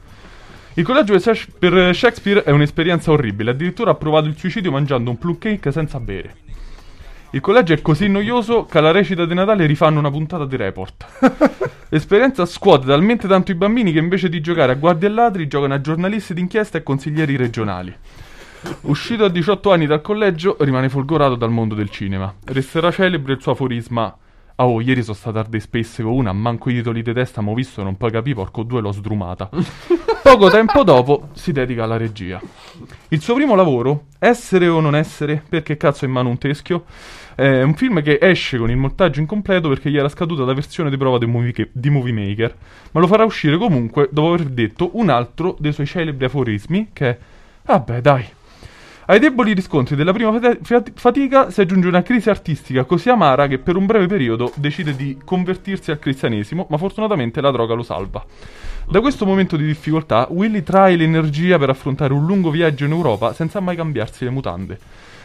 Il 0.75 0.85
collegio 0.85 1.19
per 1.59 1.93
Shakespeare 1.93 2.43
è 2.43 2.51
un'esperienza 2.51 3.11
orribile, 3.11 3.51
addirittura 3.51 3.91
ha 3.91 3.95
provato 3.95 4.27
il 4.27 4.37
suicidio 4.37 4.71
mangiando 4.71 5.09
un 5.09 5.17
plum 5.17 5.37
cake 5.37 5.69
senza 5.69 5.99
bere. 5.99 6.35
Il 7.31 7.41
collegio 7.41 7.73
è 7.73 7.81
così 7.81 8.07
noioso 8.07 8.63
che 8.65 8.77
alla 8.77 8.91
recita 8.91 9.25
di 9.25 9.33
Natale 9.33 9.65
rifanno 9.65 9.99
una 9.99 10.09
puntata 10.09 10.45
di 10.45 10.55
report. 10.55 11.05
L'esperienza 11.89 12.45
scuote 12.45 12.87
talmente 12.87 13.27
tanto 13.27 13.51
i 13.51 13.55
bambini 13.55 13.91
che 13.91 13.99
invece 13.99 14.29
di 14.29 14.39
giocare 14.39 14.71
a 14.71 14.75
guardie 14.75 15.09
e 15.09 15.11
ladri 15.11 15.47
giocano 15.47 15.73
a 15.73 15.81
giornalisti 15.81 16.33
d'inchiesta 16.33 16.77
e 16.77 16.83
consiglieri 16.83 17.35
regionali. 17.35 17.93
Uscito 18.81 19.25
a 19.25 19.29
18 19.29 19.71
anni 19.73 19.87
dal 19.87 20.01
collegio, 20.01 20.55
rimane 20.61 20.87
folgorato 20.87 21.35
dal 21.35 21.51
mondo 21.51 21.75
del 21.75 21.89
cinema. 21.89 22.33
Resterà 22.45 22.91
celebre 22.91 23.33
il 23.33 23.41
suo 23.41 23.51
aforisma 23.51 24.15
Ah, 24.61 24.67
oh, 24.67 24.79
ieri 24.79 25.01
sono 25.01 25.15
stato 25.15 25.39
a 25.39 25.41
Hard 25.41 25.57
Space 25.57 26.03
con 26.03 26.11
una, 26.11 26.31
manco 26.33 26.69
i 26.69 26.75
titoli 26.75 27.01
di 27.01 27.11
testa, 27.13 27.41
ma 27.41 27.49
ho 27.49 27.55
visto, 27.55 27.81
non 27.81 27.97
puoi 27.97 28.11
capire, 28.11 28.35
porco 28.35 28.61
due 28.61 28.79
l'ho 28.79 28.91
sdrumata. 28.91 29.49
Poco 30.21 30.51
tempo 30.51 30.83
dopo 30.83 31.29
si 31.33 31.51
dedica 31.51 31.85
alla 31.85 31.97
regia. 31.97 32.39
Il 33.07 33.21
suo 33.21 33.33
primo 33.33 33.55
lavoro, 33.55 34.03
Essere 34.19 34.67
o 34.67 34.79
non 34.79 34.95
essere, 34.95 35.41
perché 35.49 35.77
cazzo 35.77 36.05
in 36.05 36.11
mano 36.11 36.29
un 36.29 36.37
teschio, 36.37 36.85
è 37.33 37.63
un 37.63 37.73
film 37.73 38.03
che 38.03 38.19
esce 38.21 38.59
con 38.59 38.69
il 38.69 38.77
montaggio 38.77 39.19
incompleto 39.19 39.67
perché 39.67 39.89
gli 39.89 39.97
era 39.97 40.09
scaduta 40.09 40.45
la 40.45 40.53
versione 40.53 40.91
di 40.91 40.97
prova 40.97 41.17
di 41.17 41.25
Movie, 41.25 41.69
di 41.71 41.89
Movie 41.89 42.13
Maker, 42.13 42.55
ma 42.91 42.99
lo 42.99 43.07
farà 43.07 43.23
uscire 43.23 43.57
comunque 43.57 44.09
dopo 44.11 44.33
aver 44.33 44.45
detto 44.45 44.91
un 44.93 45.09
altro 45.09 45.55
dei 45.57 45.73
suoi 45.73 45.87
celebri 45.87 46.25
aforismi 46.25 46.89
che 46.93 47.09
è 47.09 47.17
Vabbè 47.63 48.01
dai, 48.01 48.25
ai 49.05 49.19
deboli 49.19 49.53
riscontri 49.53 49.95
della 49.95 50.13
prima 50.13 50.39
fatica 50.93 51.49
si 51.49 51.61
aggiunge 51.61 51.87
una 51.87 52.03
crisi 52.03 52.29
artistica 52.29 52.83
così 52.83 53.09
amara 53.09 53.47
che 53.47 53.57
per 53.57 53.75
un 53.75 53.85
breve 53.85 54.05
periodo 54.05 54.51
decide 54.55 54.95
di 54.95 55.17
convertirsi 55.23 55.91
al 55.91 55.99
cristianesimo, 55.99 56.67
ma 56.69 56.77
fortunatamente 56.77 57.41
la 57.41 57.51
droga 57.51 57.73
lo 57.73 57.83
salva. 57.83 58.23
Da 58.87 58.99
questo 58.99 59.25
momento 59.25 59.57
di 59.57 59.65
difficoltà, 59.65 60.27
Willy 60.29 60.63
trae 60.63 60.95
l'energia 60.95 61.57
per 61.57 61.69
affrontare 61.69 62.13
un 62.13 62.25
lungo 62.25 62.49
viaggio 62.49 62.85
in 62.85 62.91
Europa 62.91 63.33
senza 63.33 63.59
mai 63.59 63.75
cambiarsi 63.75 64.23
le 64.23 64.29
mutande. 64.29 64.79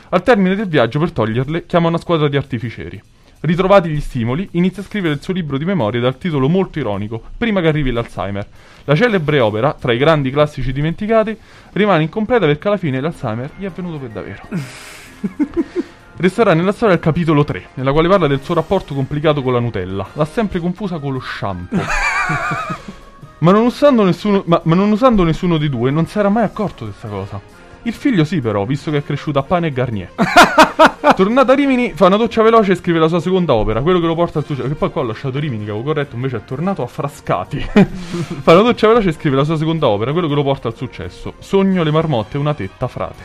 Al 0.08 0.22
termine 0.22 0.54
del 0.54 0.68
viaggio, 0.68 0.98
per 0.98 1.10
toglierle, 1.10 1.66
chiama 1.66 1.88
una 1.88 1.98
squadra 1.98 2.28
di 2.28 2.36
artificieri. 2.36 3.02
Ritrovati 3.46 3.88
gli 3.90 4.00
stimoli, 4.00 4.48
inizia 4.52 4.82
a 4.82 4.84
scrivere 4.84 5.14
il 5.14 5.22
suo 5.22 5.32
libro 5.32 5.56
di 5.56 5.64
memorie 5.64 6.00
dal 6.00 6.18
titolo 6.18 6.48
molto 6.48 6.80
ironico, 6.80 7.22
Prima 7.38 7.60
che 7.60 7.68
arrivi 7.68 7.92
l'Alzheimer. 7.92 8.44
La 8.82 8.96
celebre 8.96 9.38
opera, 9.38 9.72
tra 9.72 9.92
i 9.92 9.98
grandi 9.98 10.32
classici 10.32 10.72
dimenticati, 10.72 11.38
rimane 11.74 12.02
incompleta 12.02 12.44
perché 12.44 12.66
alla 12.66 12.76
fine 12.76 13.00
l'Alzheimer 13.00 13.50
gli 13.56 13.64
è 13.64 13.70
venuto 13.70 13.98
per 13.98 14.08
davvero. 14.08 14.42
Resterà 16.16 16.54
nella 16.54 16.72
storia 16.72 16.96
il 16.96 17.00
capitolo 17.00 17.44
3, 17.44 17.68
nella 17.74 17.92
quale 17.92 18.08
parla 18.08 18.26
del 18.26 18.42
suo 18.42 18.54
rapporto 18.54 18.94
complicato 18.94 19.42
con 19.42 19.52
la 19.52 19.60
Nutella. 19.60 20.04
L'ha 20.14 20.24
sempre 20.24 20.58
confusa 20.58 20.98
con 20.98 21.12
lo 21.12 21.20
shampoo. 21.20 21.78
ma, 23.38 23.52
non 23.52 23.64
usando 23.64 24.02
nessuno, 24.02 24.42
ma, 24.46 24.60
ma 24.64 24.74
non 24.74 24.90
usando 24.90 25.22
nessuno 25.22 25.56
dei 25.56 25.68
due, 25.68 25.92
non 25.92 26.06
si 26.06 26.18
era 26.18 26.30
mai 26.30 26.42
accorto 26.42 26.84
di 26.84 26.90
questa 26.90 27.06
cosa. 27.06 27.55
Il 27.86 27.92
figlio 27.92 28.24
sì, 28.24 28.40
però, 28.40 28.64
visto 28.64 28.90
che 28.90 28.96
è 28.96 29.04
cresciuto 29.04 29.38
a 29.38 29.44
pane 29.44 29.68
e 29.68 29.72
Garnier. 29.72 30.10
Tornato 31.14 31.52
a 31.52 31.54
Rimini, 31.54 31.92
fa 31.94 32.06
una 32.06 32.16
doccia 32.16 32.42
veloce 32.42 32.72
e 32.72 32.74
scrive 32.74 32.98
la 32.98 33.06
sua 33.06 33.20
seconda 33.20 33.54
opera, 33.54 33.80
quello 33.80 34.00
che 34.00 34.06
lo 34.06 34.16
porta 34.16 34.40
al 34.40 34.44
successo. 34.44 34.66
Che 34.66 34.74
poi 34.74 34.90
qua 34.90 35.02
ho 35.02 35.04
lasciato 35.04 35.38
Rimini, 35.38 35.64
che 35.64 35.70
avevo 35.70 35.84
corretto, 35.84 36.16
invece 36.16 36.38
è 36.38 36.44
tornato 36.44 36.82
a 36.82 36.88
Frascati. 36.88 37.60
fa 38.42 38.52
una 38.54 38.62
doccia 38.62 38.88
veloce 38.88 39.10
e 39.10 39.12
scrive 39.12 39.36
la 39.36 39.44
sua 39.44 39.56
seconda 39.56 39.86
opera, 39.86 40.10
quello 40.10 40.26
che 40.26 40.34
lo 40.34 40.42
porta 40.42 40.66
al 40.66 40.74
successo. 40.74 41.34
Sogno 41.38 41.84
le 41.84 41.92
marmotte 41.92 42.36
e 42.36 42.40
una 42.40 42.54
tetta, 42.54 42.88
frate. 42.88 43.22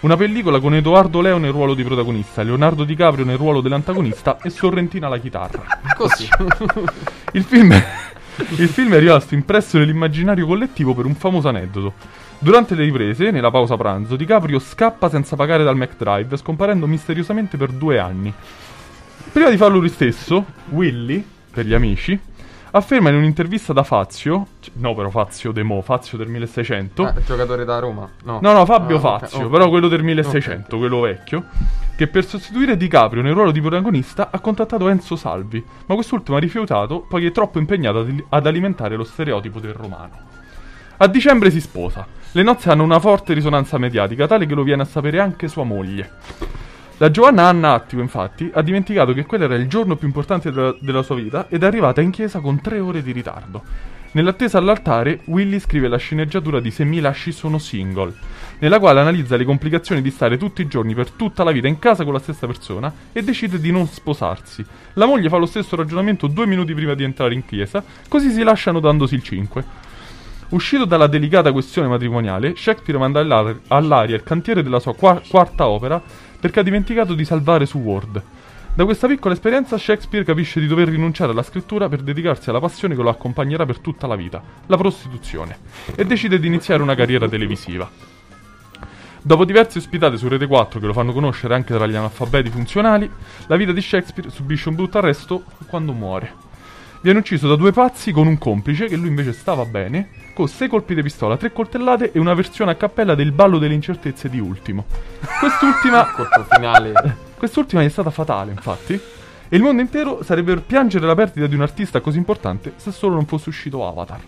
Una 0.00 0.18
pellicola 0.18 0.60
con 0.60 0.74
Edoardo 0.74 1.22
Leo 1.22 1.38
nel 1.38 1.52
ruolo 1.52 1.72
di 1.72 1.82
protagonista, 1.82 2.42
Leonardo 2.42 2.84
DiCaprio 2.84 3.24
nel 3.24 3.38
ruolo 3.38 3.62
dell'antagonista 3.62 4.36
e 4.42 4.50
Sorrentina 4.50 5.06
alla 5.06 5.16
chitarra. 5.16 5.62
Così. 5.96 6.28
Il 7.32 7.44
film, 7.44 7.72
il 7.72 8.68
film 8.68 8.92
è 8.92 8.98
rimasto 8.98 9.32
impresso 9.32 9.78
nell'immaginario 9.78 10.46
collettivo 10.46 10.92
per 10.92 11.06
un 11.06 11.14
famoso 11.14 11.48
aneddoto. 11.48 12.23
Durante 12.44 12.74
le 12.74 12.84
riprese, 12.84 13.30
nella 13.30 13.50
pausa 13.50 13.74
pranzo, 13.78 14.16
DiCaprio 14.16 14.58
scappa 14.58 15.08
senza 15.08 15.34
pagare 15.34 15.64
dal 15.64 15.76
McDrive, 15.78 16.36
scomparendo 16.36 16.86
misteriosamente 16.86 17.56
per 17.56 17.70
due 17.70 17.98
anni. 17.98 18.30
Prima 19.32 19.48
di 19.48 19.56
farlo 19.56 19.78
lui 19.78 19.88
stesso, 19.88 20.44
Willy, 20.68 21.26
per 21.50 21.64
gli 21.64 21.72
amici, 21.72 22.20
afferma 22.72 23.08
in 23.08 23.14
un'intervista 23.14 23.72
da 23.72 23.82
Fazio, 23.82 24.48
no 24.74 24.94
però 24.94 25.08
Fazio 25.08 25.52
De 25.52 25.62
Mo, 25.62 25.80
Fazio 25.80 26.18
del 26.18 26.28
1600, 26.28 27.02
Ah, 27.06 27.14
giocatore 27.24 27.64
da 27.64 27.78
Roma? 27.78 28.06
No, 28.24 28.40
No, 28.42 28.52
no, 28.52 28.66
Fabio 28.66 28.96
Ah, 28.98 29.00
Fazio, 29.00 29.46
ok. 29.46 29.50
però 29.50 29.70
quello 29.70 29.88
del 29.88 30.02
1600, 30.02 30.76
quello 30.76 31.00
vecchio, 31.00 31.44
che 31.96 32.08
per 32.08 32.26
sostituire 32.26 32.76
DiCaprio 32.76 33.22
nel 33.22 33.32
ruolo 33.32 33.52
di 33.52 33.60
protagonista 33.62 34.28
ha 34.30 34.38
contattato 34.40 34.86
Enzo 34.90 35.16
Salvi, 35.16 35.64
ma 35.86 35.94
quest'ultimo 35.94 36.36
ha 36.36 36.40
rifiutato 36.40 37.00
poiché 37.08 37.28
è 37.28 37.32
troppo 37.32 37.58
impegnato 37.58 38.06
ad 38.28 38.46
alimentare 38.46 38.96
lo 38.96 39.04
stereotipo 39.04 39.60
del 39.60 39.72
romano. 39.72 40.12
A 40.98 41.06
dicembre 41.08 41.50
si 41.50 41.62
sposa. 41.62 42.06
Le 42.36 42.42
nozze 42.42 42.68
hanno 42.68 42.82
una 42.82 42.98
forte 42.98 43.32
risonanza 43.32 43.78
mediatica, 43.78 44.26
tale 44.26 44.44
che 44.46 44.56
lo 44.56 44.64
viene 44.64 44.82
a 44.82 44.86
sapere 44.86 45.20
anche 45.20 45.46
sua 45.46 45.62
moglie. 45.62 46.10
La 46.96 47.08
Giovanna 47.08 47.46
Anna 47.46 47.74
Attico, 47.74 48.02
infatti, 48.02 48.50
ha 48.52 48.60
dimenticato 48.60 49.12
che 49.12 49.24
quello 49.24 49.44
era 49.44 49.54
il 49.54 49.68
giorno 49.68 49.94
più 49.94 50.08
importante 50.08 50.50
della, 50.50 50.74
della 50.80 51.04
sua 51.04 51.14
vita 51.14 51.46
ed 51.48 51.62
è 51.62 51.66
arrivata 51.66 52.00
in 52.00 52.10
chiesa 52.10 52.40
con 52.40 52.60
tre 52.60 52.80
ore 52.80 53.04
di 53.04 53.12
ritardo. 53.12 53.62
Nell'attesa 54.14 54.58
all'altare, 54.58 55.20
Willy 55.26 55.60
scrive 55.60 55.86
la 55.86 55.96
sceneggiatura 55.96 56.58
di 56.58 56.72
Se 56.72 56.82
mi 56.82 56.98
lasci 56.98 57.30
sono 57.30 57.58
single, 57.58 58.12
nella 58.58 58.80
quale 58.80 58.98
analizza 58.98 59.36
le 59.36 59.44
complicazioni 59.44 60.02
di 60.02 60.10
stare 60.10 60.36
tutti 60.36 60.60
i 60.60 60.66
giorni 60.66 60.92
per 60.92 61.10
tutta 61.12 61.44
la 61.44 61.52
vita 61.52 61.68
in 61.68 61.78
casa 61.78 62.02
con 62.02 62.14
la 62.14 62.18
stessa 62.18 62.48
persona 62.48 62.92
e 63.12 63.22
decide 63.22 63.60
di 63.60 63.70
non 63.70 63.86
sposarsi. 63.86 64.64
La 64.94 65.06
moglie 65.06 65.28
fa 65.28 65.36
lo 65.36 65.46
stesso 65.46 65.76
ragionamento 65.76 66.26
due 66.26 66.46
minuti 66.46 66.74
prima 66.74 66.94
di 66.94 67.04
entrare 67.04 67.34
in 67.34 67.44
chiesa, 67.44 67.84
così 68.08 68.30
si 68.30 68.42
lasciano 68.42 68.80
dandosi 68.80 69.14
il 69.14 69.22
5. 69.22 69.83
Uscito 70.50 70.84
dalla 70.84 71.06
delicata 71.06 71.52
questione 71.52 71.88
matrimoniale, 71.88 72.54
Shakespeare 72.56 72.98
manda 72.98 73.20
all'ar- 73.20 73.60
all'aria 73.68 74.14
il 74.14 74.22
cantiere 74.22 74.62
della 74.62 74.78
sua 74.78 74.94
qua- 74.94 75.20
quarta 75.26 75.66
opera 75.66 76.00
perché 76.38 76.60
ha 76.60 76.62
dimenticato 76.62 77.14
di 77.14 77.24
salvare 77.24 77.66
su 77.66 77.78
Word. 77.78 78.22
Da 78.74 78.84
questa 78.84 79.06
piccola 79.06 79.34
esperienza 79.34 79.78
Shakespeare 79.78 80.24
capisce 80.24 80.60
di 80.60 80.66
dover 80.66 80.88
rinunciare 80.88 81.30
alla 81.30 81.42
scrittura 81.42 81.88
per 81.88 82.02
dedicarsi 82.02 82.50
alla 82.50 82.60
passione 82.60 82.94
che 82.94 83.02
lo 83.02 83.08
accompagnerà 83.08 83.64
per 83.64 83.78
tutta 83.78 84.06
la 84.06 84.16
vita, 84.16 84.42
la 84.66 84.76
prostituzione, 84.76 85.58
e 85.94 86.04
decide 86.04 86.38
di 86.38 86.48
iniziare 86.48 86.82
una 86.82 86.94
carriera 86.94 87.28
televisiva. 87.28 87.88
Dopo 89.22 89.44
diverse 89.44 89.78
ospitate 89.78 90.18
su 90.18 90.28
Rete 90.28 90.46
4 90.46 90.80
che 90.80 90.86
lo 90.86 90.92
fanno 90.92 91.12
conoscere 91.12 91.54
anche 91.54 91.72
tra 91.72 91.86
gli 91.86 91.94
analfabeti 91.94 92.50
funzionali, 92.50 93.10
la 93.46 93.56
vita 93.56 93.72
di 93.72 93.80
Shakespeare 93.80 94.28
subisce 94.28 94.68
un 94.68 94.74
brutto 94.74 94.98
arresto 94.98 95.44
quando 95.66 95.92
muore. 95.92 96.43
Viene 97.04 97.18
ucciso 97.18 97.48
da 97.48 97.56
due 97.56 97.70
pazzi 97.70 98.12
con 98.12 98.26
un 98.26 98.38
complice 98.38 98.86
che 98.86 98.96
lui 98.96 99.08
invece 99.08 99.34
stava 99.34 99.66
bene, 99.66 100.08
con 100.32 100.48
sei 100.48 100.68
colpi 100.68 100.94
di 100.94 101.02
pistola, 101.02 101.36
tre 101.36 101.52
coltellate 101.52 102.12
e 102.12 102.18
una 102.18 102.32
versione 102.32 102.70
a 102.70 102.76
cappella 102.76 103.14
del 103.14 103.30
ballo 103.30 103.58
delle 103.58 103.74
incertezze 103.74 104.30
di 104.30 104.40
Ultimo. 104.40 104.86
Quest'ultima, 105.38 106.06
finale. 106.50 106.92
quest'ultima 107.36 107.82
è 107.82 107.88
stata 107.90 108.08
fatale, 108.08 108.52
infatti, 108.52 108.94
e 108.94 109.54
il 109.54 109.60
mondo 109.60 109.82
intero 109.82 110.22
sarebbe 110.22 110.54
per 110.54 110.62
piangere 110.62 111.04
la 111.04 111.14
perdita 111.14 111.46
di 111.46 111.54
un 111.54 111.60
artista 111.60 112.00
così 112.00 112.16
importante 112.16 112.72
se 112.76 112.90
solo 112.90 113.16
non 113.16 113.26
fosse 113.26 113.50
uscito 113.50 113.86
Avatar. 113.86 114.20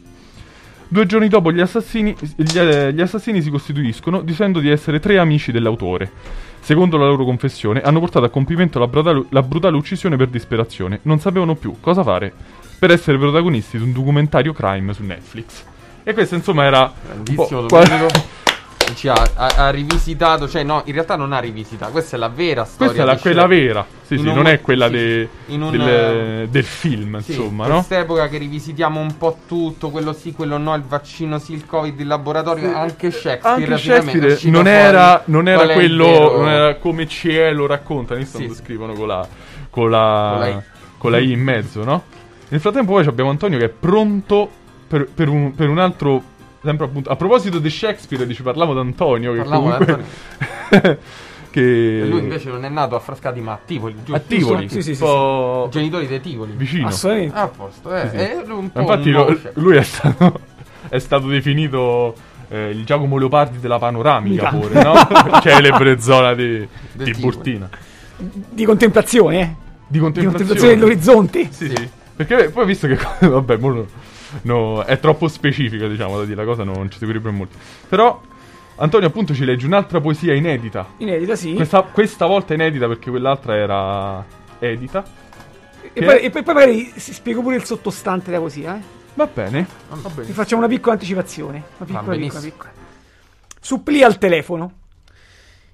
Due 0.88 1.06
giorni 1.06 1.28
dopo 1.28 1.50
gli 1.52 1.60
assassini, 1.60 2.14
gli, 2.36 2.58
eh, 2.58 2.92
gli 2.92 3.00
assassini 3.00 3.40
si 3.40 3.48
costituiscono 3.48 4.20
dicendo 4.20 4.60
di 4.60 4.68
essere 4.68 5.00
tre 5.00 5.16
amici 5.16 5.50
dell'autore. 5.50 6.10
Secondo 6.60 6.98
la 6.98 7.06
loro 7.06 7.24
confessione, 7.24 7.80
hanno 7.80 8.00
portato 8.00 8.26
a 8.26 8.28
compimento 8.28 8.78
la 8.78 8.86
brutale, 8.86 9.24
la 9.30 9.42
brutale 9.42 9.76
uccisione 9.76 10.16
per 10.16 10.28
disperazione. 10.28 10.98
Non 11.02 11.20
sapevano 11.20 11.54
più 11.54 11.76
cosa 11.80 12.02
fare 12.02 12.64
per 12.86 12.94
essere 12.94 13.18
protagonisti 13.18 13.76
di 13.78 13.82
un 13.82 13.92
documentario 13.92 14.52
crime 14.52 14.92
su 14.94 15.02
Netflix. 15.02 15.64
E 16.04 16.14
questo 16.14 16.36
insomma 16.36 16.64
era... 16.64 16.86
po' 16.86 16.94
Grandissimo 17.04 17.60
documentario. 17.62 18.06
ci 18.94 19.08
ha, 19.08 19.28
ha- 19.34 19.54
ha 19.56 19.70
rivisitato, 19.70 20.48
cioè 20.48 20.62
no, 20.62 20.82
in 20.84 20.92
realtà 20.92 21.16
non 21.16 21.32
ha 21.32 21.40
rivisitato, 21.40 21.90
questa 21.90 22.14
è 22.14 22.18
la 22.20 22.28
vera 22.28 22.64
storia. 22.64 22.92
Questa 22.92 23.02
è 23.02 23.04
la, 23.04 23.20
quella 23.20 23.46
vera, 23.48 23.84
sì, 24.02 24.14
In 24.14 24.20
sì, 24.20 24.28
un- 24.28 24.34
non 24.34 24.46
è 24.46 24.60
quella 24.60 24.86
sì, 24.86 24.92
de-. 24.92 25.28
In 25.46 25.62
un, 25.62 25.70
del, 25.72 25.80
eh, 25.88 26.46
del 26.48 26.62
film, 26.64 27.20
Sì, 27.22 27.32
insomma, 27.32 27.66
no? 27.66 27.74
quest'epoca 27.74 28.28
che 28.28 28.38
rivisitiamo 28.38 29.00
un 29.00 29.16
po' 29.18 29.38
tutto, 29.48 29.90
quello 29.90 30.12
sì, 30.12 30.30
quello 30.32 30.56
no, 30.58 30.72
il 30.76 30.82
vaccino 30.82 31.40
sì, 31.40 31.54
il 31.54 31.66
covid, 31.66 31.98
il 31.98 32.06
laboratorio, 32.06 32.72
anche 32.72 33.10
Shakespeare. 33.10 33.64
Anche 33.64 33.76
Shakespeare 33.78 34.38
non 34.44 34.68
era, 34.68 35.22
non 35.24 35.48
era 35.48 35.66
quello, 35.72 36.04
vero- 36.06 36.36
non 36.36 36.48
era 36.50 36.74
come 36.76 37.08
CE 37.08 37.50
lo 37.50 37.66
raccontano, 37.66 38.20
visto 38.20 38.38
Sì, 38.38 38.54
scrivono 38.54 38.92
con 38.92 39.08
la, 39.08 39.26
con, 39.70 39.90
la, 39.90 40.28
Con 40.30 40.38
la 40.38 40.48
I. 40.48 40.62
con 40.98 41.10
la 41.10 41.18
I 41.18 41.32
in 41.32 41.40
mezzo, 41.40 41.82
no? 41.82 42.04
Nel 42.48 42.60
frattempo 42.60 42.92
poi 42.92 43.06
abbiamo 43.06 43.30
Antonio 43.30 43.58
che 43.58 43.64
è 43.64 43.68
pronto 43.68 44.48
per, 44.86 45.08
per 45.12 45.28
un, 45.28 45.54
per 45.54 45.68
un 45.68 45.78
altro, 45.78 46.22
sempre 46.62 46.86
appunto, 46.86 47.10
a 47.10 47.16
proposito 47.16 47.58
di 47.58 47.68
Shakespeare, 47.70 48.26
dici 48.26 48.42
parlavo 48.42 48.72
di 48.72 48.78
Antonio, 48.80 49.32
che 49.32 49.42
di 49.42 49.48
comunque... 49.48 50.04
che... 51.50 52.00
E 52.02 52.06
lui 52.06 52.20
invece 52.20 52.50
non 52.50 52.64
è 52.64 52.68
nato 52.68 52.94
a 52.94 53.00
Frascati 53.00 53.40
ma 53.40 53.52
a 53.52 53.58
Tivoli, 53.64 53.94
giusto? 53.96 54.14
a 54.14 54.18
Tivoli, 54.20 54.68
Sì, 54.68 54.82
sì, 54.82 54.94
sì, 54.94 55.02
po' 55.02 55.68
Genitori 55.72 56.06
dei 56.06 56.20
Tivoli. 56.20 56.52
vicino. 56.54 56.86
Assolutamente. 56.86 57.36
Ah, 57.36 57.42
a 57.42 57.48
posto, 57.48 57.94
eh. 57.94 58.08
Sì, 58.10 58.16
sì. 58.18 58.24
è 58.24 58.42
un 58.46 58.70
po' 58.70 58.80
infatti 58.80 59.10
un 59.10 59.38
lui 59.54 59.76
è 59.76 59.82
stato, 59.82 60.40
è 60.88 60.98
stato 60.98 61.26
definito 61.26 62.14
eh, 62.48 62.70
il 62.70 62.84
Giacomo 62.84 63.18
Leopardi 63.18 63.58
della 63.58 63.78
panoramica 63.78 64.52
Mica. 64.52 64.68
pure, 64.68 64.82
no? 64.82 64.94
Celebre 65.42 65.98
zona 66.00 66.32
di, 66.34 66.44
Del 66.52 66.68
di 66.92 67.12
Tivoli. 67.12 67.34
Burtina. 67.34 67.68
Di 68.18 68.64
contemplazione, 68.64 69.40
eh. 69.40 69.46
Di 69.46 69.54
Di 69.88 69.98
contemplazione. 69.98 70.24
contemplazione 70.28 70.74
dell'orizzonte. 70.74 71.48
Sì, 71.50 71.68
sì. 71.74 71.90
Perché 72.16 72.48
poi 72.50 72.66
visto 72.66 72.86
che 72.86 72.96
vabbè, 73.28 73.56
mo 73.58 73.86
no- 74.42 74.82
è 74.82 74.98
troppo 74.98 75.28
specifica, 75.28 75.86
diciamo, 75.86 76.18
da 76.18 76.24
dire 76.24 76.36
la 76.36 76.44
cosa, 76.44 76.64
non 76.64 76.90
ci 76.90 76.98
seguirebbero 76.98 77.32
molti. 77.32 77.56
Però 77.88 78.20
Antonio 78.76 79.06
appunto 79.08 79.34
ci 79.34 79.44
legge 79.44 79.66
un'altra 79.66 80.00
poesia 80.00 80.34
inedita. 80.34 80.86
Inedita, 80.98 81.36
sì. 81.36 81.54
Questa, 81.54 81.82
questa 81.82 82.26
volta 82.26 82.54
inedita 82.54 82.86
perché 82.88 83.10
quell'altra 83.10 83.56
era 83.56 84.24
edita. 84.58 85.04
E 85.82 85.90
che- 85.92 86.04
poi, 86.04 86.20
e 86.20 86.30
poi- 86.30 86.42
poi 86.42 86.54
magari 86.54 86.92
si 86.96 87.12
spiego 87.12 87.42
pure 87.42 87.56
il 87.56 87.64
sottostante 87.64 88.26
della 88.30 88.40
poesia, 88.40 88.76
eh. 88.76 88.94
Va 89.14 89.26
bene. 89.26 89.66
Va 89.88 90.10
Vi 90.22 90.32
facciamo 90.32 90.62
una 90.62 90.70
piccola 90.70 90.92
anticipazione. 90.94 91.62
Una 91.78 91.86
piccola, 91.86 92.16
piccola, 92.16 92.40
piccola. 92.40 92.70
Supplì 93.60 94.02
al 94.02 94.18
telefono. 94.18 94.72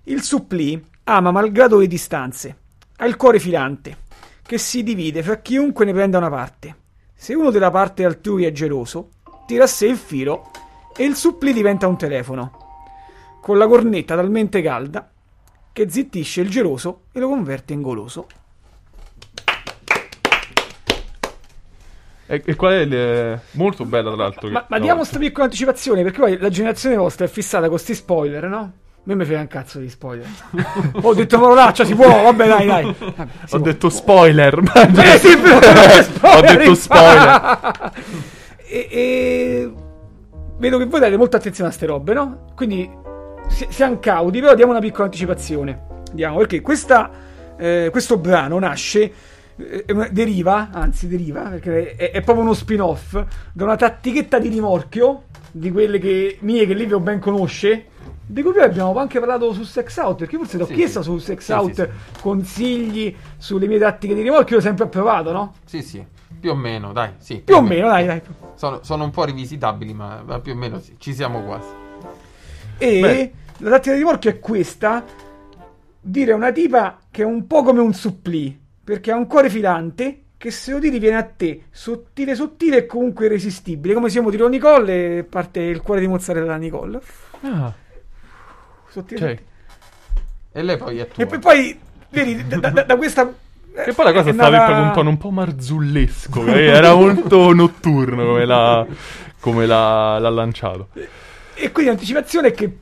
Il 0.04 0.22
supplì 0.22 0.80
ama 1.04 1.30
malgrado 1.32 1.78
le 1.78 1.88
distanze. 1.88 2.56
Ha 2.98 3.04
il 3.06 3.16
cuore 3.16 3.40
filante, 3.40 3.96
che 4.44 4.58
si 4.58 4.82
divide 4.82 5.22
fra 5.22 5.36
chiunque 5.38 5.84
ne 5.84 5.92
prenda 5.92 6.18
una 6.18 6.28
parte. 6.30 6.76
Se 7.14 7.34
uno 7.34 7.50
della 7.50 7.70
parte 7.70 8.04
altrui 8.04 8.44
è 8.44 8.52
geloso, 8.52 9.10
tira 9.46 9.64
a 9.64 9.68
sé 9.68 9.86
il 9.86 9.96
filo 9.96 10.50
e 10.96 11.04
il 11.04 11.14
supplì 11.14 11.52
diventa 11.52 11.86
un 11.86 11.96
telefono. 11.96 12.58
Con 13.40 13.58
la 13.58 13.66
cornetta 13.66 14.14
talmente 14.16 14.60
calda 14.62 15.10
che 15.72 15.88
zittisce 15.88 16.40
il 16.42 16.50
geloso 16.50 17.02
e 17.12 17.20
lo 17.20 17.28
converte 17.28 17.72
in 17.72 17.80
goloso. 17.82 18.26
E, 22.26 22.42
e 22.44 22.54
qual 22.54 22.72
è 22.72 22.78
il... 22.80 23.40
Molto 23.52 23.84
bella 23.84 24.12
tra 24.12 24.22
l'altro. 24.22 24.48
che- 24.48 24.52
Ma, 24.54 24.64
ma 24.68 24.76
no, 24.78 24.82
diamo 24.82 25.04
sta 25.04 25.18
piccola 25.18 25.44
anticipazione 25.44 26.02
perché 26.02 26.18
poi 26.20 26.38
la 26.38 26.48
generazione 26.48 26.96
vostra 26.96 27.24
è 27.24 27.28
fissata 27.28 27.68
con 27.68 27.78
sti 27.78 27.94
spoiler, 27.94 28.44
no? 28.48 28.72
A 29.04 29.04
me 29.06 29.16
mi 29.16 29.24
frega 29.24 29.40
un 29.40 29.48
cazzo 29.48 29.80
di 29.80 29.88
spoiler. 29.90 30.26
Ho 31.00 31.12
detto 31.12 31.40
parolaccia, 31.40 31.84
si 31.84 31.92
può, 31.96 32.06
vabbè 32.22 32.46
dai 32.46 32.66
dai. 32.66 32.94
Vabbè, 32.98 33.30
Ho 33.50 33.58
detto 33.58 33.88
spoiler. 33.88 34.60
Eh, 34.94 35.18
sì, 35.18 35.36
però, 35.38 35.58
Ho 36.36 36.40
detto 36.40 36.74
spoiler. 36.76 37.92
e, 38.58 38.88
e 38.90 39.72
vedo 40.58 40.78
che 40.78 40.84
voi 40.86 41.00
date 41.00 41.16
molta 41.16 41.38
attenzione 41.38 41.70
a 41.70 41.72
ste 41.72 41.86
robe, 41.86 42.12
no? 42.14 42.44
Quindi 42.54 42.88
si- 43.48 43.66
siamo 43.70 43.98
cauti, 43.98 44.38
però 44.40 44.54
diamo 44.54 44.70
una 44.70 44.80
piccola 44.80 45.06
anticipazione. 45.06 45.82
Diamo, 46.12 46.36
perché 46.36 46.60
questa, 46.60 47.10
eh, 47.58 47.88
questo 47.90 48.18
brano 48.18 48.56
nasce, 48.60 49.12
eh, 49.56 49.84
deriva, 50.12 50.68
anzi 50.72 51.08
deriva, 51.08 51.40
perché 51.42 51.96
è, 51.96 52.12
è 52.12 52.20
proprio 52.20 52.44
uno 52.44 52.54
spin-off, 52.54 53.20
da 53.52 53.64
una 53.64 53.74
tattichetta 53.76 54.38
di 54.38 54.46
rimorchio, 54.48 55.24
di 55.50 55.72
quelle 55.72 55.98
che 55.98 56.36
mie 56.42 56.66
che 56.66 56.74
Livio 56.74 57.00
ben 57.00 57.18
conosce, 57.18 57.86
di 58.32 58.42
cui 58.42 58.52
poi 58.52 58.62
abbiamo 58.62 58.96
anche 58.98 59.18
parlato 59.18 59.52
su 59.52 59.62
Sex 59.62 59.98
Out, 59.98 60.16
perché 60.20 60.38
forse 60.38 60.56
ti 60.56 60.62
ho 60.62 60.66
Sì, 60.66 60.72
chiesto 60.72 61.02
sì. 61.02 61.10
su 61.10 61.18
Sex 61.18 61.44
Sì, 61.44 61.52
Out 61.52 61.72
sì, 61.72 62.20
consigli 62.22 63.14
sulle 63.36 63.66
mie 63.66 63.78
tattiche 63.78 64.14
di 64.14 64.22
rimorchio, 64.22 64.54
io 64.54 64.60
ho 64.62 64.64
sempre 64.64 64.84
approvato, 64.84 65.32
no? 65.32 65.54
Sì, 65.66 65.82
sì, 65.82 66.02
più 66.40 66.50
o 66.50 66.54
meno, 66.54 66.92
dai, 66.92 67.10
sì. 67.18 67.42
Più 67.44 67.54
o 67.54 67.60
meno, 67.60 67.88
dai, 67.88 68.06
dai. 68.06 68.22
Sono, 68.54 68.78
sono 68.82 69.04
un 69.04 69.10
po' 69.10 69.24
rivisitabili, 69.24 69.92
ma, 69.92 70.22
ma 70.24 70.40
più 70.40 70.52
o 70.52 70.56
meno 70.56 70.80
sì, 70.80 70.94
ci 70.98 71.12
siamo 71.12 71.42
quasi. 71.42 71.66
E 72.78 73.00
Beh. 73.00 73.32
la 73.58 73.70
tattica 73.70 73.92
di 73.92 73.98
rimorchio 73.98 74.30
è 74.30 74.38
questa: 74.38 75.04
dire 76.00 76.32
a 76.32 76.36
una 76.36 76.52
tipa 76.52 77.00
che 77.10 77.22
è 77.22 77.26
un 77.26 77.46
po' 77.46 77.62
come 77.62 77.80
un 77.80 77.92
supplì, 77.92 78.58
perché 78.82 79.10
ha 79.10 79.16
un 79.16 79.26
cuore 79.26 79.50
filante 79.50 80.20
che 80.38 80.50
se 80.50 80.72
lo 80.72 80.78
tiri 80.80 80.98
viene 80.98 81.16
a 81.18 81.22
te, 81.22 81.64
sottile 81.70 82.34
sottile 82.34 82.78
e 82.78 82.86
comunque 82.86 83.26
irresistibile, 83.26 83.92
come 83.92 84.08
siamo 84.08 84.30
tiro 84.30 84.48
Nicole 84.48 85.18
e 85.18 85.22
parte 85.24 85.60
il 85.60 85.82
cuore 85.82 86.00
di 86.00 86.08
mozzarella 86.08 86.46
da 86.46 86.56
Nicole. 86.56 87.00
Ah, 87.42 87.72
Sottile. 88.92 89.42
E 90.52 90.62
lei 90.62 90.76
poi 90.76 90.98
è 90.98 91.08
tua. 91.08 91.22
E 91.22 91.26
poi, 91.26 91.38
poi, 91.38 91.78
vedi, 92.10 92.46
da, 92.46 92.56
da- 92.70 92.82
da 92.82 92.96
questa... 92.96 93.32
E 93.74 93.92
poi 93.94 94.04
la 94.04 94.12
cosa 94.12 94.28
è 94.28 94.32
stava 94.34 94.56
nata- 94.56 94.72
con 94.74 94.82
un 94.82 94.92
tono 94.92 95.08
un 95.08 95.16
po' 95.18 95.30
marzullesco. 95.30 96.44
che 96.44 96.66
Era 96.66 96.94
molto 96.94 97.54
notturno 97.54 98.24
come 98.26 98.44
l'ha, 98.44 98.86
come 99.40 99.64
l'ha, 99.66 100.18
l'ha 100.18 100.28
lanciato. 100.28 100.88
E 101.54 101.72
quindi 101.72 101.90
l'anticipazione 101.90 102.48
è 102.48 102.52
che... 102.52 102.76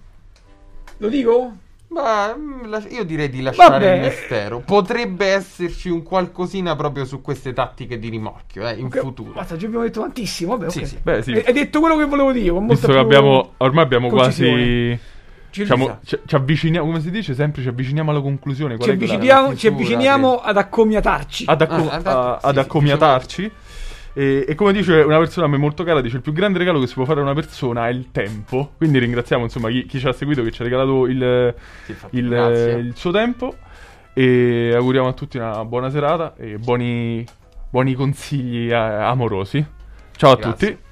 Lo 0.99 1.09
dico? 1.09 1.53
Ma 1.91 2.35
mm, 2.37 2.75
io 2.91 3.05
direi 3.05 3.29
di 3.31 3.41
lasciare 3.41 3.71
Vabbè. 3.71 3.95
il 3.95 4.01
mistero. 4.03 4.61
Potrebbe 4.67 5.27
esserci 5.27 5.89
un 5.89 6.03
qualcosina 6.03 6.75
proprio 6.77 7.05
su 7.05 7.21
queste 7.21 7.53
tattiche 7.53 7.99
di 7.99 8.09
rimorchio, 8.09 8.67
eh, 8.69 8.75
in 8.75 8.91
Che- 8.91 8.99
futuro. 9.01 9.33
Basta, 9.33 9.57
ci 9.57 9.67
abbiamo 9.67 9.85
detto 9.85 10.01
tantissimo. 10.01 10.57
Vabbè, 10.57 10.71
Sì, 10.71 10.79
ok. 10.81 10.87
sì. 10.87 10.99
Beh, 11.03 11.23
sì. 11.23 11.33
Hai 11.33 11.53
detto 11.53 11.79
quello 11.81 11.97
che 11.97 12.05
volevo 12.05 12.33
dire. 12.33 12.53
Visto 12.61 12.87
che 12.89 12.93
più 12.93 13.01
abbiamo, 13.03 13.53
ormai 13.59 13.85
abbiamo 13.85 14.09
concisione. 14.09 14.51
quasi. 14.53 14.99
Ci 15.51 15.63
Diciamo, 15.63 15.99
ci, 16.05 16.19
ci 16.27 16.35
avviciniamo, 16.35 16.87
come 16.87 17.01
si 17.01 17.11
dice 17.11 17.35
sempre, 17.35 17.61
ci 17.63 17.69
avviciniamo 17.69 18.11
alla 18.11 18.21
conclusione. 18.21 18.77
Qual 18.77 18.89
ci 18.89 18.95
avviciniamo, 18.95 19.57
ci 19.57 19.67
avviciniamo 19.67 20.41
ad 20.41 20.57
accomiatarci. 20.57 21.45
ad, 21.49 21.61
acco- 21.63 21.91
Ah, 21.91 21.95
ad- 21.97 22.07
a- 22.07 22.39
sì, 22.41 22.47
ad 22.47 22.55
sì, 22.55 22.59
accomiatarci. 22.61 23.51
E, 24.13 24.45
e 24.49 24.55
come 24.55 24.73
dice 24.73 24.95
una 25.01 25.19
persona 25.19 25.47
a 25.47 25.49
me 25.49 25.57
molto 25.57 25.83
cara, 25.85 26.01
dice 26.01 26.17
il 26.17 26.23
più 26.23 26.33
grande 26.33 26.59
regalo 26.59 26.79
che 26.81 26.87
si 26.87 26.95
può 26.95 27.05
fare 27.05 27.21
a 27.21 27.23
una 27.23 27.35
persona 27.35 27.89
è 27.89 27.91
il 27.91 28.11
tempo. 28.13 28.73
Quindi 28.77 28.99
ringraziamo 28.99 29.45
insomma 29.45 29.71
chi, 29.71 29.87
chi 29.87 29.99
ci 29.99 30.07
ha 30.07 30.13
seguito, 30.13 30.43
che 30.43 30.51
ci 30.53 30.61
ha 30.63 30.65
regalato 30.65 31.07
il, 31.07 31.55
Sì, 31.85 31.97
il, 32.11 32.27
il 32.87 32.93
suo 32.97 33.11
tempo. 33.11 33.57
E 34.13 34.73
auguriamo 34.75 35.09
a 35.09 35.13
tutti 35.13 35.37
una 35.37 35.65
buona 35.65 35.91
serata 35.91 36.35
e 36.37 36.59
buoni, 36.59 37.25
buoni 37.71 37.95
consigli 37.95 38.71
eh, 38.71 38.75
amorosi. 38.75 39.65
Ciao 40.17 40.33
a 40.33 40.37
Grazie. 40.37 40.69
tutti. 40.69 40.83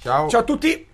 Ciao. 0.00 0.28
Ciao 0.28 0.40
a 0.40 0.44
tutti. 0.44 0.86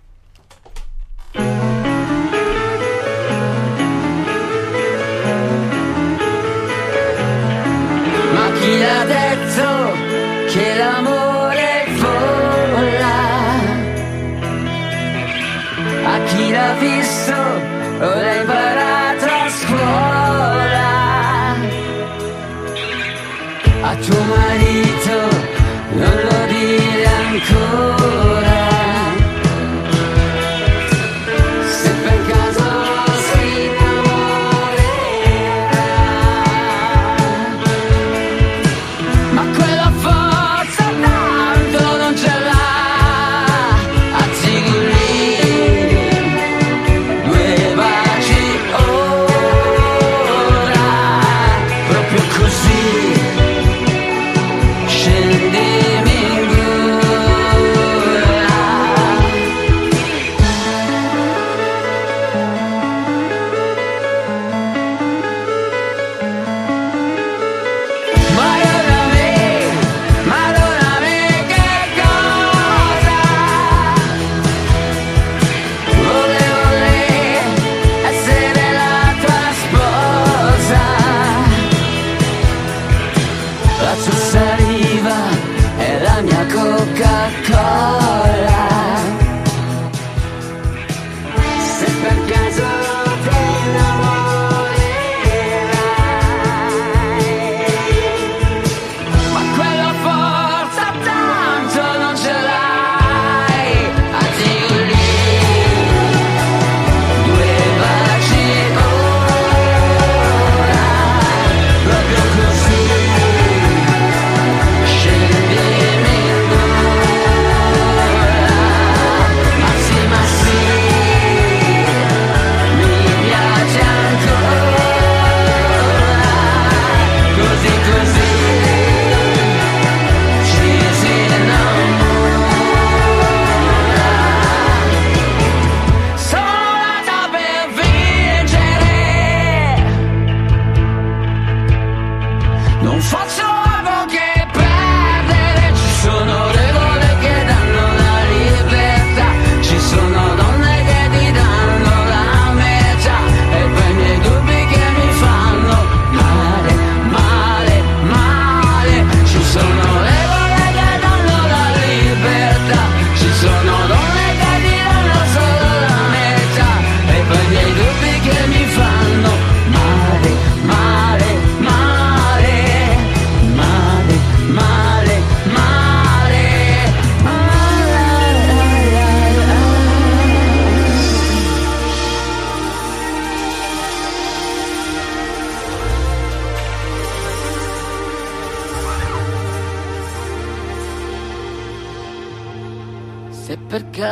call 87.31 88.14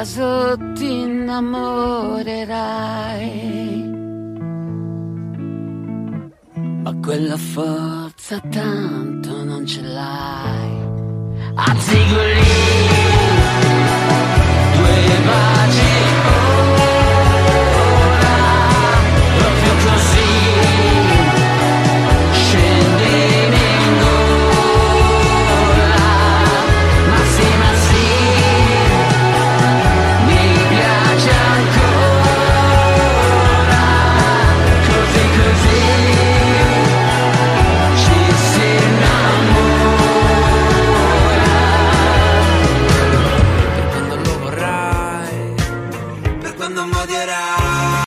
caso 0.04 0.58
ti 0.74 0.99
innamorerai. 1.04 1.82
Ma 6.84 6.93
quella 7.01 7.38
forza 7.38 8.38
tanto 8.49 9.43
non 9.45 9.66
ce 9.66 9.82
l'hai. 9.82 10.91
Azziguri 11.56 12.33